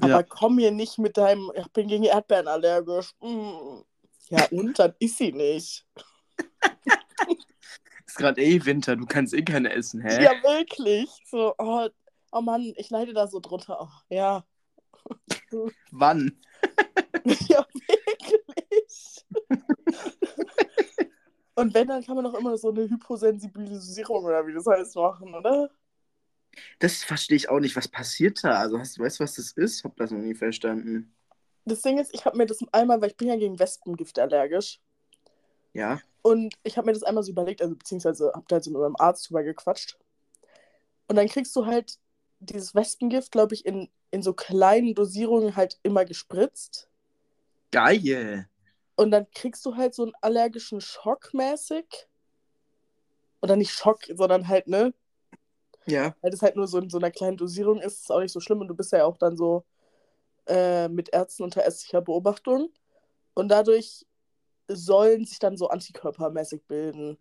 Aber 0.00 0.20
Ja. 0.20 0.22
komm 0.22 0.56
mir 0.56 0.70
nicht 0.70 0.98
mit 0.98 1.16
deinem, 1.16 1.52
ich 1.54 1.70
bin 1.72 1.88
gegen 1.88 2.04
Erdbeeren 2.04 2.48
allergisch. 2.48 3.12
Mm. 3.20 3.82
Ja, 4.30 4.46
und 4.50 4.78
dann 4.78 4.94
ist 4.98 5.18
sie 5.18 5.32
nicht. 5.32 5.86
ist 8.06 8.16
gerade 8.16 8.40
eh 8.40 8.64
Winter, 8.64 8.96
du 8.96 9.06
kannst 9.06 9.34
eh 9.34 9.42
keine 9.42 9.72
essen, 9.72 10.00
hä? 10.00 10.22
Ja, 10.22 10.30
wirklich. 10.42 11.10
So, 11.26 11.54
oh, 11.58 11.88
oh 12.30 12.40
Mann, 12.40 12.72
ich 12.76 12.90
leide 12.90 13.12
da 13.12 13.26
so 13.26 13.40
drunter. 13.40 13.78
Oh, 13.80 13.90
ja. 14.08 14.44
Wann? 15.90 16.38
Ja, 17.48 17.66
wirklich. 17.74 19.26
Und 21.54 21.74
wenn, 21.74 21.88
dann 21.88 22.02
kann 22.02 22.14
man 22.14 22.24
doch 22.24 22.32
immer 22.32 22.56
so 22.56 22.70
eine 22.70 22.88
Hyposensibilisierung 22.88 24.24
oder 24.24 24.46
wie 24.46 24.54
das 24.54 24.64
heißt 24.66 24.96
machen, 24.96 25.34
oder? 25.34 25.68
Das 26.78 27.04
verstehe 27.04 27.36
ich 27.36 27.50
auch 27.50 27.60
nicht. 27.60 27.76
Was 27.76 27.88
passiert 27.88 28.42
da? 28.42 28.58
Also, 28.58 28.78
hast, 28.78 28.98
weißt 28.98 29.20
du, 29.20 29.24
was 29.24 29.34
das 29.34 29.52
ist? 29.52 29.78
Ich 29.78 29.84
habe 29.84 29.94
das 29.98 30.10
noch 30.10 30.20
nie 30.20 30.34
verstanden. 30.34 31.14
Das 31.70 31.82
Ding 31.82 31.98
ist, 31.98 32.12
ich 32.12 32.24
habe 32.24 32.36
mir 32.36 32.46
das 32.46 32.58
einmal, 32.72 33.00
weil 33.00 33.10
ich 33.10 33.16
bin 33.16 33.28
ja 33.28 33.36
gegen 33.36 33.58
Wespengift 33.58 34.18
allergisch. 34.18 34.80
Ja? 35.72 36.00
Und 36.22 36.54
ich 36.64 36.76
habe 36.76 36.86
mir 36.86 36.92
das 36.92 37.04
einmal 37.04 37.22
so 37.22 37.30
überlegt, 37.30 37.62
also 37.62 37.76
beziehungsweise 37.76 38.32
habe 38.34 38.44
da 38.48 38.56
halt 38.56 38.64
so 38.64 38.72
mit 38.72 38.80
meinem 38.80 38.96
Arzt 38.98 39.28
drüber 39.28 39.44
gequatscht. 39.44 39.96
Und 41.06 41.16
dann 41.16 41.28
kriegst 41.28 41.54
du 41.54 41.66
halt 41.66 41.98
dieses 42.40 42.74
Wespengift, 42.74 43.30
glaube 43.30 43.54
ich, 43.54 43.64
in, 43.64 43.88
in 44.10 44.22
so 44.22 44.32
kleinen 44.32 44.94
Dosierungen 44.94 45.54
halt 45.54 45.78
immer 45.84 46.04
gespritzt. 46.04 46.88
Geil. 47.70 48.48
Und 48.96 49.12
dann 49.12 49.30
kriegst 49.30 49.64
du 49.64 49.76
halt 49.76 49.94
so 49.94 50.02
einen 50.02 50.14
allergischen 50.20 50.80
Schock 50.80 51.32
mäßig. 51.32 52.08
Oder 53.42 53.56
nicht 53.56 53.70
Schock, 53.70 54.00
sondern 54.12 54.48
halt, 54.48 54.66
ne? 54.66 54.92
Ja. 55.86 56.14
Weil 56.20 56.30
das 56.32 56.42
halt 56.42 56.56
nur 56.56 56.66
so 56.66 56.78
in 56.78 56.90
so 56.90 56.98
einer 56.98 57.10
kleinen 57.10 57.36
Dosierung 57.36 57.80
ist, 57.80 58.00
ist 58.00 58.12
auch 58.12 58.20
nicht 58.20 58.32
so 58.32 58.40
schlimm. 58.40 58.60
Und 58.60 58.68
du 58.68 58.74
bist 58.74 58.92
ja 58.92 59.04
auch 59.04 59.16
dann 59.16 59.36
so 59.36 59.64
äh, 60.50 60.88
mit 60.88 61.10
Ärzten 61.10 61.44
unter 61.44 61.64
ärztlicher 61.64 62.00
Beobachtung. 62.00 62.70
Und 63.34 63.48
dadurch 63.48 64.04
sollen 64.68 65.24
sich 65.24 65.38
dann 65.38 65.56
so 65.56 65.68
antikörpermäßig 65.68 66.64
bilden. 66.64 67.16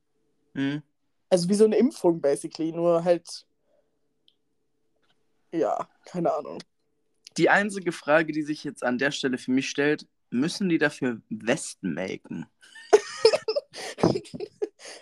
Hm. 0.55 0.81
Also 1.29 1.47
wie 1.47 1.55
so 1.55 1.65
eine 1.65 1.77
Impfung, 1.77 2.19
basically. 2.21 2.71
Nur 2.71 3.03
halt. 3.03 3.45
Ja, 5.51 5.87
keine 6.05 6.33
Ahnung. 6.33 6.59
Die 7.37 7.49
einzige 7.49 7.91
Frage, 7.91 8.33
die 8.33 8.41
sich 8.41 8.63
jetzt 8.63 8.83
an 8.83 8.97
der 8.97 9.11
Stelle 9.11 9.37
für 9.37 9.51
mich 9.51 9.69
stellt, 9.69 10.07
müssen 10.31 10.69
die 10.69 10.77
dafür 10.77 11.21
Westen 11.29 11.93
melken? 11.93 12.47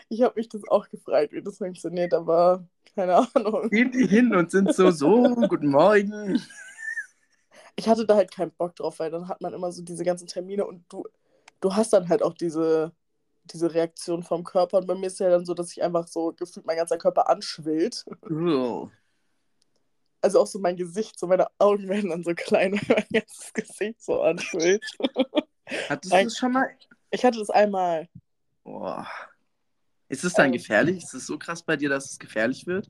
ich 0.10 0.22
habe 0.22 0.36
mich 0.36 0.50
das 0.50 0.62
auch 0.68 0.90
gefragt, 0.90 1.32
wie 1.32 1.42
das 1.42 1.58
funktioniert, 1.58 2.13
aber 2.13 2.68
keine 2.96 3.16
Ahnung. 3.34 3.70
Gehen 3.70 3.92
die 3.92 4.08
hin 4.08 4.36
und 4.36 4.52
sind 4.52 4.74
so, 4.74 4.92
so, 4.92 5.36
guten 5.48 5.70
Morgen. 5.70 6.42
Ich 7.78 7.88
hatte 7.88 8.06
da 8.06 8.16
halt 8.16 8.32
keinen 8.32 8.52
Bock 8.52 8.76
drauf, 8.76 9.00
weil 9.00 9.12
dann 9.12 9.30
hat 9.30 9.40
man 9.42 9.54
immer 9.54 9.72
so 9.72 9.82
diese 9.84 10.04
ganzen 10.04 10.28
Termine 10.28 10.66
und 10.66 10.84
du, 10.90 11.06
du 11.62 11.76
hast 11.76 11.94
dann 11.94 12.10
halt 12.10 12.24
auch 12.24 12.34
diese, 12.34 12.92
diese 13.46 13.74
Reaktion 13.74 14.24
vom 14.24 14.44
Körper. 14.44 14.80
Und 14.80 14.88
bei 14.88 14.96
mir 14.96 15.08
ist 15.08 15.20
ja 15.20 15.30
dann 15.30 15.46
so, 15.46 15.54
dass 15.54 15.72
ich 15.72 15.82
einfach 15.84 16.08
so 16.08 16.34
gefühlt 16.34 16.66
mein 16.66 16.78
ganzer 16.78 16.98
Körper 16.98 17.30
anschwillt. 17.30 18.04
Oh. 18.30 18.90
Also 20.22 20.42
auch 20.42 20.48
so 20.48 20.60
mein 20.60 20.76
Gesicht, 20.76 21.18
so 21.20 21.28
meine 21.28 21.48
Augen 21.60 21.88
werden 21.88 22.10
dann 22.10 22.24
so 22.24 22.34
klein, 22.34 22.74
weil 22.88 23.06
mein 23.12 23.22
ganzes 23.22 23.54
Gesicht 23.54 24.02
so 24.02 24.22
anschwillt. 24.22 24.84
Hattest 25.90 26.13
du 26.13 26.24
das 26.24 26.38
schon 26.38 26.52
mal? 26.54 26.70
Ich 27.12 27.24
hatte 27.24 27.40
das 27.40 27.50
einmal. 27.50 28.10
Boah. 28.63 29.08
Ist 30.10 30.24
es 30.24 30.34
dann 30.34 30.48
Ähm. 30.48 30.54
gefährlich? 30.54 31.04
Ist 31.04 31.13
es 31.13 31.28
so 31.28 31.38
krass 31.38 31.63
bei 31.63 31.78
dir, 31.78 31.90
dass 31.90 32.12
es 32.12 32.20
gefährlich 32.20 32.66
wird? 32.66 32.90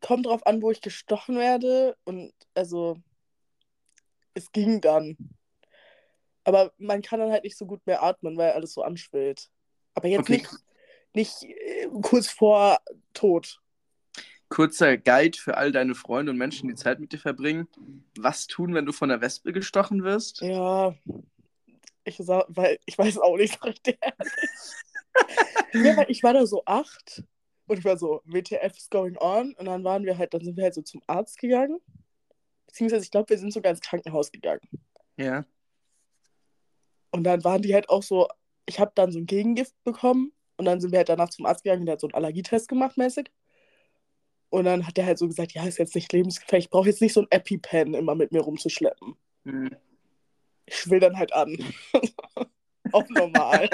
Kommt 0.00 0.26
drauf 0.26 0.44
an, 0.46 0.60
wo 0.62 0.70
ich 0.70 0.80
gestochen 0.80 1.36
werde. 1.36 1.96
Und 2.04 2.32
also, 2.54 2.96
es 4.34 4.52
ging 4.52 4.80
dann. 4.80 5.16
Aber 6.44 6.72
man 6.78 7.02
kann 7.02 7.20
dann 7.20 7.30
halt 7.30 7.44
nicht 7.44 7.56
so 7.56 7.66
gut 7.66 7.86
mehr 7.86 8.02
atmen, 8.02 8.36
weil 8.36 8.52
alles 8.52 8.72
so 8.72 8.82
anschwillt. 8.82 9.48
Aber 9.94 10.08
jetzt 10.08 10.22
Okay. 10.22 10.32
nicht, 10.32 10.48
nicht 11.14 11.42
äh, 11.44 11.88
kurz 12.02 12.28
vor 12.28 12.78
Tod. 13.14 13.60
Kurzer 14.48 14.98
Guide 14.98 15.38
für 15.38 15.56
all 15.56 15.72
deine 15.72 15.94
Freunde 15.94 16.32
und 16.32 16.38
Menschen, 16.38 16.68
die 16.68 16.74
Zeit 16.74 17.00
mit 17.00 17.12
dir 17.12 17.18
verbringen. 17.18 17.68
Was 18.18 18.46
tun, 18.46 18.74
wenn 18.74 18.84
du 18.84 18.92
von 18.92 19.08
der 19.08 19.20
Wespe 19.20 19.52
gestochen 19.52 20.02
wirst? 20.04 20.40
Ja, 20.42 20.94
ich, 22.04 22.16
sag, 22.18 22.44
weil, 22.48 22.78
ich 22.84 22.98
weiß 22.98 23.18
auch 23.18 23.36
nicht, 23.36 23.58
sag 23.62 23.70
ich 23.70 23.82
dir 23.82 23.96
ehrlich. 24.00 25.86
ja, 25.86 26.04
ich 26.08 26.22
war 26.22 26.34
da 26.34 26.44
so 26.46 26.62
acht 26.66 27.24
und 27.66 27.78
ich 27.78 27.84
war 27.84 27.96
so, 27.96 28.20
WTF 28.24 28.76
is 28.76 28.90
going 28.90 29.16
on. 29.18 29.54
Und 29.54 29.66
dann 29.66 29.84
waren 29.84 30.04
wir 30.04 30.18
halt, 30.18 30.34
dann 30.34 30.44
sind 30.44 30.56
wir 30.56 30.64
halt 30.64 30.74
so 30.74 30.82
zum 30.82 31.02
Arzt 31.06 31.38
gegangen. 31.38 31.78
Beziehungsweise, 32.72 33.04
ich 33.04 33.10
glaube, 33.10 33.28
wir 33.28 33.38
sind 33.38 33.52
sogar 33.52 33.70
ins 33.70 33.82
Krankenhaus 33.82 34.32
gegangen. 34.32 34.66
Ja. 35.18 35.44
Und 37.10 37.24
dann 37.24 37.44
waren 37.44 37.60
die 37.60 37.74
halt 37.74 37.90
auch 37.90 38.02
so, 38.02 38.28
ich 38.64 38.80
habe 38.80 38.92
dann 38.94 39.12
so 39.12 39.18
ein 39.18 39.26
Gegengift 39.26 39.74
bekommen 39.84 40.32
und 40.56 40.64
dann 40.64 40.80
sind 40.80 40.90
wir 40.90 40.98
halt 40.98 41.10
danach 41.10 41.28
zum 41.28 41.44
Arzt 41.44 41.64
gegangen, 41.64 41.84
der 41.84 41.94
hat 41.94 42.00
so 42.00 42.06
einen 42.06 42.14
Allergietest 42.14 42.68
gemacht 42.68 42.96
mäßig. 42.96 43.30
Und 44.48 44.64
dann 44.64 44.86
hat 44.86 44.96
der 44.96 45.04
halt 45.04 45.18
so 45.18 45.28
gesagt, 45.28 45.52
ja, 45.52 45.66
ist 45.66 45.78
jetzt 45.78 45.94
nicht 45.94 46.10
lebensgefährlich, 46.14 46.66
ich 46.66 46.70
brauche 46.70 46.88
jetzt 46.88 47.02
nicht 47.02 47.12
so 47.12 47.20
ein 47.20 47.26
EpiPen 47.28 47.92
immer 47.92 48.14
mit 48.14 48.32
mir 48.32 48.40
rumzuschleppen. 48.40 49.16
Hm. 49.44 49.76
Ich 50.64 50.76
schwill 50.78 51.00
dann 51.00 51.18
halt 51.18 51.34
an. 51.34 51.58
Auch 52.92 53.08
normal. 53.10 53.68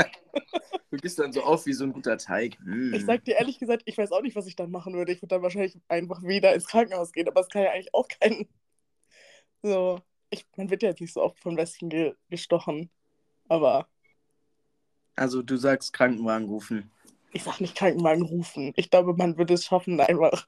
Du 0.90 0.96
gehst 0.96 1.20
dann 1.20 1.32
so 1.32 1.42
auf 1.42 1.66
wie 1.66 1.72
so 1.72 1.84
ein 1.84 1.92
guter 1.92 2.18
Teig. 2.18 2.58
Hm. 2.58 2.94
Ich 2.94 3.04
sag 3.04 3.24
dir 3.24 3.36
ehrlich 3.36 3.58
gesagt, 3.58 3.82
ich 3.84 3.98
weiß 3.98 4.12
auch 4.12 4.22
nicht, 4.22 4.36
was 4.36 4.46
ich 4.46 4.56
dann 4.56 4.70
machen 4.70 4.94
würde. 4.94 5.12
Ich 5.12 5.20
würde 5.20 5.34
dann 5.34 5.42
wahrscheinlich 5.42 5.78
einfach 5.88 6.22
wieder 6.22 6.54
ins 6.54 6.66
Krankenhaus 6.66 7.12
gehen, 7.12 7.28
aber 7.28 7.40
es 7.40 7.48
kann 7.48 7.62
ja 7.62 7.70
eigentlich 7.70 7.94
auch 7.94 8.08
keinen. 8.08 8.48
So, 9.62 10.00
ich, 10.30 10.46
man 10.56 10.70
wird 10.70 10.82
ja 10.82 10.90
jetzt 10.90 11.00
nicht 11.00 11.12
so 11.12 11.22
oft 11.22 11.38
von 11.40 11.56
Westen 11.56 11.88
ge 11.88 12.14
gestochen. 12.30 12.90
Aber 13.48 13.88
Also 15.16 15.42
du 15.42 15.56
sagst 15.56 15.92
Krankenwagen 15.92 16.46
rufen. 16.48 16.90
ich 17.32 17.42
sag 17.42 17.60
nicht 17.60 17.76
Krankenwagen 17.76 18.22
rufen. 18.22 18.72
Ich 18.76 18.90
glaube, 18.90 19.14
man 19.14 19.36
würde 19.38 19.54
es 19.54 19.64
schaffen, 19.64 20.00
einfach. 20.08 20.46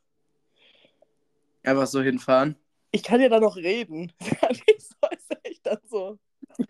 Einfach 1.62 1.86
so 1.86 2.00
hinfahren. 2.02 2.56
Ich 2.92 3.02
kann 3.02 3.20
ja 3.20 3.28
dann 3.28 3.42
noch 3.42 3.56
reden. 3.56 4.12
So, 5.02 5.08
wäre 5.28 5.40
ich 5.44 5.62
dann 5.62 5.78
so. 5.88 6.18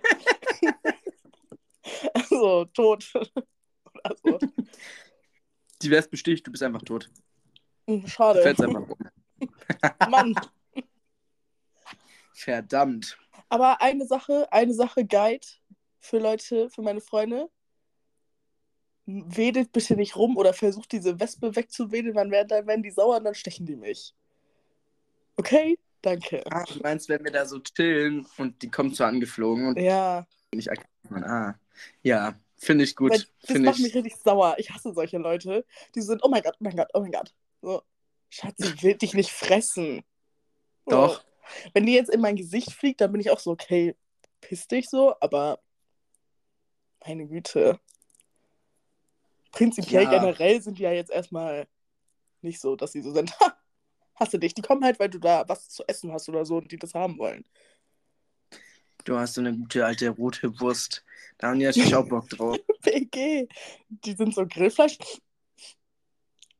also, 2.14 2.64
tot. 2.66 3.11
Oder 3.14 4.16
so. 4.22 4.38
Die 5.83 5.90
Wespe 5.90 6.16
sticht, 6.16 6.46
du 6.46 6.50
bist 6.50 6.62
einfach 6.62 6.83
tot. 6.83 7.11
Hm, 7.87 8.03
Du 8.03 8.09
Schade. 8.09 8.42
fällst 8.42 8.62
einfach 8.62 8.88
um. 8.88 8.96
Mann. 10.11 10.35
Verdammt. 12.40 13.18
Aber 13.50 13.83
eine 13.83 14.07
Sache, 14.07 14.50
eine 14.50 14.72
Sache 14.72 15.05
Guide 15.05 15.46
für 15.98 16.18
Leute, 16.18 16.70
für 16.70 16.81
meine 16.81 17.00
Freunde. 17.03 17.50
Wedelt 19.05 19.72
bitte 19.72 19.94
nicht 19.96 20.16
rum 20.16 20.37
oder 20.37 20.55
versucht 20.55 20.92
diese 20.92 21.18
Wespe 21.18 21.55
wegzuwedeln, 21.55 22.14
dann 22.14 22.31
werden, 22.31 22.48
dann 22.48 22.66
werden 22.66 22.83
die 22.83 22.92
sauer 22.92 23.16
und 23.16 23.24
dann 23.24 23.35
stechen 23.35 23.66
die 23.66 23.76
mich. 23.76 24.14
Okay? 25.37 25.79
Danke. 26.00 26.42
Ah, 26.50 26.64
du 26.64 26.79
meinst, 26.81 27.09
wenn 27.09 27.22
wir 27.24 27.33
da 27.33 27.44
so 27.44 27.59
chillen 27.59 28.26
und 28.38 28.62
die 28.62 28.70
kommt 28.70 28.96
so 28.96 29.05
angeflogen 29.05 29.68
und 29.68 29.79
Ja, 29.79 30.26
ich 30.53 30.68
man, 31.11 31.24
ah. 31.24 31.59
Ja, 32.03 32.38
finde 32.57 32.85
ich 32.85 32.96
gut. 32.96 33.11
weil 33.11 33.18
das 33.18 33.29
Finde 33.44 33.68
macht 33.68 33.79
ich. 33.79 33.85
mich 33.85 33.94
richtig 33.94 34.16
sauer. 34.16 34.55
Ich 34.59 34.70
hasse 34.70 34.94
solche 34.94 35.18
Leute, 35.18 35.66
die 35.94 36.00
sind, 36.00 36.22
oh 36.22 36.29
mein 36.29 36.42
Gott, 36.42 36.55
oh 36.55 36.64
mein 36.64 36.76
Gott, 36.76 36.88
oh 36.94 37.00
mein 37.00 37.12
Gott. 37.12 37.35
So, 37.61 37.83
Schatz, 38.31 38.55
sie 38.59 38.83
will 38.83 38.94
dich 38.94 39.12
nicht 39.12 39.31
fressen. 39.31 40.03
Doch. 40.87 41.22
Wenn 41.73 41.87
die 41.87 41.95
jetzt 41.95 42.11
in 42.11 42.21
mein 42.21 42.37
Gesicht 42.37 42.73
fliegt, 42.73 43.01
dann 43.01 43.13
bin 43.13 43.21
ich 43.21 43.31
auch 43.31 43.41
so, 43.41 43.51
okay, 43.51 43.97
piss 44.41 44.67
dich 44.69 44.89
so, 44.89 45.15
aber 45.21 45.61
meine 47.07 47.27
Güte. 47.27 47.79
Prinzipiell 49.53 50.05
Ja. 50.05 50.11
generell 50.11 50.63
sind 50.63 50.79
die 50.79 50.83
ja 50.83 50.93
jetzt 50.93 51.11
erstmal 51.11 51.67
nicht 52.43 52.61
so, 52.61 52.77
dass 52.77 52.93
sie 52.93 53.03
so 53.03 53.13
sind, 53.13 53.39
ha, 53.41 53.57
hasse 54.15 54.39
dich. 54.39 54.55
Die 54.55 54.63
kommen 54.63 54.85
halt, 54.85 54.99
weil 54.99 55.09
du 55.11 55.19
da 55.19 55.49
was 55.49 55.69
zu 55.69 55.83
essen 55.87 56.13
hast 56.13 56.29
oder 56.29 56.45
so 56.45 56.59
und 56.59 56.71
die 56.71 56.79
das 56.79 56.95
haben 56.95 57.19
wollen. 57.19 57.45
Du 59.05 59.17
hast 59.17 59.35
so 59.35 59.41
eine 59.41 59.57
gute 59.57 59.85
alte 59.85 60.11
rote 60.11 60.61
Wurst. 60.61 61.05
Da 61.39 61.49
haben 61.49 61.59
die 61.59 61.65
natürlich 61.65 61.95
auch 61.95 62.07
Bock 62.07 62.29
drauf. 62.29 62.57
PG. 62.83 63.49
Die 63.89 64.13
sind 64.13 64.35
so 64.35 64.47
Grillfleisch. 64.47 64.99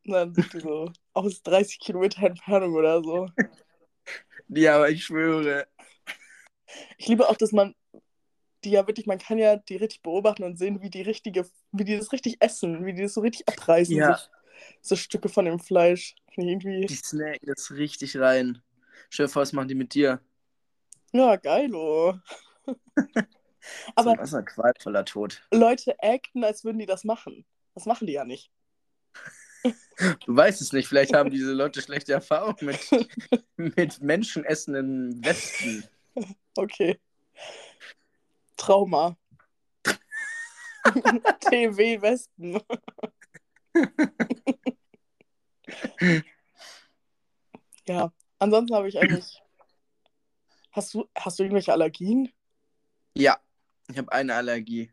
Und 0.07 0.13
dann 0.13 0.35
sind 0.35 0.53
die 0.55 0.61
so 0.61 0.91
aus 1.13 1.43
30 1.43 1.79
Kilometer 1.79 2.23
Entfernung 2.23 2.75
oder 2.75 3.03
so. 3.03 3.29
Ja, 4.53 4.77
aber 4.77 4.91
ich 4.91 5.05
schwöre. 5.05 5.67
Ich 6.99 7.09
liebe 7.09 7.29
auch, 7.29 7.37
dass 7.37 7.53
man 7.53 7.75
die 8.65 8.71
ja 8.71 8.87
wirklich, 8.87 9.07
man 9.07 9.19
kann 9.19 9.39
ja 9.39 9.57
die 9.57 9.77
richtig 9.77 10.03
beobachten 10.03 10.45
und 10.45 10.59
sehen, 10.59 10.83
wie 10.83 10.91
die 10.91 11.03
richtige, 11.03 11.47
wie 11.73 11.85
die 11.85 11.97
das 11.97 12.13
richtig 12.13 12.37
essen, 12.41 12.85
wie 12.85 12.93
die 12.93 13.03
das 13.03 13.15
so 13.15 13.21
richtig 13.23 13.49
abreißen, 13.49 13.97
Ja. 13.97 14.17
so, 14.17 14.25
so 14.83 14.97
Stücke 14.97 15.29
von 15.29 15.47
dem 15.47 15.59
Fleisch. 15.59 16.15
Irgendwie, 16.37 16.87
Die 16.87 16.95
snacken 16.95 17.47
das 17.47 17.71
richtig 17.71 18.17
rein. 18.19 18.63
Chef, 19.09 19.35
was 19.35 19.53
machen 19.53 19.69
die 19.69 19.75
mit 19.75 19.95
dir? 19.95 20.21
ja, 21.13 21.37
geilo. 21.37 22.19
Aber 23.95 24.13
Zum 24.13 24.19
Wasser 24.19 24.43
qualvoller 24.43 25.05
Tod. 25.05 25.43
Leute 25.53 25.97
acten, 26.03 26.45
als 26.45 26.65
würden 26.65 26.79
die 26.79 26.87
das 26.87 27.05
machen. 27.05 27.45
Das 27.75 27.87
machen 27.87 28.07
die 28.07 28.13
ja 28.15 28.25
nicht. 28.25 28.51
Du 30.25 30.35
weißt 30.35 30.61
es 30.63 30.73
nicht, 30.73 30.89
vielleicht 30.89 31.13
haben 31.15 31.31
diese 31.31 31.53
Leute 31.53 31.83
schlechte 31.83 32.13
Erfahrungen 32.13 32.57
mit, 32.65 32.81
mit 33.57 34.01
menschenessenden 34.01 35.23
Wespen. 35.25 35.85
Okay. 36.57 36.99
Trauma. 38.57 39.17
TW 41.41 42.01
Wespen. 42.01 42.61
ja, 47.87 48.13
ansonsten 48.39 48.75
habe 48.75 48.89
ich 48.89 48.99
eigentlich. 48.99 49.43
Hast 50.73 50.95
du, 50.95 51.09
hast 51.17 51.39
du 51.39 51.43
irgendwelche 51.43 51.73
Allergien? 51.73 52.33
Ja, 53.15 53.41
ich 53.91 53.99
habe 53.99 54.13
eine 54.13 54.35
Allergie 54.35 54.93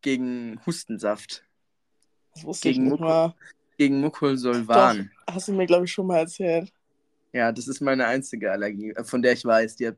gegen 0.00 0.60
Hustensaft, 0.66 1.44
Das 2.34 2.44
wusste 2.44 2.68
Gegen 2.68 2.86
ich 2.86 2.90
nicht 2.90 3.00
Mucke. 3.00 3.04
mal. 3.04 3.34
Gegen 3.76 4.00
Mucosolvan. 4.00 5.10
Hast 5.28 5.48
du 5.48 5.52
mir, 5.52 5.66
glaube 5.66 5.84
ich, 5.84 5.92
schon 5.92 6.06
mal 6.06 6.18
erzählt. 6.18 6.72
Ja, 7.32 7.50
das 7.50 7.66
ist 7.68 7.80
meine 7.80 8.06
einzige 8.06 8.52
Allergie, 8.52 8.90
äh, 8.90 9.04
von 9.04 9.22
der 9.22 9.32
ich 9.32 9.44
weiß. 9.44 9.76
Die, 9.76 9.90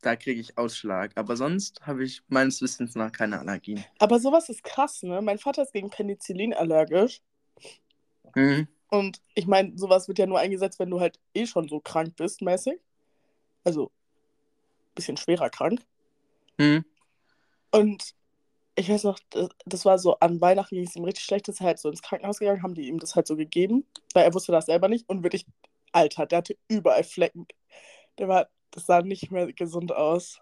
da 0.00 0.16
kriege 0.16 0.40
ich 0.40 0.58
Ausschlag. 0.58 1.12
Aber 1.14 1.36
sonst 1.36 1.80
habe 1.82 2.04
ich 2.04 2.22
meines 2.28 2.60
Wissens 2.62 2.94
nach 2.94 3.12
keine 3.12 3.38
Allergien. 3.38 3.84
Aber 3.98 4.18
sowas 4.18 4.48
ist 4.48 4.64
krass, 4.64 5.02
ne? 5.02 5.22
Mein 5.22 5.38
Vater 5.38 5.62
ist 5.62 5.72
gegen 5.72 5.90
Penicillin 5.90 6.54
allergisch. 6.54 7.20
Mhm. 8.34 8.66
Und 8.88 9.20
ich 9.34 9.46
meine, 9.46 9.78
sowas 9.78 10.08
wird 10.08 10.18
ja 10.18 10.26
nur 10.26 10.40
eingesetzt, 10.40 10.80
wenn 10.80 10.90
du 10.90 11.00
halt 11.00 11.18
eh 11.34 11.46
schon 11.46 11.68
so 11.68 11.80
krank 11.80 12.16
bist, 12.16 12.42
mäßig. 12.42 12.80
Also, 13.62 13.92
bisschen 14.94 15.16
schwerer 15.16 15.50
krank. 15.50 15.80
Mhm. 16.58 16.84
Und 17.70 18.14
ich 18.80 18.88
weiß 18.88 19.04
noch, 19.04 19.18
das, 19.66 19.84
war 19.84 19.98
so, 19.98 20.18
an 20.18 20.40
Weihnachten 20.40 20.74
ging 20.74 20.86
es 20.86 20.96
ihm 20.96 21.04
richtig 21.04 21.24
schlecht, 21.24 21.48
ist 21.48 21.60
halt 21.60 21.78
so 21.78 21.88
ins 21.90 22.02
Krankenhaus 22.02 22.38
gegangen, 22.38 22.62
haben 22.62 22.74
die 22.74 22.88
ihm 22.88 22.98
das 22.98 23.14
halt 23.14 23.26
so 23.26 23.36
gegeben, 23.36 23.86
weil 24.14 24.24
er 24.24 24.34
wusste 24.34 24.52
das 24.52 24.66
selber 24.66 24.88
nicht 24.88 25.08
und 25.08 25.22
wirklich, 25.22 25.46
Alter, 25.92 26.26
der 26.26 26.38
hatte 26.38 26.56
überall 26.68 27.04
Flecken. 27.04 27.46
Der 28.18 28.28
war, 28.28 28.48
das 28.70 28.86
sah 28.86 29.02
nicht 29.02 29.30
mehr 29.30 29.52
gesund 29.52 29.92
aus. 29.92 30.40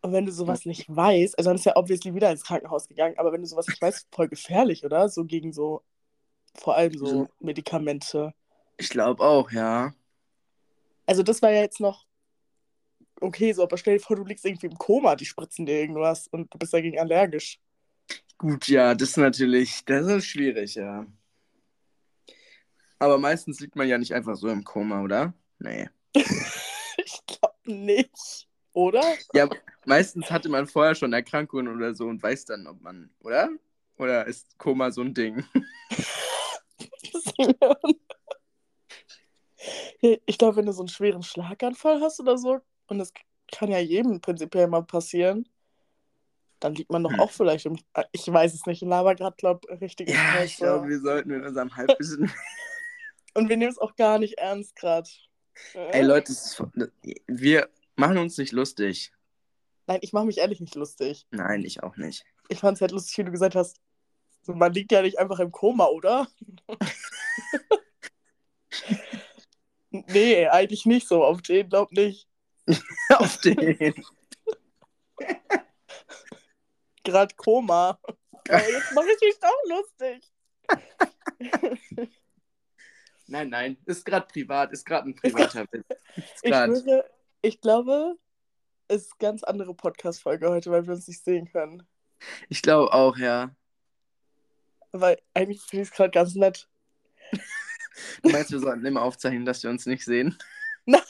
Und 0.00 0.12
wenn 0.12 0.26
du 0.26 0.32
sowas 0.32 0.66
nicht 0.66 0.84
weißt, 0.88 1.38
also 1.38 1.50
dann 1.50 1.56
ist 1.56 1.66
er 1.66 1.76
obviously 1.76 2.14
wieder 2.14 2.30
ins 2.30 2.44
Krankenhaus 2.44 2.88
gegangen, 2.88 3.16
aber 3.18 3.32
wenn 3.32 3.42
du 3.42 3.46
sowas 3.46 3.68
nicht 3.68 3.80
weißt, 3.80 4.08
voll 4.10 4.28
gefährlich, 4.28 4.84
oder? 4.84 5.08
So 5.08 5.24
gegen 5.24 5.52
so, 5.52 5.82
vor 6.54 6.76
allem 6.76 6.96
So. 6.96 7.28
Medikamente. 7.38 8.34
Ich 8.78 8.88
glaube 8.88 9.22
auch, 9.22 9.52
ja. 9.52 9.94
Also 11.06 11.22
das 11.22 11.40
war 11.40 11.50
ja 11.50 11.60
jetzt 11.60 11.78
noch 11.78 12.04
okay, 13.22 13.52
so, 13.52 13.62
aber 13.62 13.76
stell 13.76 13.98
dir 13.98 14.04
vor, 14.04 14.16
du 14.16 14.24
liegst 14.24 14.44
irgendwie 14.44 14.66
im 14.66 14.76
Koma, 14.76 15.16
die 15.16 15.24
spritzen 15.24 15.66
dir 15.66 15.80
irgendwas 15.80 16.28
und 16.28 16.52
du 16.52 16.58
bist 16.58 16.74
dagegen 16.74 16.98
allergisch. 16.98 17.58
Gut, 18.38 18.68
ja, 18.68 18.94
das 18.94 19.10
ist 19.10 19.16
natürlich, 19.16 19.84
das 19.84 20.06
ist 20.06 20.26
schwierig, 20.26 20.74
ja. 20.74 21.06
Aber 22.98 23.18
meistens 23.18 23.60
liegt 23.60 23.76
man 23.76 23.88
ja 23.88 23.98
nicht 23.98 24.14
einfach 24.14 24.36
so 24.36 24.48
im 24.48 24.64
Koma, 24.64 25.02
oder? 25.02 25.34
Nee. 25.58 25.88
Ich 27.04 27.26
glaube 27.26 27.56
nicht. 27.64 28.48
Oder? 28.74 29.02
Ja, 29.34 29.48
meistens 29.86 30.30
hatte 30.30 30.48
man 30.48 30.66
vorher 30.66 30.94
schon 30.94 31.12
Erkrankungen 31.12 31.74
oder 31.74 31.94
so 31.94 32.06
und 32.06 32.22
weiß 32.22 32.44
dann, 32.44 32.66
ob 32.66 32.80
man, 32.80 33.10
oder? 33.20 33.50
Oder 33.96 34.26
ist 34.26 34.56
Koma 34.58 34.90
so 34.90 35.02
ein 35.02 35.14
Ding? 35.14 35.44
ich 40.00 40.38
glaube, 40.38 40.56
wenn 40.56 40.66
du 40.66 40.72
so 40.72 40.82
einen 40.82 40.88
schweren 40.88 41.22
Schlaganfall 41.22 42.00
hast 42.00 42.20
oder 42.20 42.38
so, 42.38 42.60
und 42.86 42.98
das 42.98 43.12
kann 43.52 43.70
ja 43.70 43.78
jedem 43.78 44.20
prinzipiell 44.20 44.66
mal 44.68 44.82
passieren, 44.82 45.48
dann 46.60 46.74
liegt 46.74 46.90
man 46.90 47.02
doch 47.02 47.12
Hm. 47.12 47.20
auch 47.20 47.30
vielleicht 47.30 47.66
im. 47.66 47.78
Ich 48.12 48.30
weiß 48.32 48.54
es 48.54 48.66
nicht, 48.66 48.82
ich 48.82 48.88
laber 48.88 49.14
gerade, 49.14 49.34
glaub 49.36 49.66
richtig. 49.80 50.08
Ja, 50.10 50.42
ich 50.44 50.56
glaube, 50.56 50.88
wir 50.88 51.00
sollten 51.00 51.30
in 51.32 51.44
unserem 51.44 51.74
Halbwissen. 51.76 52.30
Und 53.34 53.48
wir 53.48 53.56
nehmen 53.56 53.72
es 53.72 53.78
auch 53.78 53.96
gar 53.96 54.18
nicht 54.18 54.34
ernst 54.38 54.76
gerade. 54.76 55.08
Ey, 55.74 56.02
Leute, 56.02 56.32
es 56.32 56.46
ist 56.46 56.54
voll- 56.54 56.92
wir 57.26 57.68
machen 57.96 58.18
uns 58.18 58.38
nicht 58.38 58.52
lustig. 58.52 59.12
Nein, 59.86 59.98
ich 60.02 60.12
mache 60.12 60.26
mich 60.26 60.38
ehrlich 60.38 60.60
nicht 60.60 60.74
lustig. 60.76 61.26
Nein, 61.30 61.64
ich 61.64 61.82
auch 61.82 61.96
nicht. 61.96 62.24
Ich 62.48 62.60
fand 62.60 62.76
es 62.76 62.80
halt 62.80 62.92
lustig, 62.92 63.18
wie 63.18 63.24
du 63.24 63.32
gesagt 63.32 63.54
hast, 63.54 63.80
man 64.46 64.72
liegt 64.72 64.92
ja 64.92 65.02
nicht 65.02 65.18
einfach 65.18 65.40
im 65.40 65.50
Koma, 65.52 65.86
oder? 65.86 66.26
nee, 69.90 70.46
eigentlich 70.46 70.86
nicht 70.86 71.08
so. 71.08 71.24
Auf 71.24 71.42
den 71.42 71.68
glaub 71.68 71.92
nicht. 71.92 72.28
Auf 73.10 73.38
den. 73.38 73.94
Gerade 77.04 77.34
Koma. 77.34 77.98
Aber 78.48 78.70
jetzt 78.70 78.92
mache 78.94 79.06
ich 79.06 79.20
mich 79.20 79.38
doch 79.40 79.56
lustig. 79.68 80.32
Nein, 83.28 83.48
nein, 83.48 83.78
ist 83.86 84.04
gerade 84.04 84.26
privat, 84.26 84.72
ist 84.72 84.84
gerade 84.84 85.08
ein 85.08 85.14
privater 85.14 85.64
Witz. 85.70 85.86
Ich 86.42 86.52
ich 87.40 87.60
glaube, 87.62 88.18
es 88.88 89.06
ist 89.06 89.12
eine 89.12 89.30
ganz 89.30 89.42
andere 89.42 89.74
Podcast-Folge 89.74 90.50
heute, 90.50 90.70
weil 90.70 90.86
wir 90.86 90.92
uns 90.92 91.08
nicht 91.08 91.24
sehen 91.24 91.50
können. 91.50 91.88
ich 92.50 92.60
glaube 92.60 92.92
auch, 92.92 93.16
ja. 93.16 93.56
Weil 94.90 95.18
eigentlich 95.32 95.62
finde 95.62 95.84
ich 95.84 95.88
es 95.88 95.94
gerade 95.94 96.10
ganz 96.10 96.34
nett. 96.34 96.68
Du 98.22 98.30
meinst, 98.30 98.50
wir 98.50 98.58
sollten 98.58 98.84
immer 98.84 99.00
aufzeichnen, 99.00 99.46
dass 99.46 99.62
wir 99.62 99.70
uns 99.70 99.86
nicht 99.86 100.04
sehen? 100.04 100.36
Nein! 100.84 101.00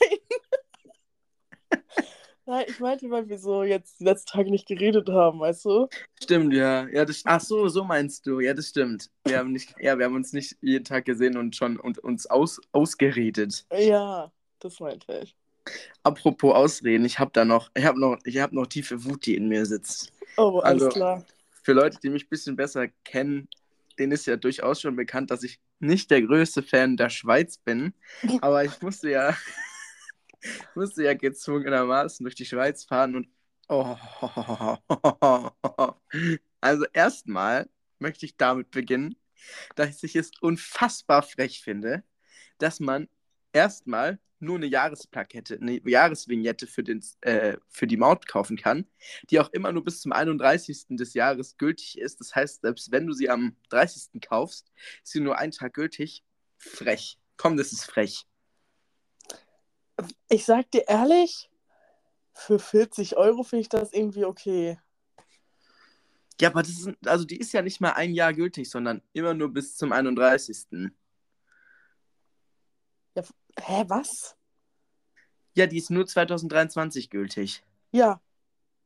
Nein, 2.45 2.65
ich 2.69 2.81
meinte, 2.81 3.09
weil 3.11 3.29
wir 3.29 3.39
so 3.39 3.63
jetzt 3.63 4.01
die 4.01 4.05
letzten 4.05 4.33
Tage 4.33 4.51
nicht 4.51 4.67
geredet 4.67 5.09
haben, 5.09 5.39
weißt 5.41 5.65
du? 5.65 5.89
Stimmt, 6.21 6.53
ja. 6.53 6.89
ja 6.89 7.05
das, 7.05 7.23
ach 7.25 7.41
so, 7.41 7.69
so 7.69 7.85
meinst 7.85 8.27
du. 8.27 8.41
Ja, 8.41 8.53
das 8.53 8.69
stimmt. 8.69 9.11
Wir 9.25 9.39
haben, 9.39 9.53
nicht, 9.53 9.75
ja, 9.79 9.97
wir 9.97 10.07
haben 10.07 10.17
uns 10.17 10.33
nicht 10.33 10.57
jeden 10.61 10.85
Tag 10.85 11.05
gesehen 11.05 11.37
und 11.37 11.55
schon 11.55 11.79
und 11.79 11.99
uns 11.99 12.27
aus, 12.27 12.61
ausgeredet. 12.73 13.65
Ja, 13.73 14.33
das 14.59 14.81
meinte 14.81 15.21
ich. 15.23 15.37
Apropos 16.03 16.55
Ausreden, 16.55 17.05
ich 17.05 17.21
habe 17.21 17.31
da 17.33 17.45
noch, 17.45 17.71
ich 17.75 17.85
habe 17.85 18.01
noch, 18.01 18.19
ich 18.25 18.39
habe 18.39 18.55
noch 18.57 18.67
tiefe 18.67 19.05
Wut, 19.05 19.27
die 19.27 19.37
in 19.37 19.47
mir 19.49 19.65
sitzt. 19.65 20.13
Oh, 20.37 20.59
alles 20.59 20.83
Also- 20.83 20.89
klar. 20.89 21.25
Für 21.65 21.75
Leute, 21.75 21.97
die 22.03 22.11
mich 22.11 22.25
ein 22.25 22.29
bisschen 22.29 22.57
besser 22.57 22.89
kennen, 23.05 23.49
denen 23.97 24.11
ist 24.11 24.27
ja 24.27 24.35
durchaus 24.37 24.81
schon 24.81 24.97
bekannt, 24.97 25.31
dass 25.31 25.45
ich 25.45 25.61
nicht 25.79 26.11
der 26.11 26.23
größte 26.23 26.61
Fan 26.65 26.97
der 26.97 27.09
Schweiz 27.09 27.57
bin. 27.59 27.95
Aber 28.41 28.65
ich 28.65 28.83
musste 28.83 29.11
ja, 29.11 29.37
musste 30.75 31.05
ja 31.05 31.15
gezwungenermaßen 31.15 32.25
durch 32.25 32.35
die 32.35 32.47
Schweiz 32.47 32.85
fahren 32.85 33.17
und 33.17 33.29
oh, 33.69 33.97
also 36.61 36.85
erstmal 36.93 37.69
möchte 37.99 38.27
ich 38.27 38.37
damit 38.37 38.71
beginnen, 38.71 39.17
dass 39.77 40.03
ich 40.03 40.17
es 40.17 40.31
unfassbar 40.41 41.23
frech 41.23 41.63
finde, 41.63 42.05
dass 42.59 42.81
man 42.81 43.09
erstmal 43.53 44.19
nur 44.43 44.57
eine 44.57 44.67
Jahresplakette, 44.67 45.59
eine 45.61 45.81
Jahresvignette 45.89 46.67
für, 46.67 46.83
den, 46.83 47.03
äh, 47.21 47.57
für 47.69 47.87
die 47.87 47.97
Maut 47.97 48.27
kaufen 48.27 48.57
kann, 48.57 48.87
die 49.31 49.39
auch 49.39 49.49
immer 49.53 49.73
nur 49.73 49.85
bis 49.85 50.01
zum 50.01 50.13
31. 50.13 50.97
des 50.97 51.15
Jahres 51.15 51.57
gültig 51.57 51.99
ist. 51.99 52.19
Das 52.21 52.35
heißt, 52.35 52.63
selbst 52.63 52.91
wenn 52.91 53.07
du 53.07 53.13
sie 53.13 53.31
am 53.31 53.57
30. 53.71 54.21
kaufst, 54.21 54.73
ist 55.03 55.13
sie 55.13 55.21
nur 55.21 55.39
einen 55.39 55.53
Tag 55.53 55.75
gültig. 55.75 56.25
Frech. 56.59 57.19
Komm, 57.37 57.57
das 57.57 57.73
ist 57.73 57.85
frech. 57.85 58.27
Ich 60.29 60.45
sag 60.45 60.71
dir 60.71 60.89
ehrlich, 60.89 61.51
für 62.33 62.59
40 62.59 63.17
Euro 63.17 63.43
finde 63.43 63.63
ich 63.63 63.69
das 63.69 63.93
irgendwie 63.93 64.25
okay. 64.25 64.79
Ja, 66.41 66.49
aber 66.49 66.63
das 66.63 66.71
ist, 66.71 66.91
also 67.07 67.25
die 67.25 67.37
ist 67.37 67.53
ja 67.53 67.63
nicht 67.63 67.81
mal 67.81 67.93
ein 67.93 68.15
Jahr 68.15 68.33
gültig, 68.33 68.69
sondern 68.69 69.03
immer 69.13 69.35
nur 69.35 69.53
bis 69.53 69.77
zum 69.77 69.93
31. 69.93 70.91
Ja, 73.15 73.23
hä, 73.61 73.85
was? 73.87 74.37
Ja, 75.55 75.67
die 75.67 75.77
ist 75.77 75.91
nur 75.91 76.07
2023 76.07 77.11
gültig. 77.11 77.63
Ja. 77.93 78.21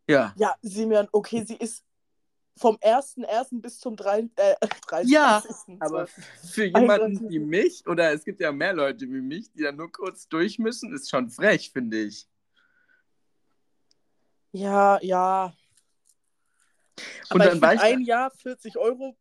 Ja. 0.09 0.35
Ja, 0.37 0.55
Simeon, 0.61 1.09
okay, 1.13 1.45
sie 1.45 1.57
ist 1.57 1.86
vom 2.57 2.77
1.1. 2.77 3.61
bis 3.61 3.79
zum 3.79 3.97
3, 3.97 4.29
äh, 4.37 4.55
30. 4.89 5.11
Ja, 5.11 5.43
aber 5.81 6.07
für 6.07 6.65
jemanden 6.65 7.29
wie 7.29 7.39
mich, 7.39 7.87
oder 7.87 8.13
es 8.13 8.25
gibt 8.25 8.41
ja 8.41 8.51
mehr 8.53 8.73
Leute 8.73 9.07
wie 9.07 9.21
mich, 9.21 9.53
die 9.53 9.63
dann 9.63 9.77
nur 9.77 9.93
kurz 9.93 10.29
durch 10.29 10.59
müssen, 10.59 10.95
ist 10.95 11.11
schon 11.11 11.29
frech, 11.29 11.71
finde 11.73 11.99
ich. 11.99 12.27
Ja, 14.53 14.99
ja. 15.03 15.55
Und 17.31 17.41
Aber 17.43 17.45
dann 17.45 17.57
ich 17.57 17.63
war 17.63 17.75
ich 17.75 17.81
ein 17.81 18.01
Jahr 18.01 18.31
40 18.31 18.79
Euro 18.79 19.17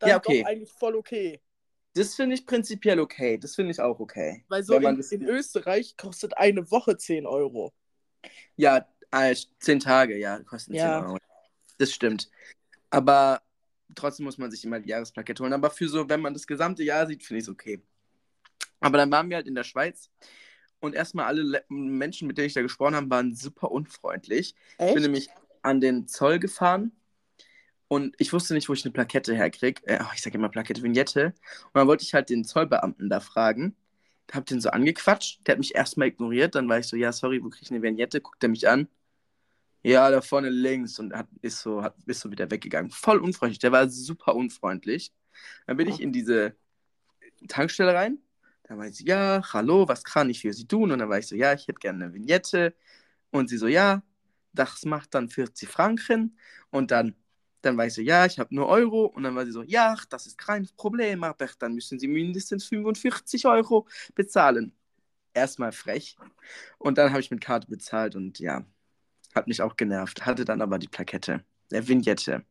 dann 0.00 0.10
Ja, 0.10 0.16
okay. 0.16 0.42
doch 0.42 0.48
eigentlich 0.48 0.72
voll 0.72 0.96
okay. 0.96 1.40
Das 1.94 2.16
finde 2.16 2.34
ich 2.34 2.44
prinzipiell 2.44 2.98
okay. 2.98 3.38
Das 3.38 3.54
finde 3.54 3.70
ich 3.70 3.80
auch 3.80 4.00
okay. 4.00 4.44
Weil 4.48 4.64
so 4.64 4.74
in, 4.74 5.00
in 5.00 5.28
Österreich 5.28 5.96
kostet 5.96 6.36
eine 6.36 6.68
Woche 6.72 6.96
10 6.96 7.24
Euro. 7.24 7.72
Ja, 8.56 8.88
äh, 9.12 9.36
zehn 9.60 9.78
Tage, 9.78 10.18
ja, 10.18 10.40
kosten 10.40 10.74
Ja. 10.74 11.00
10 11.00 11.08
Euro. 11.08 11.18
Das 11.78 11.92
stimmt. 11.92 12.30
Aber 12.94 13.42
trotzdem 13.94 14.24
muss 14.24 14.38
man 14.38 14.50
sich 14.50 14.64
immer 14.64 14.80
die 14.80 14.90
Jahresplakette 14.90 15.42
holen. 15.42 15.52
Aber 15.52 15.70
für 15.70 15.88
so, 15.88 16.08
wenn 16.08 16.20
man 16.20 16.32
das 16.32 16.46
gesamte 16.46 16.82
Jahr 16.82 17.06
sieht, 17.06 17.22
finde 17.22 17.38
ich 17.38 17.44
es 17.44 17.48
okay. 17.48 17.82
Aber 18.80 18.98
dann 18.98 19.10
waren 19.10 19.28
wir 19.28 19.36
halt 19.36 19.46
in 19.46 19.54
der 19.54 19.64
Schweiz 19.64 20.10
und 20.80 20.94
erstmal 20.94 21.26
alle 21.26 21.42
Le 21.42 21.64
Menschen, 21.68 22.28
mit 22.28 22.38
denen 22.38 22.46
ich 22.46 22.54
da 22.54 22.62
gesprochen 22.62 22.94
habe, 22.94 23.10
waren 23.10 23.34
super 23.34 23.70
unfreundlich. 23.70 24.54
Ich 24.78 24.84
Echt? 24.84 24.94
bin 24.94 25.02
nämlich 25.02 25.28
an 25.62 25.80
den 25.80 26.06
Zoll 26.06 26.38
gefahren 26.38 26.92
und 27.88 28.14
ich 28.18 28.32
wusste 28.32 28.54
nicht, 28.54 28.68
wo 28.68 28.72
ich 28.74 28.84
eine 28.84 28.92
Plakette 28.92 29.34
herkriege. 29.34 29.82
Äh, 29.86 30.00
oh, 30.02 30.10
ich 30.14 30.22
sage 30.22 30.36
immer 30.36 30.48
Plakette, 30.48 30.82
Vignette. 30.82 31.26
Und 31.26 31.74
dann 31.74 31.86
wollte 31.86 32.04
ich 32.04 32.14
halt 32.14 32.30
den 32.30 32.44
Zollbeamten 32.44 33.08
da 33.08 33.20
fragen. 33.20 33.76
Hab 34.32 34.46
den 34.46 34.60
so 34.60 34.70
angequatscht. 34.70 35.46
Der 35.46 35.52
hat 35.52 35.58
mich 35.58 35.74
erstmal 35.74 36.08
ignoriert. 36.08 36.54
Dann 36.54 36.68
war 36.68 36.78
ich 36.78 36.86
so, 36.86 36.96
ja, 36.96 37.12
sorry, 37.12 37.42
wo 37.42 37.50
kriege 37.50 37.64
ich 37.64 37.70
eine 37.70 37.82
Vignette? 37.82 38.20
Guckt 38.20 38.42
er 38.42 38.48
mich 38.48 38.68
an. 38.68 38.88
Ja, 39.84 40.10
da 40.10 40.20
vorne 40.22 40.48
links. 40.50 40.98
Und 40.98 41.14
hat, 41.14 41.28
ist, 41.42 41.60
so, 41.60 41.82
hat, 41.82 41.94
ist 42.06 42.20
so 42.20 42.30
wieder 42.30 42.50
weggegangen. 42.50 42.90
Voll 42.90 43.18
unfreundlich. 43.18 43.58
Der 43.58 43.72
war 43.72 43.88
super 43.88 44.34
unfreundlich. 44.34 45.12
Dann 45.66 45.76
bin 45.76 45.88
ich 45.88 46.00
in 46.00 46.12
diese 46.12 46.56
Tankstelle 47.48 47.94
rein. 47.94 48.18
Da 48.64 48.78
war 48.78 48.86
ich 48.86 48.96
so, 48.98 49.04
ja, 49.04 49.42
hallo, 49.52 49.88
was 49.88 50.04
kann 50.04 50.30
ich 50.30 50.40
für 50.40 50.52
Sie 50.52 50.66
tun? 50.66 50.92
Und 50.92 51.00
dann 51.00 51.10
war 51.10 51.18
ich 51.18 51.26
so, 51.28 51.36
ja, 51.36 51.52
ich 51.54 51.68
hätte 51.68 51.80
gerne 51.80 52.06
eine 52.06 52.14
Vignette. 52.14 52.74
Und 53.30 53.48
sie 53.48 53.58
so, 53.58 53.68
ja, 53.68 54.02
das 54.52 54.84
macht 54.86 55.14
dann 55.14 55.28
40 55.30 55.68
Franken. 55.68 56.38
Und 56.70 56.90
dann, 56.90 57.16
dann 57.62 57.76
war 57.76 57.86
ich 57.86 57.94
so, 57.94 58.02
ja, 58.02 58.26
ich 58.26 58.38
habe 58.38 58.54
nur 58.54 58.68
Euro. 58.68 59.06
Und 59.06 59.24
dann 59.24 59.34
war 59.36 59.46
sie 59.46 59.52
so, 59.52 59.62
ja, 59.62 59.96
das 60.10 60.26
ist 60.26 60.38
kein 60.38 60.68
Problem, 60.76 61.24
aber 61.24 61.48
dann 61.58 61.74
müssen 61.74 61.98
Sie 61.98 62.08
mindestens 62.08 62.66
45 62.66 63.46
Euro 63.46 63.86
bezahlen. 64.14 64.74
Erstmal 65.34 65.72
frech. 65.72 66.16
Und 66.78 66.98
dann 66.98 67.10
habe 67.10 67.20
ich 67.20 67.30
mit 67.30 67.40
Karte 67.42 67.68
bezahlt 67.68 68.16
und 68.16 68.38
ja, 68.40 68.64
hat 69.34 69.46
mich 69.48 69.62
auch 69.62 69.76
genervt. 69.76 70.24
Hatte 70.26 70.44
dann 70.44 70.62
aber 70.62 70.78
die 70.78 70.88
Plakette, 70.88 71.44
der 71.70 71.86
Vignette. 71.86 72.42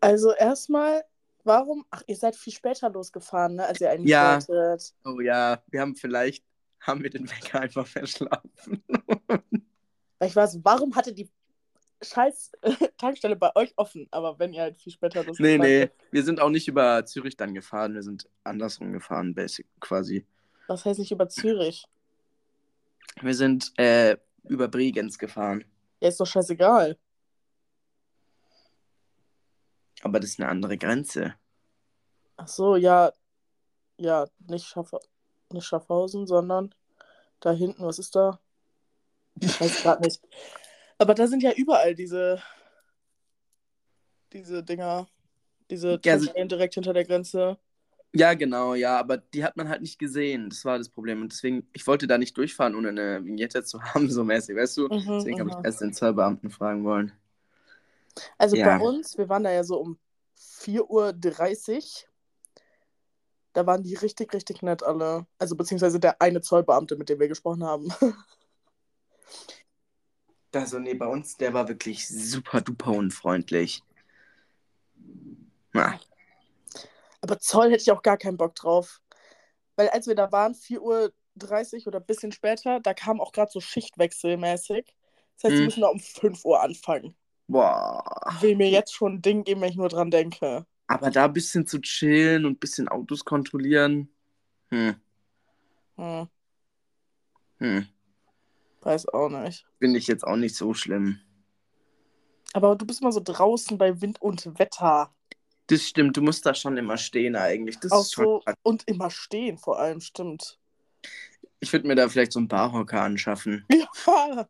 Also 0.00 0.32
erstmal, 0.34 1.04
warum? 1.44 1.84
Ach, 1.90 2.02
ihr 2.06 2.16
seid 2.16 2.36
viel 2.36 2.52
später 2.52 2.90
losgefahren, 2.90 3.56
ne, 3.56 3.66
als 3.66 3.80
ihr 3.80 3.90
eigentlich 3.90 4.10
Ja. 4.10 4.34
wolltet. 4.48 4.94
Oh 5.04 5.20
ja, 5.20 5.62
wir 5.68 5.80
haben 5.80 5.94
vielleicht, 5.94 6.44
haben 6.80 7.02
wir 7.02 7.10
den 7.10 7.30
Wecker 7.30 7.60
einfach 7.60 7.86
verschlafen. 7.86 8.82
Ich 10.24 10.36
weiß, 10.36 10.60
warum 10.62 10.94
hatte 10.94 11.12
die 11.12 11.28
scheiß 12.00 12.52
Tankstelle 12.96 13.34
bei 13.34 13.50
euch 13.56 13.72
offen? 13.76 14.06
Aber 14.12 14.38
wenn 14.38 14.52
ihr 14.52 14.62
halt 14.62 14.76
viel 14.76 14.92
später 14.92 15.22
nee, 15.22 15.26
losgefahren 15.26 15.60
nee, 15.60 15.80
seid. 15.80 15.92
wir 16.12 16.22
sind 16.22 16.40
auch 16.40 16.50
nicht 16.50 16.68
über 16.68 17.04
Zürich 17.06 17.36
dann 17.36 17.54
gefahren, 17.54 17.94
wir 17.94 18.04
sind 18.04 18.28
andersrum 18.44 18.92
gefahren, 18.92 19.34
basic, 19.34 19.66
quasi. 19.80 20.24
Was 20.68 20.84
heißt 20.84 21.00
nicht 21.00 21.10
über 21.10 21.28
Zürich? 21.28 21.88
Wir 23.20 23.34
sind 23.34 23.72
äh, 23.78 24.16
über 24.44 24.68
Bregenz 24.68 25.18
gefahren. 25.18 25.64
Ja, 26.00 26.08
ist 26.08 26.20
doch 26.20 26.26
scheißegal. 26.26 26.98
Aber 30.02 30.18
das 30.20 30.30
ist 30.30 30.40
eine 30.40 30.48
andere 30.48 30.76
Grenze. 30.76 31.34
Ach 32.36 32.48
so, 32.48 32.76
ja. 32.76 33.12
Ja, 33.98 34.26
nicht, 34.48 34.66
Schaff 34.66 34.90
nicht 35.50 35.66
Schaffhausen, 35.66 36.26
sondern 36.26 36.74
da 37.40 37.52
hinten, 37.52 37.84
was 37.84 37.98
ist 37.98 38.16
da? 38.16 38.40
Ich 39.40 39.60
weiß 39.60 39.82
gerade 39.82 40.02
nicht. 40.02 40.20
Aber 40.98 41.14
da 41.14 41.26
sind 41.26 41.42
ja 41.42 41.52
überall 41.52 41.94
diese, 41.94 42.42
diese 44.32 44.62
Dinger, 44.64 45.06
diese 45.70 46.00
Ja, 46.04 46.14
also- 46.14 46.32
direkt 46.32 46.74
hinter 46.74 46.92
der 46.92 47.04
Grenze. 47.04 47.58
Ja, 48.14 48.34
genau, 48.34 48.74
ja, 48.74 48.98
aber 48.98 49.16
die 49.16 49.42
hat 49.42 49.56
man 49.56 49.68
halt 49.70 49.80
nicht 49.80 49.98
gesehen. 49.98 50.50
Das 50.50 50.64
war 50.66 50.76
das 50.76 50.90
Problem. 50.90 51.22
Und 51.22 51.32
deswegen, 51.32 51.66
ich 51.72 51.86
wollte 51.86 52.06
da 52.06 52.18
nicht 52.18 52.36
durchfahren, 52.36 52.74
ohne 52.74 52.90
eine 52.90 53.24
Vignette 53.24 53.64
zu 53.64 53.82
haben, 53.94 54.10
so 54.10 54.22
mäßig, 54.22 54.56
weißt 54.56 54.76
du? 54.76 54.88
Mhm, 54.88 55.04
Deswegen 55.16 55.40
habe 55.40 55.50
mhm. 55.50 55.56
ich 55.58 55.64
erst 55.64 55.80
den 55.80 55.92
Zollbeamten 55.94 56.50
fragen 56.50 56.84
wollen. 56.84 57.12
Also 58.36 58.56
Ja. 58.56 58.76
bei 58.78 58.84
uns, 58.84 59.16
wir 59.16 59.28
waren 59.30 59.44
da 59.44 59.50
ja 59.50 59.64
so 59.64 59.78
um 59.80 59.98
4.30 60.36 61.78
Uhr. 61.78 62.08
Da 63.54 63.66
waren 63.66 63.82
die 63.82 63.94
richtig, 63.94 64.32
richtig 64.34 64.62
nett 64.62 64.82
alle. 64.82 65.26
Also 65.38 65.56
beziehungsweise 65.56 65.98
der 65.98 66.20
eine 66.20 66.40
Zollbeamte, 66.42 66.96
mit 66.96 67.08
dem 67.08 67.18
wir 67.20 67.28
gesprochen 67.28 67.64
haben. 67.64 67.88
Also, 70.54 70.78
nee, 70.78 70.92
bei 70.92 71.06
uns, 71.06 71.38
der 71.38 71.54
war 71.54 71.66
wirklich 71.68 72.06
super 72.06 72.60
duper 72.60 72.92
unfreundlich. 72.92 73.82
Na, 75.72 75.98
Aber 77.22 77.38
Zoll 77.40 77.70
hätte 77.72 77.82
ich 77.82 77.92
auch 77.92 78.02
gar 78.02 78.18
keinen 78.18 78.36
Bock 78.36 78.54
drauf. 78.56 79.00
Weil 79.76 79.88
als 79.90 80.06
wir 80.06 80.14
da 80.16 80.32
waren, 80.32 80.54
4.30 80.54 81.82
Uhr 81.86 81.88
oder 81.88 82.00
ein 82.00 82.06
bisschen 82.06 82.32
später, 82.32 82.80
da 82.80 82.94
kam 82.94 83.20
auch 83.20 83.32
gerade 83.32 83.52
so 83.52 83.60
Schichtwechselmäßig. 83.60 84.94
Das 85.36 85.52
heißt, 85.52 85.60
Mhm. 85.60 85.66
müssen 85.66 85.82
da 85.82 85.88
um 85.88 86.00
5 86.00 86.44
Uhr 86.44 86.62
anfangen. 86.62 87.16
boah. 87.48 88.32
Will 88.40 88.56
mir 88.56 88.68
jetzt 88.68 88.92
schon 88.92 89.14
ein 89.14 89.22
Ding 89.22 89.44
geben, 89.44 89.60
wenn 89.60 89.70
ich 89.70 89.76
nur 89.76 89.88
dran 89.88 90.10
denke. 90.10 90.66
Aber 90.86 91.10
da 91.10 91.24
ein 91.24 91.32
bisschen 91.32 91.66
zu 91.66 91.80
chillen 91.80 92.44
und 92.44 92.52
ein 92.52 92.58
bisschen 92.58 92.88
Autos 92.88 93.24
kontrollieren. 93.24 94.08
Hm, 94.70 94.96
Hm, 95.96 96.24
hm. 97.60 97.82
weiß 98.82 99.08
auch 99.08 99.28
nicht. 99.30 99.66
Finde 99.80 99.98
ich 99.98 100.06
jetzt 100.06 100.24
auch 100.26 100.36
nicht 100.36 100.56
so 100.56 100.72
schlimm. 100.72 101.20
Aber 102.54 102.76
du 102.76 102.86
bist 102.86 103.00
immer 103.02 103.12
so 103.12 103.20
draußen 103.22 103.76
bei 103.78 104.00
Wind 104.00 104.20
und 104.22 104.58
Wetter. 104.58 105.14
Das 105.66 105.82
stimmt, 105.82 106.16
du 106.16 106.22
musst 106.22 106.44
da 106.44 106.54
schon 106.54 106.76
immer 106.76 106.98
stehen 106.98 107.36
eigentlich. 107.36 107.78
Das 107.78 107.92
Auch 107.92 108.02
ist 108.02 108.12
schon 108.14 108.24
so 108.24 108.40
krass. 108.40 108.56
und 108.62 108.82
immer 108.86 109.10
stehen, 109.10 109.58
vor 109.58 109.78
allem, 109.78 110.00
stimmt. 110.00 110.58
Ich 111.60 111.72
würde 111.72 111.86
mir 111.86 111.94
da 111.94 112.08
vielleicht 112.08 112.32
so 112.32 112.40
einen 112.40 112.48
Barhocker 112.48 113.02
anschaffen. 113.02 113.64
Ja. 114.06 114.48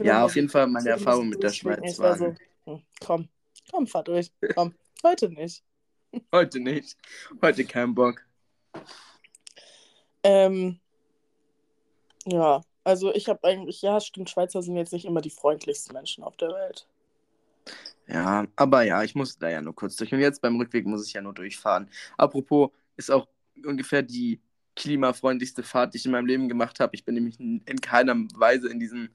Ja, 0.00 0.24
auf 0.24 0.34
jeden 0.36 0.48
Fall 0.48 0.66
meine 0.66 0.90
Erfahrung 0.90 1.28
mit 1.28 1.42
der. 1.42 1.50
Schweiz 1.50 1.98
war 1.98 2.16
so, 2.16 2.34
hm, 2.64 2.82
komm, 3.00 3.28
komm, 3.70 3.86
fahr 3.86 4.04
durch. 4.04 4.30
Komm, 4.54 4.74
heute 5.02 5.28
nicht. 5.28 5.62
Heute 6.32 6.60
nicht. 6.60 6.96
Heute 7.42 7.64
kein 7.64 7.94
Bock. 7.94 8.24
Ähm, 10.22 10.80
ja, 12.24 12.62
also 12.84 13.12
ich 13.12 13.28
habe 13.28 13.44
eigentlich, 13.44 13.82
ja, 13.82 14.00
stimmt, 14.00 14.30
Schweizer 14.30 14.62
sind 14.62 14.76
jetzt 14.76 14.92
nicht 14.92 15.04
immer 15.04 15.20
die 15.20 15.30
freundlichsten 15.30 15.92
Menschen 15.92 16.24
auf 16.24 16.36
der 16.36 16.50
Welt. 16.50 16.86
Ja, 18.08 18.46
aber 18.54 18.82
ja, 18.82 19.02
ich 19.02 19.14
musste 19.14 19.40
da 19.40 19.48
ja 19.48 19.60
nur 19.60 19.74
kurz 19.74 19.96
durch. 19.96 20.12
Und 20.12 20.20
jetzt 20.20 20.40
beim 20.40 20.56
Rückweg 20.56 20.86
muss 20.86 21.06
ich 21.06 21.12
ja 21.12 21.20
nur 21.20 21.34
durchfahren. 21.34 21.88
Apropos, 22.16 22.70
ist 22.96 23.10
auch 23.10 23.26
ungefähr 23.64 24.02
die 24.02 24.40
klimafreundlichste 24.76 25.62
Fahrt, 25.62 25.94
die 25.94 25.98
ich 25.98 26.06
in 26.06 26.12
meinem 26.12 26.26
Leben 26.26 26.48
gemacht 26.48 26.78
habe. 26.80 26.94
Ich 26.94 27.04
bin 27.04 27.14
nämlich 27.14 27.40
in, 27.40 27.62
in 27.66 27.80
keiner 27.80 28.14
Weise 28.34 28.68
in 28.68 28.78
diesen, 28.78 29.10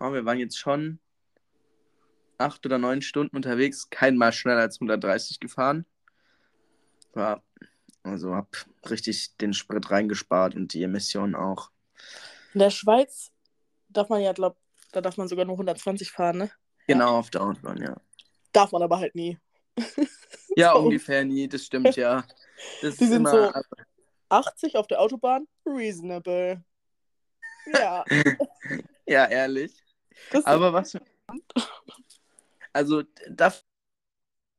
oh, 0.00 0.12
wir 0.12 0.24
waren 0.24 0.38
jetzt 0.38 0.58
schon 0.58 0.98
acht 2.38 2.64
oder 2.66 2.78
neun 2.78 3.02
Stunden 3.02 3.36
unterwegs, 3.36 3.90
kein 3.90 4.16
Mal 4.16 4.32
schneller 4.32 4.60
als 4.60 4.76
130 4.76 5.40
gefahren. 5.40 5.84
War, 7.14 7.42
also 8.02 8.34
hab 8.34 8.56
richtig 8.88 9.36
den 9.36 9.52
Sprit 9.52 9.90
reingespart 9.90 10.54
und 10.54 10.72
die 10.72 10.82
Emissionen 10.82 11.34
auch. 11.34 11.70
In 12.54 12.60
der 12.60 12.70
Schweiz 12.70 13.30
darf 13.88 14.08
man 14.08 14.22
ja, 14.22 14.32
glaub, 14.32 14.56
da 14.92 15.00
darf 15.00 15.16
man 15.16 15.28
sogar 15.28 15.44
nur 15.44 15.54
120 15.54 16.10
fahren, 16.10 16.38
ne? 16.38 16.50
Genau, 16.86 17.18
auf 17.18 17.30
der 17.30 17.42
Autobahn, 17.42 17.80
ja. 17.80 17.96
Darf 18.52 18.72
man 18.72 18.82
aber 18.82 18.98
halt 18.98 19.14
nie. 19.14 19.38
Ja, 20.54 20.74
So. 20.74 20.80
ungefähr 20.80 21.24
nie, 21.24 21.48
das 21.48 21.64
stimmt 21.64 21.96
ja. 21.96 22.24
Das 22.82 22.96
Die 22.96 23.04
ist 23.04 23.10
sind 23.10 23.26
so- 23.26 23.50
80 24.28 24.76
auf 24.76 24.86
der 24.86 25.00
Autobahn, 25.00 25.48
reasonable. 25.64 26.62
Ja, 27.72 28.04
ja, 29.06 29.24
ehrlich. 29.26 29.72
das 30.30 30.44
Aber 30.44 30.74
was. 30.74 30.98
Also, 32.74 33.02
da 33.30 33.54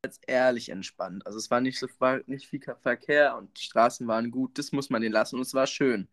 als 0.04 0.20
ehrlich 0.28 0.70
entspannt. 0.70 1.26
Also, 1.28 1.38
es 1.38 1.52
war 1.52 1.62
nicht 1.62 1.78
so 1.80 1.88
war 2.00 2.22
nicht 2.26 2.48
viel 2.48 2.62
Verkehr 2.82 3.38
und 3.38 3.56
die 3.58 3.64
Straßen 3.64 4.08
waren 4.08 4.32
gut. 4.32 4.58
Das 4.58 4.72
muss 4.72 4.90
man 4.90 5.02
denen 5.04 5.14
lassen 5.14 5.36
und 5.36 5.44
es 5.44 5.54
war 5.54 5.68
schön. 5.68 6.10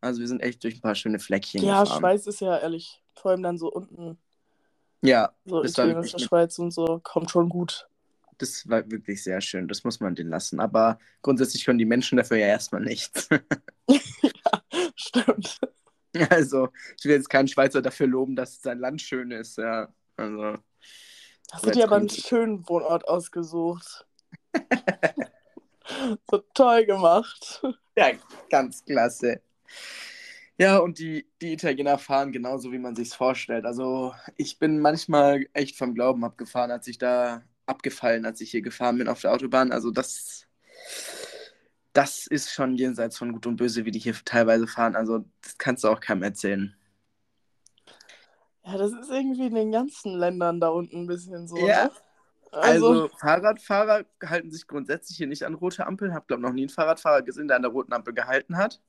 Also, 0.00 0.20
wir 0.20 0.28
sind 0.28 0.40
echt 0.42 0.62
durch 0.62 0.76
ein 0.76 0.80
paar 0.80 0.94
schöne 0.94 1.18
Fleckchen 1.18 1.62
ja, 1.64 1.82
gefahren. 1.82 1.98
Schweiz 2.00 2.26
ist 2.26 2.40
ja 2.40 2.56
ehrlich. 2.58 3.02
Vor 3.16 3.32
allem 3.32 3.42
dann 3.42 3.58
so 3.58 3.70
unten, 3.70 4.16
Ja, 5.04 5.32
so 5.44 5.62
Das 5.62 5.76
war 5.78 5.86
wirklich- 5.88 6.24
Schweiz 6.24 6.58
und 6.58 6.70
so, 6.72 7.00
kommt 7.02 7.30
schon 7.30 7.48
gut. 7.48 7.88
das 8.38 8.68
war 8.68 8.90
wirklich 8.90 9.22
sehr 9.22 9.40
schön. 9.40 9.68
Das 9.68 9.84
muss 9.84 10.00
man 10.00 10.14
denen 10.16 10.30
lassen. 10.30 10.58
Aber 10.60 10.98
grundsätzlich 11.22 11.64
können 11.64 11.78
die 11.78 11.84
Menschen 11.84 12.16
dafür 12.16 12.36
ja 12.38 12.46
erstmal 12.46 12.80
nichts. 12.80 13.28
Stimmt. 14.96 15.60
Also, 16.30 16.68
ich 16.98 17.04
will 17.04 17.12
jetzt 17.16 17.28
keinen 17.30 17.48
Schweizer 17.48 17.80
dafür 17.82 18.06
loben, 18.06 18.34
dass 18.34 18.60
sein 18.60 18.78
Land 18.78 19.02
schön 19.02 19.30
ist. 19.30 19.58
Ja, 19.58 19.88
also. 20.16 20.56
Hast 21.52 21.66
du 21.66 21.70
dir 21.70 21.84
aber 21.84 21.96
einen 21.96 22.08
schönen 22.08 22.68
Wohnort 22.68 23.06
ausgesucht. 23.06 24.06
so 26.30 26.38
toll 26.54 26.86
gemacht. 26.86 27.62
Ja, 27.96 28.10
ganz 28.50 28.84
klasse. 28.84 29.40
Ja, 30.58 30.78
und 30.78 30.98
die, 31.00 31.26
die 31.42 31.52
Italiener 31.52 31.98
fahren 31.98 32.30
genauso, 32.30 32.70
wie 32.70 32.78
man 32.78 32.94
sich's 32.94 33.14
vorstellt. 33.14 33.64
Also 33.64 34.14
ich 34.36 34.58
bin 34.58 34.78
manchmal 34.78 35.46
echt 35.52 35.76
vom 35.76 35.94
Glauben 35.94 36.24
abgefahren, 36.24 36.70
als 36.70 36.86
ich 36.86 36.98
da 36.98 37.42
abgefallen, 37.66 38.24
als 38.24 38.40
ich 38.40 38.50
hier 38.52 38.62
gefahren 38.62 38.98
bin 38.98 39.08
auf 39.08 39.20
der 39.20 39.32
Autobahn. 39.32 39.72
Also 39.72 39.90
das, 39.90 40.46
das 41.92 42.26
ist 42.28 42.52
schon 42.52 42.76
jenseits 42.76 43.18
von 43.18 43.32
Gut 43.32 43.46
und 43.46 43.56
Böse, 43.56 43.84
wie 43.84 43.90
die 43.90 43.98
hier 43.98 44.14
teilweise 44.24 44.66
fahren. 44.68 44.94
Also 44.94 45.24
das 45.42 45.58
kannst 45.58 45.82
du 45.84 45.88
auch 45.88 46.00
keinem 46.00 46.22
erzählen. 46.22 46.76
Ja, 48.64 48.78
das 48.78 48.92
ist 48.92 49.10
irgendwie 49.10 49.46
in 49.46 49.54
den 49.54 49.72
ganzen 49.72 50.14
Ländern 50.14 50.60
da 50.60 50.68
unten 50.68 51.02
ein 51.02 51.06
bisschen 51.06 51.48
so. 51.48 51.56
Ja. 51.58 51.86
Ne? 51.86 51.90
Also, 52.52 52.88
Also, 52.88 53.08
Fahrradfahrer 53.18 54.04
halten 54.24 54.50
sich 54.52 54.66
grundsätzlich 54.68 55.16
hier 55.16 55.26
nicht 55.26 55.44
an 55.44 55.54
rote 55.54 55.86
Ampeln. 55.86 56.14
Hab 56.14 56.28
glaube 56.28 56.42
noch 56.42 56.52
nie 56.52 56.62
einen 56.62 56.68
Fahrradfahrer 56.70 57.22
gesehen, 57.22 57.48
der 57.48 57.56
an 57.56 57.62
der 57.62 57.72
roten 57.72 57.92
Ampel 57.92 58.14
gehalten 58.14 58.56
hat. 58.56 58.80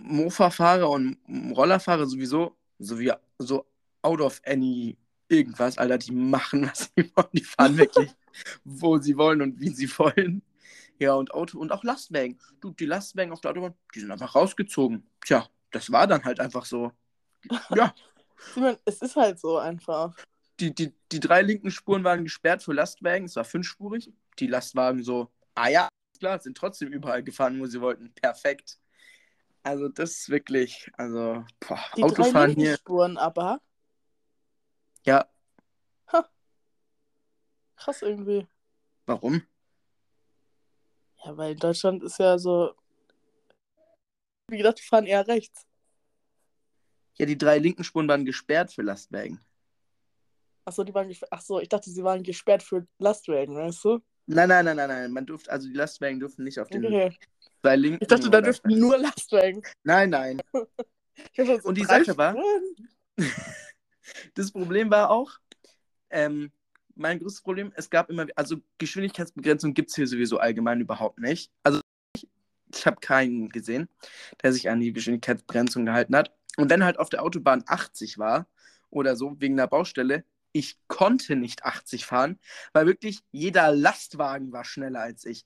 Mofa-Fahrer 0.00 0.88
und 0.88 1.18
Rollerfahrer 1.28 2.06
sowieso, 2.06 2.56
sowie 2.78 3.12
so 3.38 3.66
out 4.02 4.20
of 4.20 4.40
any 4.46 4.96
irgendwas, 5.28 5.78
Alter, 5.78 5.98
die 5.98 6.12
machen, 6.12 6.66
was 6.66 6.90
sie 6.96 7.10
wollen. 7.14 7.28
Die 7.32 7.44
fahren 7.44 7.76
wirklich, 7.76 8.10
wo 8.64 8.98
sie 8.98 9.16
wollen 9.16 9.42
und 9.42 9.60
wie 9.60 9.70
sie 9.70 9.88
wollen. 9.98 10.42
Ja, 10.98 11.14
und 11.14 11.32
Auto 11.32 11.58
und 11.58 11.70
auch 11.70 11.84
Lastwagen. 11.84 12.38
Du, 12.60 12.72
die 12.72 12.86
Lastwagen 12.86 13.32
auf 13.32 13.40
der 13.40 13.52
Autobahn, 13.52 13.74
die 13.94 14.00
sind 14.00 14.10
einfach 14.10 14.34
rausgezogen. 14.34 15.06
Tja, 15.24 15.46
das 15.70 15.92
war 15.92 16.06
dann 16.06 16.24
halt 16.24 16.40
einfach 16.40 16.64
so. 16.64 16.92
Ja, 17.74 17.94
es 18.84 19.02
ist 19.02 19.16
halt 19.16 19.38
so 19.38 19.58
einfach. 19.58 20.14
die, 20.58 20.74
die, 20.74 20.92
die 21.12 21.20
drei 21.20 21.42
linken 21.42 21.70
Spuren 21.70 22.04
waren 22.04 22.24
gesperrt 22.24 22.62
für 22.62 22.72
Lastwagen, 22.72 23.26
es 23.26 23.36
war 23.36 23.44
fünfspurig. 23.44 24.12
Die 24.38 24.46
Lastwagen 24.46 25.04
so, 25.04 25.30
ah 25.54 25.68
ja, 25.68 25.88
klar, 26.18 26.40
sind 26.40 26.56
trotzdem 26.56 26.88
überall 26.92 27.22
gefahren, 27.22 27.60
wo 27.60 27.66
sie 27.66 27.80
wollten. 27.80 28.12
Perfekt. 28.14 28.78
Also 29.68 29.90
das 29.90 30.12
ist 30.12 30.30
wirklich, 30.30 30.90
also 30.96 31.44
boah, 31.60 31.78
Die 31.94 32.00
drei 32.00 32.06
Autofahren 32.06 32.46
linken 32.46 32.62
hier, 32.62 32.76
Spuren 32.76 33.18
aber, 33.18 33.60
ja, 35.04 35.28
krass 37.76 38.00
irgendwie. 38.00 38.48
warum? 39.04 39.42
Ja, 41.22 41.36
weil 41.36 41.52
in 41.52 41.58
Deutschland 41.58 42.02
ist 42.02 42.18
ja 42.18 42.38
so, 42.38 42.72
wie 44.48 44.56
gedacht, 44.56 44.78
die 44.78 44.84
fahren 44.84 45.04
eher 45.04 45.28
rechts. 45.28 45.66
Ja, 47.18 47.26
die 47.26 47.36
drei 47.36 47.58
linken 47.58 47.84
Spuren 47.84 48.08
waren 48.08 48.24
gesperrt 48.24 48.72
für 48.72 48.80
Lastwagen. 48.80 49.38
Achso, 50.64 50.82
die 50.82 50.94
waren 50.94 51.08
gesperrt. 51.08 51.30
Achso, 51.30 51.60
ich 51.60 51.68
dachte, 51.68 51.90
sie 51.90 52.02
waren 52.02 52.22
gesperrt 52.22 52.62
für 52.62 52.86
Lastwagen, 52.96 53.54
weißt 53.54 53.84
du? 53.84 53.98
Nein, 54.24 54.48
nein, 54.48 54.64
nein, 54.64 54.76
nein, 54.76 54.88
nein, 54.88 55.12
man 55.12 55.26
durfte, 55.26 55.50
also 55.52 55.68
die 55.68 55.74
Lastwagen 55.74 56.20
dürfen 56.20 56.44
nicht 56.44 56.58
auf 56.58 56.68
den 56.70 56.86
Okay. 56.86 57.14
Zwei 57.60 57.76
linken. 57.76 57.98
Ich 58.02 58.08
dachte, 58.08 58.30
da 58.30 58.38
oder- 58.38 58.42
dürften 58.42 58.78
nur 58.78 58.98
Lastwagen. 58.98 59.62
Nein, 59.82 60.10
nein. 60.10 60.40
So 61.36 61.58
Und 61.64 61.74
die 61.76 61.84
Sache 61.84 62.16
war-. 62.16 62.36
Das 64.34 64.52
Problem 64.52 64.90
war 64.90 65.10
auch, 65.10 65.32
ähm, 66.10 66.50
mein 66.94 67.18
größtes 67.18 67.42
Problem, 67.42 67.72
es 67.76 67.90
gab 67.90 68.08
immer, 68.10 68.26
also 68.36 68.56
Geschwindigkeitsbegrenzung 68.78 69.74
gibt 69.74 69.90
es 69.90 69.96
hier 69.96 70.06
sowieso 70.06 70.38
allgemein 70.38 70.80
überhaupt 70.80 71.18
nicht. 71.18 71.50
Also 71.62 71.80
ich, 72.16 72.28
ich 72.74 72.86
habe 72.86 73.00
keinen 73.00 73.48
gesehen, 73.50 73.88
der 74.42 74.52
sich 74.52 74.68
an 74.70 74.80
die 74.80 74.92
Geschwindigkeitsbegrenzung 74.92 75.86
gehalten 75.86 76.16
hat. 76.16 76.32
Und 76.56 76.70
wenn 76.70 76.84
halt 76.84 76.98
auf 76.98 77.08
der 77.08 77.22
Autobahn 77.22 77.62
80 77.66 78.18
war 78.18 78.46
oder 78.90 79.14
so, 79.16 79.40
wegen 79.40 79.56
der 79.56 79.66
Baustelle, 79.66 80.24
ich 80.52 80.78
konnte 80.88 81.36
nicht 81.36 81.64
80 81.64 82.06
fahren, 82.06 82.38
weil 82.72 82.86
wirklich 82.86 83.20
jeder 83.30 83.70
Lastwagen 83.70 84.50
war 84.52 84.64
schneller 84.64 85.00
als 85.00 85.24
ich. 85.24 85.44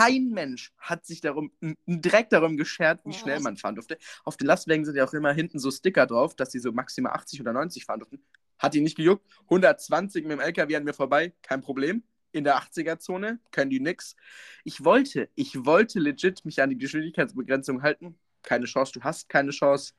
Kein 0.00 0.30
Mensch 0.30 0.72
hat 0.78 1.04
sich 1.04 1.20
darum, 1.20 1.52
direkt 1.86 2.32
darum 2.32 2.56
geschert, 2.56 3.00
wie 3.04 3.12
Ja. 3.12 3.18
schnell 3.18 3.40
man 3.40 3.56
fahren 3.56 3.74
durfte. 3.74 3.98
Auf 4.24 4.36
den 4.36 4.46
Lastwagen 4.46 4.84
sind 4.84 4.96
ja 4.96 5.04
auch 5.04 5.12
immer 5.12 5.32
hinten 5.32 5.58
so 5.58 5.70
Sticker 5.70 6.06
drauf, 6.06 6.34
dass 6.34 6.52
sie 6.52 6.58
so 6.58 6.72
maximal 6.72 7.12
80 7.12 7.40
oder 7.40 7.52
90 7.52 7.84
fahren 7.84 8.00
durften. 8.00 8.22
Hat 8.58 8.74
die 8.74 8.80
nicht 8.80 8.96
gejuckt. 8.96 9.26
120 9.44 10.24
mit 10.24 10.32
dem 10.32 10.40
LKW 10.40 10.76
an 10.76 10.84
mir 10.84 10.94
vorbei, 10.94 11.32
kein 11.42 11.60
Problem. 11.60 12.02
In 12.32 12.44
der 12.44 12.56
80er-Zone 12.58 13.40
können 13.50 13.70
die 13.70 13.80
nix. 13.80 14.14
Ich 14.62 14.84
wollte, 14.84 15.28
ich 15.34 15.64
wollte 15.66 15.98
legit 15.98 16.44
mich 16.44 16.62
an 16.62 16.70
die 16.70 16.78
Geschwindigkeitsbegrenzung 16.78 17.82
halten. 17.82 18.16
Keine 18.42 18.66
Chance, 18.66 18.92
du 18.92 19.00
hast 19.02 19.28
keine 19.28 19.50
Chance. 19.50 19.94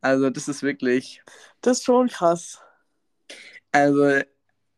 Also, 0.00 0.30
das 0.30 0.48
ist 0.48 0.62
wirklich, 0.62 1.22
Das 1.60 1.78
ist 1.78 1.84
schon 1.84 2.08
krass. 2.08 2.58
also, 3.72 4.22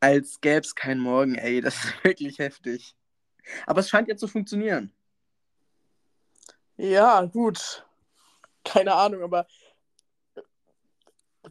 als 0.01 0.40
gäbe 0.40 0.61
es 0.61 0.74
keinen 0.74 1.01
Morgen, 1.01 1.36
ey, 1.36 1.61
das 1.61 1.76
ist 1.76 1.94
wirklich 2.05 2.38
heftig. 2.40 2.95
Aber 3.66 3.80
es 3.80 3.88
scheint 3.88 4.09
ja 4.09 4.16
zu 4.16 4.28
funktionieren. 4.28 4.92
Ja, 6.76 7.24
gut. 7.24 7.86
Keine 8.64 8.94
Ahnung, 8.94 9.22
aber 9.22 9.47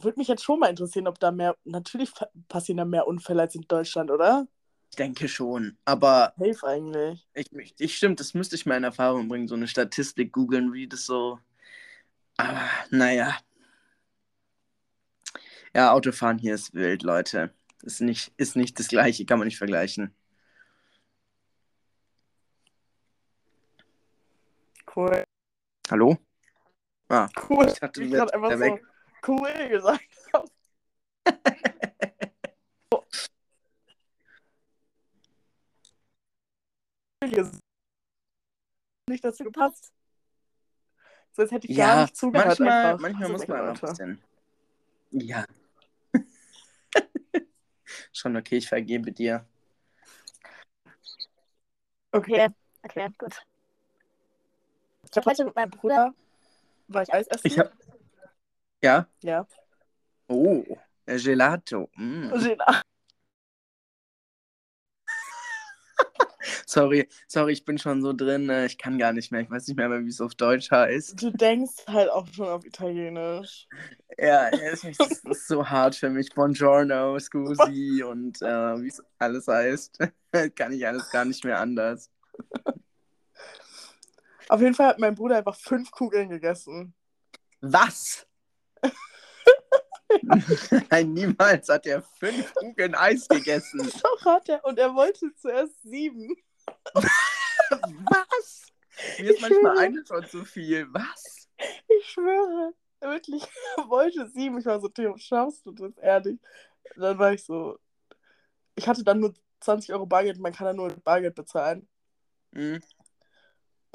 würde 0.04 0.20
mich 0.20 0.28
jetzt 0.28 0.43
schon 0.43 0.60
mal 0.60 0.70
interessieren, 0.70 1.08
ob 1.08 1.20
da 1.20 1.32
mehr. 1.32 1.56
Natürlich 1.64 2.12
passieren 2.48 2.78
da 2.78 2.86
mehr 2.86 3.08
Unfälle 3.08 3.43
als 3.43 3.56
in 3.56 3.66
Deutschland, 3.68 4.12
oder? 4.12 4.48
Ich 4.89 4.98
denke 4.98 5.28
schon. 5.28 5.78
Aber 5.86 6.34
Safe 6.38 6.68
eigentlich. 6.68 7.28
ich, 7.34 7.52
ich, 7.52 7.76
ich 7.78 7.98
stimmt, 7.98 8.20
das 8.20 8.34
müsste 8.34 8.56
ich 8.56 8.66
mal 8.66 8.78
in 8.78 8.84
Erfahrung 8.84 9.28
bringen, 9.28 9.48
so 9.48 9.56
eine 9.56 9.68
Statistik 9.68 10.32
googeln, 10.32 10.74
wie 10.74 10.88
das 10.88 11.06
so. 11.06 11.39
Aber 12.38 12.62
naja. 12.91 13.38
Ja, 15.74 15.91
Autofahren 15.91 16.38
hier 16.38 16.56
ist 16.56 16.74
wild, 16.74 17.04
Leute. 17.04 17.54
Ist 17.84 18.02
nicht, 18.02 18.32
ist 18.38 18.56
nicht 18.56 18.80
das 18.80 18.88
gleiche, 18.88 19.26
kann 19.26 19.39
man 19.39 19.48
nicht 19.48 19.58
vergleichen. 19.58 20.16
Cool. 24.96 25.24
Hallo? 25.91 26.18
Ah, 27.10 27.28
Cool. 27.50 27.68
ich 27.68 27.80
du 27.80 28.10
gerade 28.10 28.34
einfach 28.34 28.50
wieder 28.50 28.60
weg. 28.62 28.84
so 29.26 29.34
cool 29.34 29.70
gesagt. 29.70 30.02
habe. 30.34 30.50
nicht 39.10 39.24
dazu 39.24 39.43
gepasst. 39.43 39.91
So 41.34 41.41
als 41.41 41.52
hätte 41.52 41.68
ich 41.68 41.76
gar 41.76 41.96
Ja, 41.96 42.02
nicht 42.04 42.16
zugehört. 42.16 42.60
manchmal, 42.60 42.86
einfach. 42.86 43.02
manchmal 43.02 43.30
muss 43.30 43.48
man 43.48 43.70
einfach 43.70 43.84
ein 43.84 43.89
bisschen. 43.89 44.22
Ja. 45.12 45.46
Schon 48.14 48.38
okay, 48.38 48.58
ich 48.58 48.70
vergebe 48.70 49.12
dir. 49.12 49.46
Okay. 52.12 52.50
Okay, 52.84 53.10
gut. 53.18 53.43
Ich 55.16 55.18
habe 55.18 55.30
heute 55.30 55.45
mit 55.45 55.55
meinem 55.55 55.70
Bruder 55.70 56.13
war 56.89 57.03
ich 57.03 57.13
Eis 57.13 57.26
essen. 57.28 57.47
Ich 57.47 57.57
hab. 57.57 57.72
Ja? 58.84 59.07
Ja. 59.24 59.47
Oh, 60.28 60.61
äh, 61.05 61.18
Gelato. 61.18 61.89
Mm. 61.95 62.34
Gela- 62.34 62.82
Sorry, 66.68 67.07
sorry, 67.30 67.53
ich 67.53 67.63
bin 67.63 67.78
schon 67.78 68.01
so 68.01 68.11
drin. 68.11 68.49
äh, 68.49 68.66
Ich 68.66 68.78
kann 68.78 68.97
gar 68.97 69.13
nicht 69.13 69.32
mehr. 69.32 69.39
Ich 69.39 69.49
weiß 69.49 69.66
nicht 69.70 69.78
mehr, 69.78 69.89
wie 70.03 70.09
es 70.09 70.20
auf 70.20 70.36
Deutsch 70.36 70.70
heißt. 70.70 71.22
Du 71.22 71.32
denkst 71.32 71.88
halt 71.88 72.09
auch 72.09 72.28
schon 72.28 72.49
auf 72.49 72.66
Italienisch. 72.66 73.70
Ja, 74.18 74.49
es 74.49 74.84
ist, 74.84 74.99
ist 74.99 75.47
so 75.47 75.66
hart 75.66 75.95
für 75.95 76.09
mich. 76.09 76.34
Buongiorno, 76.34 77.18
scusi 77.20 78.03
und 78.03 78.41
äh, 78.41 78.82
wie 78.82 78.89
es 78.89 79.01
alles 79.18 79.47
heißt. 79.47 79.97
kann 80.57 80.74
ich 80.74 80.86
alles 80.86 81.09
gar 81.09 81.24
nicht 81.24 81.45
mehr 81.45 81.57
anders. 81.57 82.11
Auf 84.50 84.62
jeden 84.62 84.74
Fall 84.76 84.88
hat 84.88 85.00
mein 85.00 85.16
Bruder 85.16 85.38
einfach 85.38 85.56
fünf 85.56 85.91
Kugeln 85.91 86.30
gegessen. 86.30 86.93
Was? 87.62 88.28
Nein, 90.89 91.14
niemals 91.14 91.68
hat 91.70 91.86
er 91.86 92.02
fünf 92.20 92.54
Kugeln 92.54 92.96
Eis 92.96 93.28
gegessen. 93.28 93.80
Doch 94.04 94.26
hat 94.26 94.50
er. 94.50 94.64
Und 94.66 94.78
er 94.80 94.93
wollte 94.93 95.34
zuerst 95.36 95.82
sieben. 95.84 96.36
Was? 96.93 98.68
Mir 99.18 99.32
ist 99.32 99.36
Ich 99.36 99.41
manchmal 99.41 99.76
schwöre. 99.76 99.80
eine 99.80 100.06
schon 100.06 100.26
zu 100.28 100.46
viel. 100.46 100.88
Was? 100.93 101.50
Ich 101.88 102.10
schwöre, 102.10 102.74
wirklich, 103.02 103.43
wollte 103.88 104.28
sieben. 104.30 104.58
Ich 104.60 104.66
war 104.66 104.80
so, 104.80 104.89
Theo, 104.89 105.18
schaffst 105.18 105.66
du 105.66 105.72
das 105.72 105.98
ehrlich? 105.98 106.39
Dann 106.96 107.18
war 107.18 107.34
ich 107.34 107.43
so, 107.43 107.78
ich 108.76 108.88
hatte 108.88 109.04
dann 109.04 109.20
nur 109.20 109.34
20 109.62 109.93
Euro 109.93 110.06
Bargeld, 110.06 110.38
man 110.39 110.54
kann 110.54 110.68
ja 110.68 110.74
nur 110.74 110.88
mit 110.88 111.04
Bargeld 111.04 111.36
bezahlen. 111.36 111.88
Hm. 112.54 112.82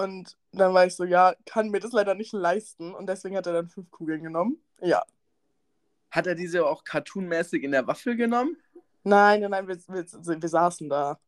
Und 0.01 0.39
dann 0.53 0.73
war 0.73 0.87
ich 0.87 0.97
so, 0.97 1.05
ja, 1.05 1.35
kann 1.45 1.69
mir 1.69 1.79
das 1.79 1.93
leider 1.93 2.15
nicht 2.15 2.33
leisten. 2.33 2.95
Und 2.95 3.07
deswegen 3.07 3.37
hat 3.37 3.47
er 3.47 3.53
dann 3.53 3.69
fünf 3.69 3.91
Kugeln 3.91 4.23
genommen. 4.23 4.59
Ja. 4.81 5.05
Hat 6.11 6.27
er 6.27 6.35
diese 6.35 6.67
auch 6.67 6.85
cartoonmäßig 6.85 7.63
in 7.63 7.73
der 7.73 7.87
Waffel 7.87 8.17
genommen? 8.17 8.57
Nein, 9.03 9.43
nein, 9.43 9.51
nein, 9.51 9.69
wir, 9.69 9.77
wir, 9.77 10.43
wir 10.43 10.49
saßen 10.49 10.89
da. 10.89 11.21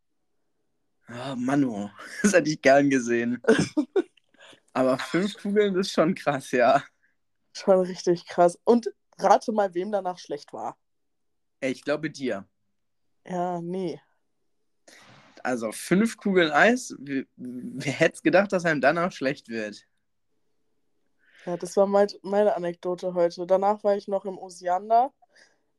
Ah, 1.07 1.35
Manu, 1.37 1.91
das 2.23 2.33
hätte 2.33 2.49
ich 2.49 2.62
gern 2.62 2.89
gesehen. 2.89 3.43
Aber 4.73 4.97
fünf 4.97 5.35
Kugeln 5.35 5.77
ist 5.77 5.93
schon 5.93 6.14
krass, 6.14 6.51
ja. 6.53 6.83
Schon 7.53 7.81
richtig 7.81 8.27
krass. 8.27 8.59
Und 8.64 8.91
rate 9.18 9.53
mal, 9.53 9.75
wem 9.75 9.93
danach 9.93 10.18
schlecht 10.18 10.55
war. 10.55 10.79
Ey, 11.61 11.73
ich 11.73 11.85
glaube 11.85 12.11
dir. 12.11 12.49
Ja, 13.27 13.61
nee. 13.61 14.01
Also 15.43 15.72
fünf 15.72 16.16
Kugeln 16.16 16.51
Eis, 16.53 16.95
wer, 16.99 17.24
hätte 17.93 18.14
es 18.14 18.22
gedacht, 18.22 18.53
dass 18.53 18.64
einem 18.64 18.80
danach 18.80 19.12
schlecht 19.12 19.49
wird? 19.49 19.86
Ja, 21.47 21.57
das 21.57 21.76
war 21.76 21.86
mein, 21.86 22.09
meine 22.22 22.55
Anekdote 22.55 23.14
heute. 23.14 23.47
Danach 23.47 23.82
war 23.82 23.97
ich 23.97 24.07
noch 24.07 24.24
im 24.24 24.38
Osiander. 24.38 25.12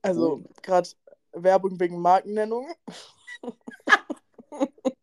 Also 0.02 0.34
Oh. 0.34 0.44
gerade 0.62 0.90
Werbung 1.32 1.80
wegen 1.80 2.02
Markennennung. 2.02 2.68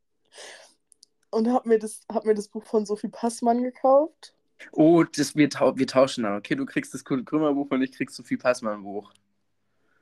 Und 1.30 1.48
hab 1.48 1.64
mir, 1.64 1.78
das, 1.78 2.00
hab 2.12 2.24
mir 2.24 2.34
das 2.34 2.48
Buch 2.48 2.64
von 2.64 2.84
Sophie 2.84 3.08
Passmann 3.08 3.62
gekauft. 3.62 4.34
Oh, 4.72 5.04
das, 5.04 5.36
wir, 5.36 5.48
tau 5.48 5.76
wir 5.78 5.86
tauschen 5.86 6.24
dann. 6.24 6.36
Okay, 6.36 6.56
du 6.56 6.66
kriegst 6.66 6.92
das 6.92 7.04
Kurt 7.04 7.24
Krümmer 7.24 7.54
Buch 7.54 7.70
und 7.70 7.82
ich 7.82 7.92
krieg 7.92 8.10
Sophie 8.10 8.36
Passmann 8.36 8.82
Buch. 8.82 9.12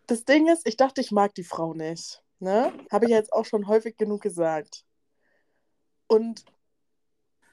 Das 0.06 0.24
Ding 0.24 0.48
ist, 0.48 0.66
ich 0.66 0.76
dachte, 0.76 1.00
ich 1.00 1.12
mag 1.12 1.34
die 1.34 1.44
Frau 1.44 1.74
nicht. 1.74 2.22
Ne? 2.40 2.72
Habe 2.90 3.06
ich 3.06 3.10
ja 3.10 3.16
jetzt 3.16 3.32
auch 3.32 3.44
schon 3.44 3.66
häufig 3.66 3.96
genug 3.96 4.22
gesagt. 4.22 4.84
Und 6.06 6.44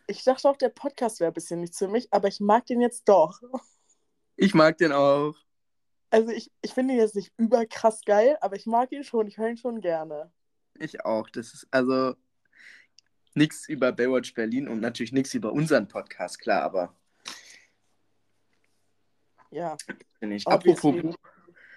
ich 0.08 0.24
dachte 0.24 0.50
auch, 0.50 0.58
der 0.58 0.70
Podcast 0.70 1.20
wäre 1.20 1.32
ein 1.32 1.34
bisschen 1.34 1.60
nichts 1.62 1.78
für 1.78 1.88
mich, 1.88 2.08
aber 2.12 2.28
ich 2.28 2.40
mag 2.40 2.66
den 2.68 2.82
jetzt 2.82 3.08
doch. 3.10 3.42
Ich 4.38 4.54
mag 4.54 4.78
den 4.78 4.92
auch. 4.92 5.34
Also 6.10 6.30
ich, 6.32 6.52
ich 6.62 6.74
finde 6.74 6.94
ihn 6.94 7.00
jetzt 7.00 7.16
nicht 7.16 7.34
überkrass 7.38 8.02
geil, 8.06 8.38
aber 8.42 8.56
ich 8.56 8.66
mag 8.66 8.92
ihn 8.92 9.04
schon, 9.04 9.28
ich 9.28 9.38
höre 9.38 9.50
ihn 9.50 9.58
schon 9.58 9.82
gerne. 9.82 10.32
Ich 10.78 11.04
auch. 11.04 11.30
Das 11.30 11.54
ist 11.54 11.68
also 11.72 12.16
nichts 13.34 13.68
über 13.68 13.92
Baywatch 13.92 14.34
Berlin 14.34 14.68
und 14.68 14.82
natürlich 14.82 15.12
nichts 15.12 15.34
über 15.34 15.52
unseren 15.52 15.88
Podcast, 15.88 16.40
klar, 16.40 16.62
aber 16.64 16.96
Ja. 19.52 19.78
finde 20.20 20.36
ich. 20.36 20.48
Apropos 20.48 20.82
Buch, 21.02 21.16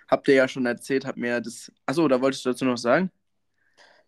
habt 0.09 0.29
ihr 0.29 0.35
ja 0.35 0.49
schon 0.49 0.67
erzählt, 0.67 1.07
habt 1.07 1.19
mir 1.19 1.41
das. 1.41 1.71
Achso, 1.87 2.09
da 2.09 2.21
wolltest 2.21 2.45
du 2.45 2.51
dazu 2.51 2.65
noch 2.65 2.79
sagen? 2.79 3.11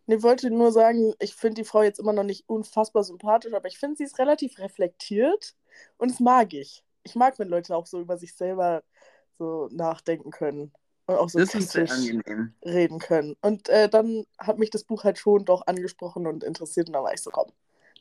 Ich 0.06 0.22
wollte 0.22 0.50
nur 0.50 0.72
sagen, 0.72 1.14
ich 1.20 1.34
finde 1.34 1.62
die 1.62 1.64
Frau 1.64 1.82
jetzt 1.82 2.00
immer 2.00 2.12
noch 2.12 2.24
nicht 2.24 2.48
unfassbar 2.48 3.04
sympathisch, 3.04 3.52
aber 3.52 3.68
ich 3.68 3.78
finde, 3.78 3.96
sie 3.96 4.04
ist 4.04 4.18
relativ 4.18 4.58
reflektiert 4.58 5.54
und 5.98 6.10
das 6.10 6.18
mag 6.18 6.52
ich. 6.52 6.82
Ich 7.04 7.14
mag, 7.14 7.38
wenn 7.38 7.48
Leute 7.48 7.76
auch 7.76 7.86
so 7.86 8.00
über 8.00 8.18
sich 8.18 8.34
selber 8.34 8.82
so 9.38 9.68
nachdenken 9.70 10.30
können 10.32 10.72
und 11.06 11.14
auch 11.14 11.28
so 11.28 11.38
das 11.38 11.54
reden 12.64 12.98
können. 12.98 13.36
Und 13.40 13.68
äh, 13.68 13.88
dann 13.88 14.24
hat 14.38 14.58
mich 14.58 14.70
das 14.70 14.84
Buch 14.84 15.04
halt 15.04 15.18
schon 15.18 15.44
doch 15.44 15.66
angesprochen 15.66 16.26
und 16.26 16.42
interessiert 16.42 16.88
und 16.88 16.94
dann 16.94 17.04
war 17.04 17.14
ich 17.14 17.22
so, 17.22 17.30
komm, 17.30 17.52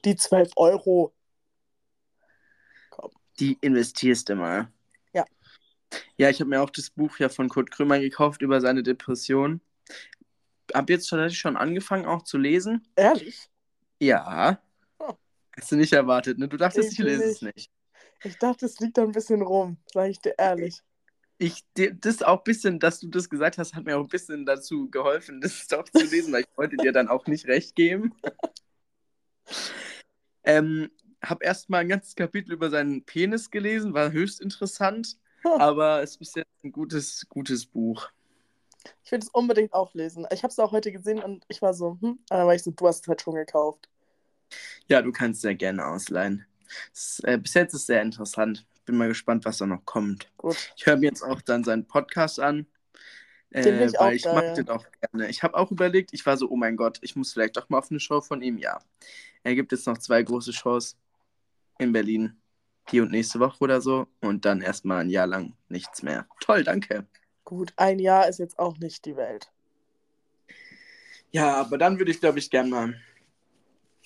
die 0.04 0.16
12 0.16 0.52
Euro. 0.56 1.14
Komm. 2.90 3.12
Die 3.40 3.58
investierst 3.62 4.30
du 4.30 4.36
mal. 4.36 4.72
Ja. 6.18 6.30
Ich 6.30 6.40
habe 6.40 6.50
mir 6.50 6.62
auch 6.62 6.70
das 6.70 6.90
Buch 6.90 7.18
ja 7.20 7.30
von 7.30 7.50
Kurt 7.50 7.72
Krömer 7.72 8.00
gekauft 8.00 8.42
über 8.42 8.62
seine 8.62 8.84
Depression. 8.84 9.62
Hab 10.74 10.90
jetzt 10.90 11.08
schon, 11.08 11.30
schon 11.32 11.58
angefangen 11.58 12.06
auch 12.06 12.24
zu 12.24 12.38
lesen. 12.38 12.88
Ehrlich? 12.96 13.50
Ja. 14.00 14.62
Oh. 15.00 15.14
Hast 15.58 15.72
du 15.72 15.76
nicht 15.76 15.94
erwartet, 15.94 16.38
ne? 16.38 16.48
Du 16.48 16.58
dachtest, 16.58 16.94
ich 16.94 17.00
Ich 17.00 17.06
lese 17.06 17.24
es 17.24 17.42
nicht. 17.42 17.56
nicht. 17.56 17.72
Ich 18.24 18.38
dachte, 18.38 18.66
es 18.66 18.80
liegt 18.80 18.98
da 18.98 19.04
ein 19.04 19.12
bisschen 19.12 19.42
rum, 19.42 19.78
sage 19.94 20.10
ich 20.10 20.20
dir 20.20 20.36
ehrlich. 20.38 20.82
Ich, 21.38 21.64
das 21.74 22.22
auch 22.22 22.40
ein 22.40 22.44
bisschen, 22.44 22.80
dass 22.80 23.00
du 23.00 23.08
das 23.08 23.30
gesagt 23.30 23.58
hast, 23.58 23.74
hat 23.74 23.86
mir 23.86 23.98
auch 23.98 24.04
ein 24.04 24.10
bisschen 24.10 24.46
dazu 24.46 24.90
geholfen, 24.90 25.40
das 25.40 25.68
doch 25.68 25.86
zu 25.86 26.06
lesen, 26.06 26.34
weil 26.34 26.42
ich 26.42 26.58
wollte 26.58 26.76
dir 26.76 26.92
dann 26.92 27.08
auch 27.08 27.28
nicht 27.28 27.48
recht 27.48 27.76
geben. 27.76 28.14
ähm, 30.44 30.92
hab 31.22 31.42
erst 31.42 31.70
mal 31.70 31.80
ein 31.80 31.88
ganzes 31.88 32.16
Kapitel 32.16 32.52
über 32.52 32.70
seinen 32.70 33.06
Penis 33.06 33.52
gelesen, 33.52 33.94
war 33.94 34.12
höchst 34.12 34.42
interessant, 34.42 35.18
aber 35.60 36.02
es 36.02 36.16
ist 36.18 36.36
jetzt 36.36 36.64
ein 36.64 36.72
gutes, 36.72 37.26
gutes 37.30 37.66
Buch. 37.66 38.10
Ich 39.04 39.12
will 39.12 39.20
es 39.20 39.30
unbedingt 39.30 39.74
auch 39.74 39.94
lesen. 39.94 40.26
Ich 40.32 40.44
habe 40.44 40.52
es 40.52 40.60
auch 40.60 40.72
heute 40.72 40.92
gesehen 40.92 41.22
und 41.22 41.46
ich 41.48 41.62
war 41.62 41.74
so, 41.74 41.98
hm, 42.02 42.20
aber 42.30 42.40
dann 42.40 42.48
war 42.48 42.56
ich 42.56 42.64
so, 42.64 42.72
du 42.72 42.88
hast 42.88 43.02
es 43.02 43.08
halt 43.08 43.22
schon 43.22 43.36
gekauft. 43.36 43.90
Ja, 44.88 45.02
du 45.02 45.12
kannst 45.12 45.42
sehr 45.42 45.56
gerne 45.56 45.86
ausleihen. 45.86 46.46
Es, 46.94 47.22
äh, 47.24 47.38
bis 47.38 47.54
jetzt 47.54 47.74
ist 47.74 47.88
sehr 47.88 48.02
interessant. 48.02 48.66
Bin 48.86 48.98
mal 48.98 49.08
gespannt, 49.08 49.46
was 49.46 49.58
da 49.58 49.66
noch 49.66 49.86
kommt. 49.86 50.32
Gut. 50.38 50.74
Ich 50.76 50.86
höre 50.86 50.98
mir 50.98 51.08
jetzt 51.08 51.24
auch 51.24 51.42
dann 51.42 51.64
seinen 51.64 51.86
Podcast 51.86 52.40
an. 52.40 52.66
Den 53.52 53.80
Äh, 53.80 53.86
ich 53.86 53.94
weil 54.00 54.16
ich 54.16 54.26
mag 54.26 54.56
den 54.56 54.70
auch 54.70 54.86
gerne. 55.02 55.30
Ich 55.30 55.42
habe 55.42 55.56
auch 55.56 55.72
überlegt, 55.72 56.14
ich 56.14 56.26
war 56.26 56.38
so, 56.38 56.50
oh 56.50 56.56
mein 56.56 56.76
Gott, 56.76 57.00
ich 57.02 57.16
muss 57.16 57.34
vielleicht 57.34 57.58
doch 57.58 57.68
mal 57.70 57.80
auf 57.80 57.90
eine 57.90 58.00
Show 58.00 58.22
von 58.22 58.42
ihm. 58.42 58.58
Ja. 58.58 58.80
Er 59.44 59.56
gibt 59.56 59.72
jetzt 59.72 59.88
noch 59.88 59.98
zwei 59.98 60.22
große 60.22 60.54
Shows 60.54 60.98
in 61.80 61.92
Berlin. 61.92 62.40
Die 62.92 63.02
und 63.02 63.12
nächste 63.12 63.40
Woche 63.40 63.64
oder 63.64 63.82
so. 63.82 64.08
Und 64.22 64.46
dann 64.46 64.62
erstmal 64.62 65.02
ein 65.02 65.10
Jahr 65.10 65.28
lang 65.28 65.54
nichts 65.68 66.04
mehr. 66.04 66.28
Toll, 66.40 66.64
danke. 66.64 67.06
Gut, 67.46 67.74
ein 67.78 68.00
Jahr 68.00 68.28
ist 68.28 68.40
jetzt 68.40 68.60
auch 68.60 68.78
nicht 68.78 69.06
die 69.06 69.16
Welt. 69.16 69.52
Ja, 71.32 71.56
aber 71.56 71.78
dann 71.78 71.98
würde 72.00 72.12
ich, 72.12 72.20
glaube 72.20 72.40
ich, 72.40 72.50
gerne 72.50 72.70
mal 72.70 72.96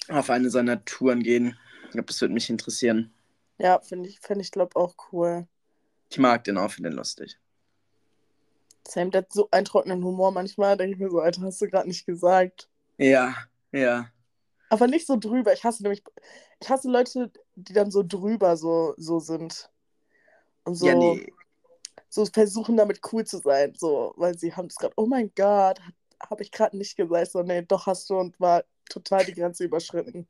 auf 0.09 0.29
eine 0.29 0.49
seiner 0.49 0.83
Touren 0.85 1.23
gehen. 1.23 1.57
Ich 1.85 1.91
glaube, 1.91 2.07
das 2.07 2.19
würde 2.19 2.33
mich 2.33 2.49
interessieren. 2.49 3.13
Ja, 3.57 3.79
finde 3.79 4.09
ich, 4.09 4.19
find 4.19 4.41
ich 4.41 4.51
glaube 4.51 4.75
auch 4.75 4.95
cool. 5.11 5.47
Ich 6.09 6.17
mag 6.17 6.43
den 6.43 6.57
auch, 6.57 6.71
finde 6.71 6.89
den 6.89 6.97
lustig. 6.97 7.39
Sam, 8.85 9.11
der 9.11 9.21
hat 9.21 9.31
so 9.31 9.47
einen 9.51 9.65
trockenen 9.65 10.03
Humor 10.03 10.31
manchmal, 10.31 10.75
denke 10.75 10.93
ich 10.93 10.99
mir 10.99 11.09
so, 11.09 11.19
Alter, 11.19 11.41
hast 11.43 11.61
du 11.61 11.67
gerade 11.67 11.87
nicht 11.87 12.05
gesagt. 12.05 12.67
Ja, 12.97 13.35
ja. 13.71 14.09
Aber 14.73 14.87
nicht 14.87 15.05
so 15.05 15.17
drüber. 15.17 15.53
Ich 15.53 15.63
hasse 15.63 15.83
nämlich, 15.83 16.03
ich 16.59 16.67
hasse 16.67 16.89
Leute, 16.89 17.31
die 17.53 17.73
dann 17.73 17.91
so 17.91 18.01
drüber 18.01 18.57
so, 18.57 18.95
so 18.97 19.19
sind. 19.19 19.69
Und 20.63 20.73
so, 20.73 20.87
Ja, 20.87 20.95
nee. 20.95 21.31
so 22.09 22.25
versuchen 22.25 22.75
damit 22.75 22.99
cool 23.11 23.23
zu 23.23 23.37
sein. 23.37 23.75
So, 23.77 24.15
weil 24.17 24.35
sie 24.35 24.51
haben 24.55 24.65
es 24.65 24.75
gerade, 24.77 24.95
oh 24.97 25.05
mein 25.05 25.31
Gott, 25.35 25.79
habe 26.27 26.41
ich 26.41 26.49
gerade 26.49 26.75
nicht 26.75 26.95
gesagt. 26.97 27.29
So, 27.29 27.43
nee, 27.43 27.61
doch 27.61 27.85
hast 27.85 28.09
du 28.09 28.17
und 28.17 28.39
war 28.39 28.63
total 28.89 29.23
die 29.25 29.35
Grenze 29.35 29.63
überschritten. 29.63 30.27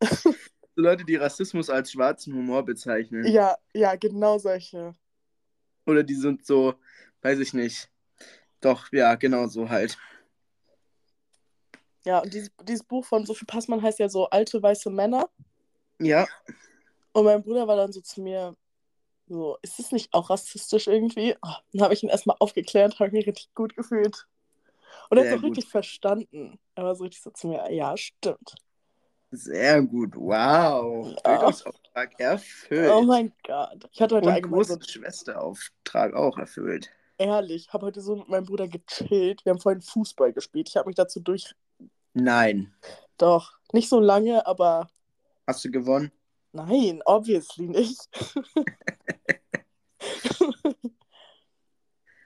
Leute, 0.74 1.04
die 1.04 1.16
Rassismus 1.16 1.68
als 1.68 1.92
schwarzen 1.92 2.32
Humor 2.32 2.64
bezeichnen. 2.64 3.26
Ja, 3.26 3.58
ja, 3.74 3.96
genau 3.96 4.38
solche. 4.38 4.94
Oder 5.84 6.04
die 6.04 6.14
sind 6.14 6.46
so, 6.46 6.72
weiß 7.20 7.38
ich 7.40 7.52
nicht. 7.52 7.90
Doch, 8.62 8.90
ja, 8.92 9.14
genau 9.16 9.46
so 9.46 9.68
halt. 9.68 9.98
Ja, 12.08 12.20
und 12.20 12.32
dieses, 12.32 12.50
dieses 12.62 12.84
Buch 12.84 13.04
von 13.04 13.26
Sophie 13.26 13.44
Passmann 13.44 13.82
heißt 13.82 13.98
ja 13.98 14.08
so 14.08 14.28
Alte 14.30 14.62
weiße 14.62 14.90
Männer. 14.90 15.28
Ja, 16.00 16.26
Und 17.12 17.24
mein 17.24 17.42
Bruder 17.42 17.66
war 17.68 17.76
dann 17.76 17.92
so 17.92 18.00
zu 18.00 18.20
mir, 18.22 18.56
so, 19.28 19.58
ist 19.62 19.78
das 19.78 19.92
nicht 19.92 20.12
auch 20.14 20.30
rassistisch 20.30 20.86
irgendwie? 20.88 21.36
Oh, 21.42 21.54
dann 21.72 21.82
habe 21.82 21.94
ich 21.94 22.02
ihn 22.02 22.08
erstmal 22.10 22.36
aufgeklärt, 22.40 22.98
habe 23.00 23.12
mich 23.12 23.26
richtig 23.26 23.54
gut 23.54 23.76
gefühlt. 23.76 24.26
Und 25.10 25.18
er 25.18 25.22
hat 25.22 25.28
es 25.28 25.34
auch 25.34 25.42
gut. 25.42 25.58
richtig 25.58 25.68
verstanden. 25.68 26.58
Er 26.74 26.84
war 26.84 26.94
so 26.96 27.04
richtig 27.04 27.22
so 27.22 27.30
zu 27.30 27.48
mir, 27.48 27.70
ja, 27.72 27.96
stimmt. 27.96 28.54
sehr 29.30 29.82
gut. 29.82 30.14
Wow. 30.16 31.16
Ja. 31.16 31.20
Bildungsauftrag 31.24 32.18
erfüllt. 32.18 32.90
Oh 32.90 33.02
mein 33.02 33.32
Gott. 33.46 33.88
Ich 33.92 34.00
hatte 34.00 34.16
heute 34.16 34.28
Und 34.28 34.32
allgemein 34.32 34.64
so 34.66 34.78
großen 34.78 34.82
Schwesterauftrag 34.82 36.14
auch 36.14 36.38
erfüllt. 36.38 36.90
ehrlich, 37.18 37.72
habe 37.72 37.86
heute 37.86 38.00
so 38.00 38.16
mit 38.16 38.28
meinem 38.28 38.46
Bruder 38.46 38.68
gechillt. 38.68 39.44
Wir 39.44 39.52
haben 39.52 39.60
vorhin 39.60 39.82
Fußball 39.82 40.32
gespielt. 40.32 40.68
Ich 40.68 40.76
habe 40.76 40.88
mich 40.88 40.96
dazu 40.96 41.20
durch. 41.20 41.54
Nein. 42.20 42.74
Doch, 43.16 43.52
nicht 43.72 43.88
so 43.88 44.00
lange, 44.00 44.44
aber 44.46 44.88
Hast 45.46 45.64
du 45.64 45.70
gewonnen? 45.70 46.10
nein, 46.52 47.00
obviously 47.04 47.68
nicht. 47.68 48.08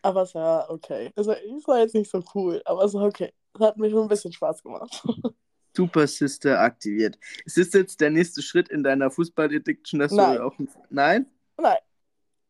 aber 0.03 0.23
es 0.23 0.35
war 0.35 0.71
okay. 0.71 1.13
Also, 1.15 1.33
es 1.33 1.69
war 1.69 1.81
jetzt 1.81 1.95
nicht 1.95 2.11
so 2.11 2.23
cool, 2.35 2.63
aber 2.65 2.85
es 2.85 2.95
war 2.95 3.05
okay. 3.05 3.33
Es 3.55 3.61
hat 3.61 3.77
mir 3.77 3.91
schon 3.91 4.03
ein 4.03 4.09
bisschen 4.09 4.33
Spaß 4.33 4.63
gemacht. 4.63 5.03
Super 5.77 6.07
Sister 6.07 6.59
aktiviert. 6.61 7.19
Ist 7.45 7.59
das 7.59 7.73
jetzt 7.73 8.01
der 8.01 8.11
nächste 8.11 8.43
Schritt 8.43 8.69
in 8.69 8.83
deiner 8.83 9.11
Fußball-Addiction, 9.11 10.01
dass 10.01 10.13
Nein. 10.13 10.37
du 10.37 10.45
auch. 10.45 10.55
Nein? 10.91 11.27
Nein, 11.57 11.79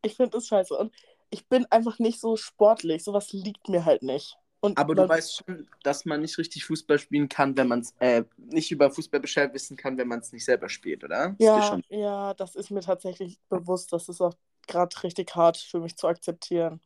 ich 0.01 0.15
finde 0.15 0.31
das 0.31 0.47
scheiße. 0.47 0.75
Und 0.75 0.93
ich 1.29 1.47
bin 1.47 1.65
einfach 1.71 1.99
nicht 1.99 2.19
so 2.19 2.35
sportlich. 2.35 3.03
Sowas 3.03 3.31
liegt 3.31 3.69
mir 3.69 3.85
halt 3.85 4.03
nicht. 4.03 4.37
Und 4.63 4.77
Aber 4.77 4.95
du 4.95 5.09
weißt 5.09 5.35
schon, 5.35 5.67
dass 5.83 6.05
man 6.05 6.21
nicht 6.21 6.37
richtig 6.37 6.63
Fußball 6.63 6.97
spielen 6.97 7.27
kann, 7.27 7.57
wenn 7.57 7.67
man 7.67 7.81
es 7.81 7.93
äh, 7.99 8.23
nicht 8.37 8.71
über 8.71 8.89
Fußball 8.89 9.19
Bescheid 9.19 9.53
wissen 9.53 9.75
kann, 9.75 9.97
wenn 9.97 10.07
man 10.07 10.19
es 10.19 10.31
nicht 10.31 10.45
selber 10.45 10.69
spielt, 10.69 11.03
oder? 11.03 11.35
Ja, 11.37 11.81
ja, 11.89 12.33
das 12.33 12.55
ist 12.55 12.71
mir 12.71 12.79
tatsächlich 12.79 13.41
bewusst. 13.49 13.91
Das 13.91 14.07
ist 14.07 14.21
auch 14.21 14.35
gerade 14.65 15.03
richtig 15.03 15.35
hart 15.35 15.57
für 15.57 15.81
mich 15.81 15.97
zu 15.97 16.07
akzeptieren. 16.07 16.79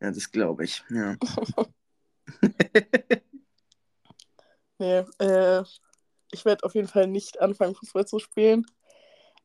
ja 0.00 0.10
das 0.10 0.28
glaube 0.28 0.64
ich. 0.64 0.82
Ja. 0.90 1.14
Nee, 4.78 5.04
äh, 5.18 5.62
ich 6.32 6.44
werde 6.44 6.64
auf 6.64 6.74
jeden 6.74 6.88
Fall 6.88 7.06
nicht 7.06 7.40
anfangen, 7.40 7.76
Fußball 7.76 8.06
zu 8.06 8.18
spielen. 8.18 8.66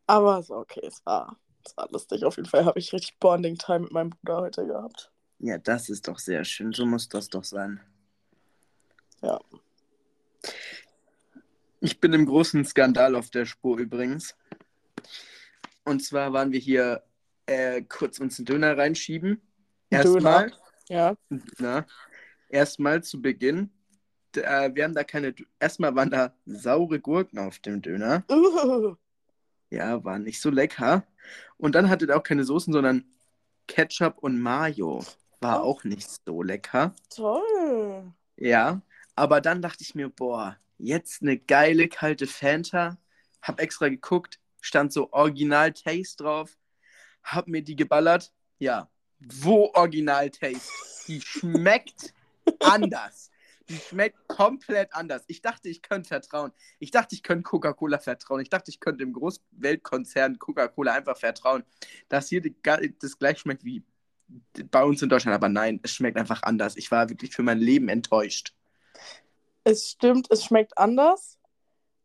Aber 0.07 0.41
so, 0.41 0.55
okay, 0.55 0.81
es 0.83 1.05
war, 1.05 1.37
es 1.63 1.77
war 1.77 1.87
lustig. 1.91 2.25
Auf 2.25 2.37
jeden 2.37 2.49
Fall 2.49 2.65
habe 2.65 2.79
ich 2.79 2.93
richtig 2.93 3.19
Bonding-Time 3.19 3.81
mit 3.81 3.91
meinem 3.91 4.09
Bruder 4.09 4.41
heute 4.41 4.65
gehabt. 4.65 5.11
Ja, 5.39 5.57
das 5.57 5.89
ist 5.89 6.07
doch 6.07 6.19
sehr 6.19 6.43
schön. 6.45 6.73
So 6.73 6.85
muss 6.85 7.09
das 7.09 7.27
doch 7.29 7.43
sein. 7.43 7.79
Ja. 9.21 9.39
Ich 11.81 11.99
bin 11.99 12.13
im 12.13 12.25
großen 12.25 12.65
Skandal 12.65 13.15
auf 13.15 13.29
der 13.29 13.45
Spur 13.45 13.77
übrigens. 13.77 14.35
Und 15.85 16.03
zwar 16.03 16.33
waren 16.33 16.51
wir 16.51 16.59
hier 16.59 17.03
äh, 17.45 17.81
kurz 17.81 18.19
uns 18.19 18.37
einen 18.37 18.45
Döner 18.45 18.77
reinschieben. 18.77 19.41
Erstmal, 19.89 20.51
Ja. 20.89 21.15
na, 21.57 21.85
erstmal 22.49 23.01
zu 23.03 23.21
Beginn. 23.21 23.71
d- 24.35 24.41
Äh, 24.41 24.75
wir 24.75 24.83
haben 24.83 24.93
da 24.93 25.03
keine. 25.03 25.33
Erstmal 25.59 25.95
waren 25.95 26.11
da 26.11 26.35
saure 26.45 26.99
Gurken 26.99 27.39
auf 27.39 27.59
dem 27.59 27.81
Döner. 27.81 28.23
Uh, 28.29 28.95
Ja, 29.71 30.03
war 30.03 30.19
nicht 30.19 30.41
so 30.41 30.49
lecker. 30.49 31.07
Und 31.57 31.75
dann 31.75 31.89
hatte 31.89 32.07
er 32.07 32.17
auch 32.17 32.23
keine 32.23 32.43
Soßen, 32.43 32.71
sondern 32.73 33.05
Ketchup 33.67 34.17
und 34.19 34.39
Mayo. 34.39 35.03
War 35.41 35.63
Oh. 35.63 35.69
auch 35.71 35.83
nicht 35.83 36.07
so 36.25 36.41
lecker. 36.43 36.93
toll. 37.09 38.11
Ja, 38.37 38.81
aber 39.15 39.41
dann 39.41 39.61
dachte 39.61 39.83
ich 39.83 39.95
mir, 39.95 40.09
boah, 40.09 40.57
jetzt 40.77 41.21
eine 41.21 41.37
geile 41.37 41.87
kalte 41.87 42.27
Fanta. 42.27 42.97
Hab 43.41 43.59
extra 43.61 43.87
geguckt, 43.89 44.39
stand 44.61 44.91
so 44.93 45.11
Original 45.13 45.71
Taste 45.73 46.23
drauf. 46.23 46.57
Hab 47.23 47.47
mir 47.47 47.61
die 47.61 47.75
geballert. 47.75 48.33
Ja, 48.59 48.89
wo 49.19 49.71
Original 49.73 50.29
Taste? 50.29 50.69
Die 51.07 51.21
schmeckt 51.21 52.13
anders. 52.59 53.29
Die 53.67 53.77
schmeckt 53.77 54.27
komplett 54.27 54.91
anders. 54.93 55.23
Ich 55.27 55.41
dachte, 55.41 55.69
ich 55.69 55.81
könnte 55.83 56.07
vertrauen. 56.07 56.51
Ich 56.79 56.89
dachte, 56.91 57.13
ich 57.15 57.21
könnte 57.23 57.43
Coca-Cola 57.43 57.99
vertrauen. 57.99 58.41
Ich 58.41 58.49
dachte, 58.49 58.71
ich 58.71 58.79
könnte 58.79 59.05
dem 59.05 59.13
Großweltkonzern 59.13 60.39
Coca-Cola 60.39 60.93
einfach 60.93 61.17
vertrauen, 61.17 61.63
dass 62.07 62.29
hier 62.29 62.41
das 62.41 63.19
gleich 63.19 63.39
schmeckt 63.39 63.63
wie 63.63 63.83
bei 64.71 64.83
uns 64.83 65.01
in 65.01 65.09
Deutschland. 65.09 65.35
Aber 65.35 65.49
nein, 65.49 65.79
es 65.83 65.91
schmeckt 65.91 66.17
einfach 66.17 66.43
anders. 66.43 66.77
Ich 66.77 66.91
war 66.91 67.09
wirklich 67.09 67.35
für 67.35 67.43
mein 67.43 67.59
Leben 67.59 67.89
enttäuscht. 67.89 68.53
Es 69.63 69.91
stimmt, 69.91 70.27
es 70.29 70.45
schmeckt 70.45 70.77
anders. 70.77 71.37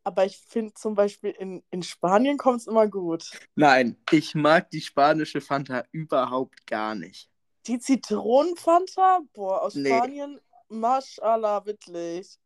Aber 0.03 0.23
ich 0.25 0.37
finde 0.37 0.73
zum 0.75 0.93
Beispiel 0.93 1.31
in, 1.31 1.63
in 1.71 1.81
Spanien 1.81 2.37
kommt 2.37 2.61
es 2.61 2.67
immer 2.67 2.87
gut. 2.87 3.31
Nein, 3.55 3.97
ich 4.11 4.35
mag 4.35 4.69
die 4.69 4.81
spanische 4.81 5.41
Fanta 5.41 5.83
überhaupt 5.91 6.67
gar 6.67 6.93
nicht. 6.93 7.27
Die 7.65 7.79
Zitronenfanta, 7.79 9.21
boah, 9.33 9.63
aus 9.63 9.73
Nee. 9.73 9.89
Spanien, 9.89 10.39
Maschallah, 10.69 11.65
wirklich. 11.65 12.37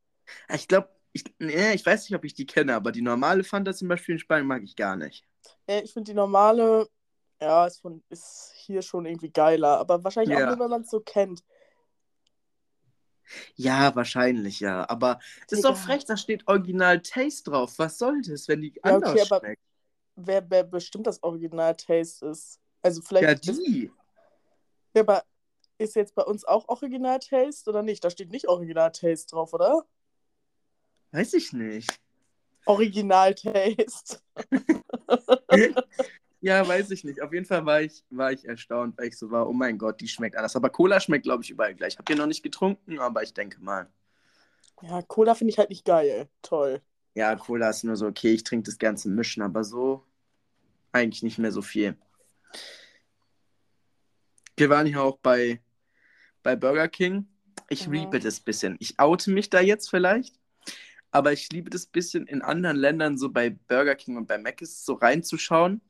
Ich 0.53 0.67
glaube, 0.69 0.89
ich, 1.11 1.25
nee, 1.39 1.73
ich 1.73 1.85
weiß 1.85 2.03
nicht, 2.09 2.15
ob 2.15 2.23
ich 2.23 2.33
die 2.33 2.45
kenne, 2.45 2.75
aber 2.75 2.93
die 2.93 3.01
normale 3.01 3.43
Fanta 3.43 3.73
zum 3.73 3.89
Beispiel 3.89 4.15
in 4.15 4.19
Spanien 4.19 4.47
mag 4.47 4.63
ich 4.63 4.77
gar 4.77 4.95
nicht. 4.95 5.25
Ja, 5.67 5.79
ich 5.81 5.91
finde 5.91 6.11
die 6.11 6.15
normale, 6.15 6.87
ja, 7.41 7.65
ist, 7.65 7.79
von, 7.81 8.03
ist 8.09 8.51
hier 8.55 8.81
schon 8.81 9.05
irgendwie 9.05 9.31
geiler. 9.31 9.77
Aber 9.79 10.03
wahrscheinlich 10.03 10.37
Ja. 10.37 10.45
auch 10.45 10.55
nur, 10.55 10.65
wenn 10.65 10.69
man 10.69 10.81
es 10.81 10.89
so 10.89 10.99
kennt. 10.99 11.43
Ja, 13.55 13.95
wahrscheinlich, 13.95 14.59
ja. 14.59 14.89
Aber 14.89 15.19
es 15.45 15.53
ist 15.53 15.63
doch 15.63 15.77
frech, 15.77 16.03
da 16.05 16.17
steht 16.17 16.47
Original 16.47 17.01
Taste 17.01 17.51
drauf. 17.51 17.77
Was 17.77 17.97
soll 17.97 18.21
das, 18.21 18.47
wenn 18.47 18.61
die 18.61 18.73
Ja, 18.75 18.81
anders 18.95 19.11
okay, 19.11 19.21
aber 19.21 19.39
schmeckt? 19.39 19.61
Wer, 20.21 20.49
wer 20.49 20.63
bestimmt 20.63 21.07
das 21.07 21.23
Original-Taste 21.23 22.25
ist. 22.27 22.59
Also 22.81 23.01
vielleicht 23.01 23.45
Ja, 23.45 23.51
ist, 23.51 23.65
die. 23.65 23.91
ja, 24.93 25.01
aber 25.01 25.23
ist 25.77 25.95
jetzt 25.95 26.13
bei 26.13 26.23
uns 26.23 26.43
auch 26.43 26.67
Original-Taste 26.67 27.69
oder 27.69 27.83
nicht? 27.83 28.03
Da 28.03 28.09
steht 28.09 28.29
nicht 28.29 28.47
Original-Taste 28.49 29.27
drauf, 29.29 29.53
oder? 29.53 29.85
Weiß 31.11 31.33
ich 31.35 31.53
nicht. 31.53 31.89
Original-Taste. 32.65 34.19
Ja, 36.41 36.65
weiß 36.65 36.91
ich 36.91 37.03
nicht. 37.03 37.21
Auf 37.21 37.33
jeden 37.33 37.45
Fall 37.45 37.65
war 37.65 37.81
ich, 37.81 38.03
war 38.09 38.31
ich 38.31 38.45
erstaunt, 38.45 38.97
weil 38.97 39.07
ich 39.07 39.17
so 39.17 39.29
war, 39.29 39.47
oh 39.49 39.53
mein 39.53 39.77
Gott, 39.77 39.99
die 39.99 40.07
schmeckt 40.07 40.37
anders. 40.37 40.55
Aber 40.55 40.69
Cola 40.69 40.99
schmeckt, 40.99 41.23
glaube 41.23 41.43
ich, 41.43 41.49
überall 41.49 41.75
gleich. 41.75 41.97
Habt 41.97 42.09
ihr 42.09 42.15
noch 42.15 42.27
nicht 42.27 42.43
getrunken, 42.43 42.99
aber 42.99 43.23
ich 43.23 43.33
denke 43.33 43.59
mal. 43.61 43.89
Ja, 44.81 45.01
Cola 45.01 45.35
finde 45.35 45.51
ich 45.51 45.57
halt 45.57 45.69
nicht 45.69 45.83
geil. 45.83 46.29
Toll. 46.41 46.81
Ja, 47.15 47.35
Cola 47.35 47.69
ist 47.69 47.83
nur 47.83 47.97
so, 47.97 48.07
okay, 48.07 48.31
ich 48.31 48.43
trinke 48.45 48.67
das 48.67 48.77
Ganze 48.77 49.09
mischen, 49.09 49.41
aber 49.43 49.65
so 49.65 50.05
eigentlich 50.93 51.23
nicht 51.23 51.37
mehr 51.39 51.51
so 51.51 51.61
viel. 51.61 51.97
Wir 54.55 54.69
waren 54.69 54.87
hier 54.87 55.01
auch 55.01 55.17
bei, 55.17 55.61
bei 56.43 56.55
Burger 56.55 56.87
King. 56.87 57.27
Ich 57.69 57.87
Mhm. 57.87 57.93
liebe 57.93 58.19
das 58.19 58.39
bisschen. 58.39 58.77
Ich 58.79 58.97
oute 58.99 59.31
mich 59.31 59.49
da 59.49 59.59
jetzt 59.59 59.89
vielleicht, 59.89 60.39
aber 61.11 61.33
ich 61.33 61.51
liebe 61.51 61.69
das 61.69 61.85
bisschen 61.85 62.25
in 62.27 62.41
anderen 62.41 62.77
Ländern, 62.77 63.17
so 63.17 63.29
bei 63.29 63.49
Burger 63.49 63.95
King 63.95 64.17
und 64.17 64.27
bei 64.27 64.37
Mc's, 64.37 64.85
so 64.85 64.93
reinzuschauen, 64.93 65.81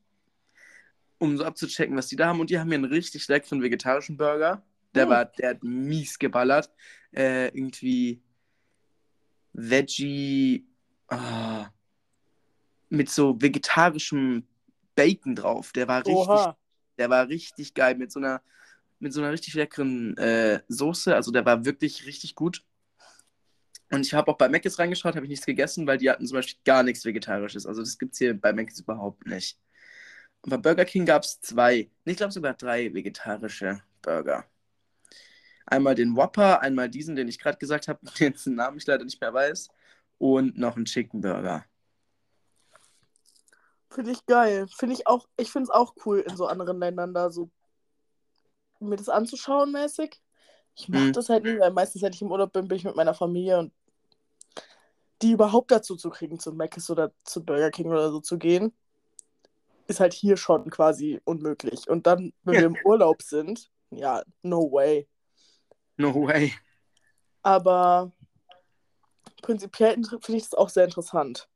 um 1.20 1.36
so 1.36 1.44
abzuchecken, 1.44 1.96
was 1.96 2.08
die 2.08 2.16
da 2.16 2.26
haben. 2.28 2.40
Und 2.40 2.50
die 2.50 2.58
haben 2.58 2.68
hier 2.68 2.78
einen 2.78 2.86
richtig 2.86 3.28
leckeren 3.28 3.62
vegetarischen 3.62 4.16
Burger. 4.16 4.62
Der 4.94 5.06
Mhm. 5.06 5.10
war, 5.10 5.24
der 5.26 5.50
hat 5.50 5.62
mies 5.62 6.18
geballert. 6.18 6.70
Äh, 7.14 7.48
irgendwie 7.56 8.22
Veggie, 9.52 10.66
ah, 11.08 11.68
mit 12.88 13.10
so 13.10 13.40
vegetarischem 13.40 14.44
Bacon 14.94 15.34
drauf. 15.34 15.72
Der 15.72 15.86
war 15.88 15.98
richtig, 15.98 16.14
Oha. 16.16 16.56
der 16.98 17.10
war 17.10 17.28
richtig 17.28 17.74
geil 17.74 17.96
mit 17.96 18.10
so 18.10 18.18
einer, 18.20 18.42
mit 18.98 19.12
so 19.12 19.20
einer 19.20 19.32
richtig 19.32 19.54
leckeren 19.54 20.16
äh, 20.16 20.60
Soße. 20.68 21.14
Also 21.14 21.30
der 21.30 21.44
war 21.44 21.64
wirklich 21.64 22.06
richtig 22.06 22.34
gut. 22.34 22.64
Und 23.92 24.06
ich 24.06 24.14
habe 24.14 24.30
auch 24.30 24.38
bei 24.38 24.48
Mc's 24.48 24.78
reingeschaut, 24.78 25.16
habe 25.16 25.26
ich 25.26 25.30
nichts 25.30 25.46
gegessen, 25.46 25.86
weil 25.86 25.98
die 25.98 26.08
hatten 26.08 26.26
zum 26.26 26.36
Beispiel 26.36 26.60
gar 26.64 26.82
nichts 26.82 27.04
Vegetarisches. 27.04 27.66
Also 27.66 27.80
das 27.82 27.98
gibt 27.98 28.12
es 28.12 28.18
hier 28.18 28.40
bei 28.40 28.52
Mc's 28.52 28.80
überhaupt 28.80 29.26
nicht. 29.26 29.58
Und 30.42 30.50
bei 30.50 30.56
Burger 30.56 30.84
King 30.84 31.04
gab 31.06 31.22
es 31.22 31.40
zwei, 31.40 31.90
ich 32.04 32.16
glaube 32.16 32.32
sogar 32.32 32.54
drei 32.54 32.92
vegetarische 32.92 33.82
Burger. 34.02 34.44
Einmal 35.66 35.94
den 35.94 36.16
Whopper, 36.16 36.60
einmal 36.60 36.88
diesen, 36.88 37.14
den 37.16 37.28
ich 37.28 37.38
gerade 37.38 37.58
gesagt 37.58 37.88
habe, 37.88 38.00
dessen 38.18 38.54
Namen 38.56 38.78
ich 38.78 38.86
leider 38.86 39.04
nicht 39.04 39.20
mehr 39.20 39.32
weiß, 39.34 39.68
und 40.18 40.58
noch 40.58 40.76
einen 40.76 40.84
Chicken 40.84 41.20
Burger. 41.20 41.64
Finde 43.90 44.12
ich 44.12 44.24
geil. 44.26 44.68
Finde 44.68 44.94
ich 44.94 45.06
auch, 45.06 45.28
ich 45.36 45.50
finde 45.50 45.64
es 45.64 45.70
auch 45.70 45.94
cool, 46.04 46.20
in 46.20 46.36
so 46.36 46.46
anderen 46.46 46.78
Ländern 46.78 47.12
da 47.14 47.30
so 47.30 47.50
mir 48.80 48.96
das 48.96 49.08
anzuschauen 49.08 49.72
mäßig. 49.72 50.20
Ich 50.76 50.88
mache 50.88 51.08
Mhm. 51.08 51.12
das 51.12 51.28
halt 51.28 51.44
nie, 51.44 51.58
weil 51.58 51.70
meistens, 51.72 52.02
wenn 52.02 52.12
ich 52.12 52.22
im 52.22 52.30
Urlaub 52.30 52.52
bin, 52.52 52.68
bin 52.68 52.78
ich 52.78 52.84
mit 52.84 52.96
meiner 52.96 53.14
Familie 53.14 53.58
und 53.58 53.72
die 55.22 55.32
überhaupt 55.32 55.70
dazu 55.70 55.96
zu 55.96 56.10
kriegen, 56.10 56.38
zu 56.38 56.52
Mc's 56.52 56.90
oder 56.90 57.12
zu 57.24 57.44
Burger 57.44 57.70
King 57.70 57.90
oder 57.90 58.10
so 58.10 58.20
zu 58.20 58.38
gehen, 58.38 58.72
ist 59.90 60.00
halt 60.00 60.14
hier 60.14 60.36
schon 60.36 60.70
quasi 60.70 61.20
unmöglich. 61.24 61.88
Und 61.88 62.06
dann, 62.06 62.32
wenn 62.44 62.54
wir 62.54 62.66
im 62.66 62.76
Urlaub 62.84 63.22
sind, 63.22 63.70
ja, 63.90 64.22
no 64.42 64.70
way. 64.72 65.08
No 65.96 66.14
way. 66.14 66.54
Aber 67.42 68.12
prinzipiell 69.42 69.94
finde 69.94 70.36
ich 70.36 70.44
das 70.44 70.54
auch 70.54 70.68
sehr 70.68 70.84
interessant. 70.84 71.48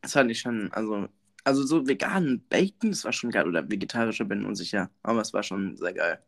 Das 0.00 0.12
fand 0.12 0.30
ich 0.30 0.40
schon, 0.40 0.72
also, 0.72 1.08
also 1.44 1.64
so 1.64 1.86
veganen 1.86 2.46
Bacon, 2.48 2.90
das 2.90 3.04
war 3.04 3.12
schon 3.12 3.30
geil. 3.30 3.46
Oder 3.46 3.68
vegetarischer, 3.70 4.24
bin 4.24 4.44
unsicher. 4.44 4.90
Aber 5.02 5.20
es 5.20 5.32
war 5.32 5.42
schon 5.42 5.76
sehr 5.76 5.92
geil. 5.92 6.22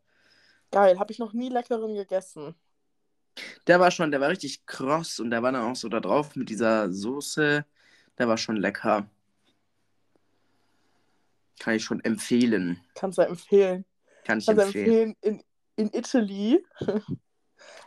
Geil, 0.70 0.98
habe 0.98 1.12
ich 1.12 1.18
noch 1.18 1.32
nie 1.32 1.48
leckeren 1.48 1.94
gegessen. 1.94 2.54
Der 3.66 3.80
war 3.80 3.90
schon, 3.90 4.10
der 4.10 4.20
war 4.20 4.30
richtig 4.30 4.66
kross 4.66 5.20
und 5.20 5.30
der 5.30 5.42
war 5.42 5.52
dann 5.52 5.62
auch 5.70 5.76
so 5.76 5.88
da 5.88 6.00
drauf 6.00 6.36
mit 6.36 6.48
dieser 6.48 6.90
Soße. 6.92 7.64
Der 8.18 8.28
war 8.28 8.38
schon 8.38 8.56
lecker. 8.56 9.08
Kann 11.58 11.74
ich 11.74 11.84
schon 11.84 12.00
empfehlen. 12.04 12.80
Kannst 12.94 13.18
du 13.18 13.22
empfehlen. 13.22 13.84
Kann 14.24 14.38
ich 14.38 14.46
Kannst 14.46 14.48
du 14.48 14.66
empfehlen. 14.66 15.14
empfehlen, 15.22 15.42
in, 15.76 15.88
in 15.90 15.98
Italy, 15.98 16.64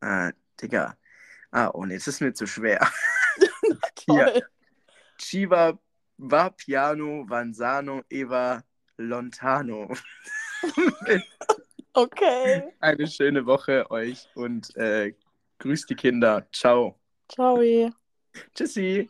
Äh, 0.01 0.33
Digga. 0.61 0.97
Ah, 1.51 1.69
oh 1.73 1.85
nee, 1.85 1.95
das 1.95 2.07
ist 2.07 2.21
mir 2.21 2.33
zu 2.33 2.47
schwer. 2.47 2.85
toll. 4.07 4.41
Chiva 5.17 5.79
va 6.17 6.49
piano 6.49 7.25
vanzano 7.27 8.03
eva 8.09 8.63
lontano. 8.97 9.93
Okay. 11.93 12.61
Eine 12.79 13.07
schöne 13.07 13.43
Woche 13.47 13.89
euch 13.89 14.29
und 14.35 14.75
äh, 14.75 15.15
grüßt 15.57 15.89
die 15.89 15.95
Kinder. 15.95 16.47
Ciao. 16.51 16.99
Ciao. 17.27 17.59
Tschüssi. 18.53 19.09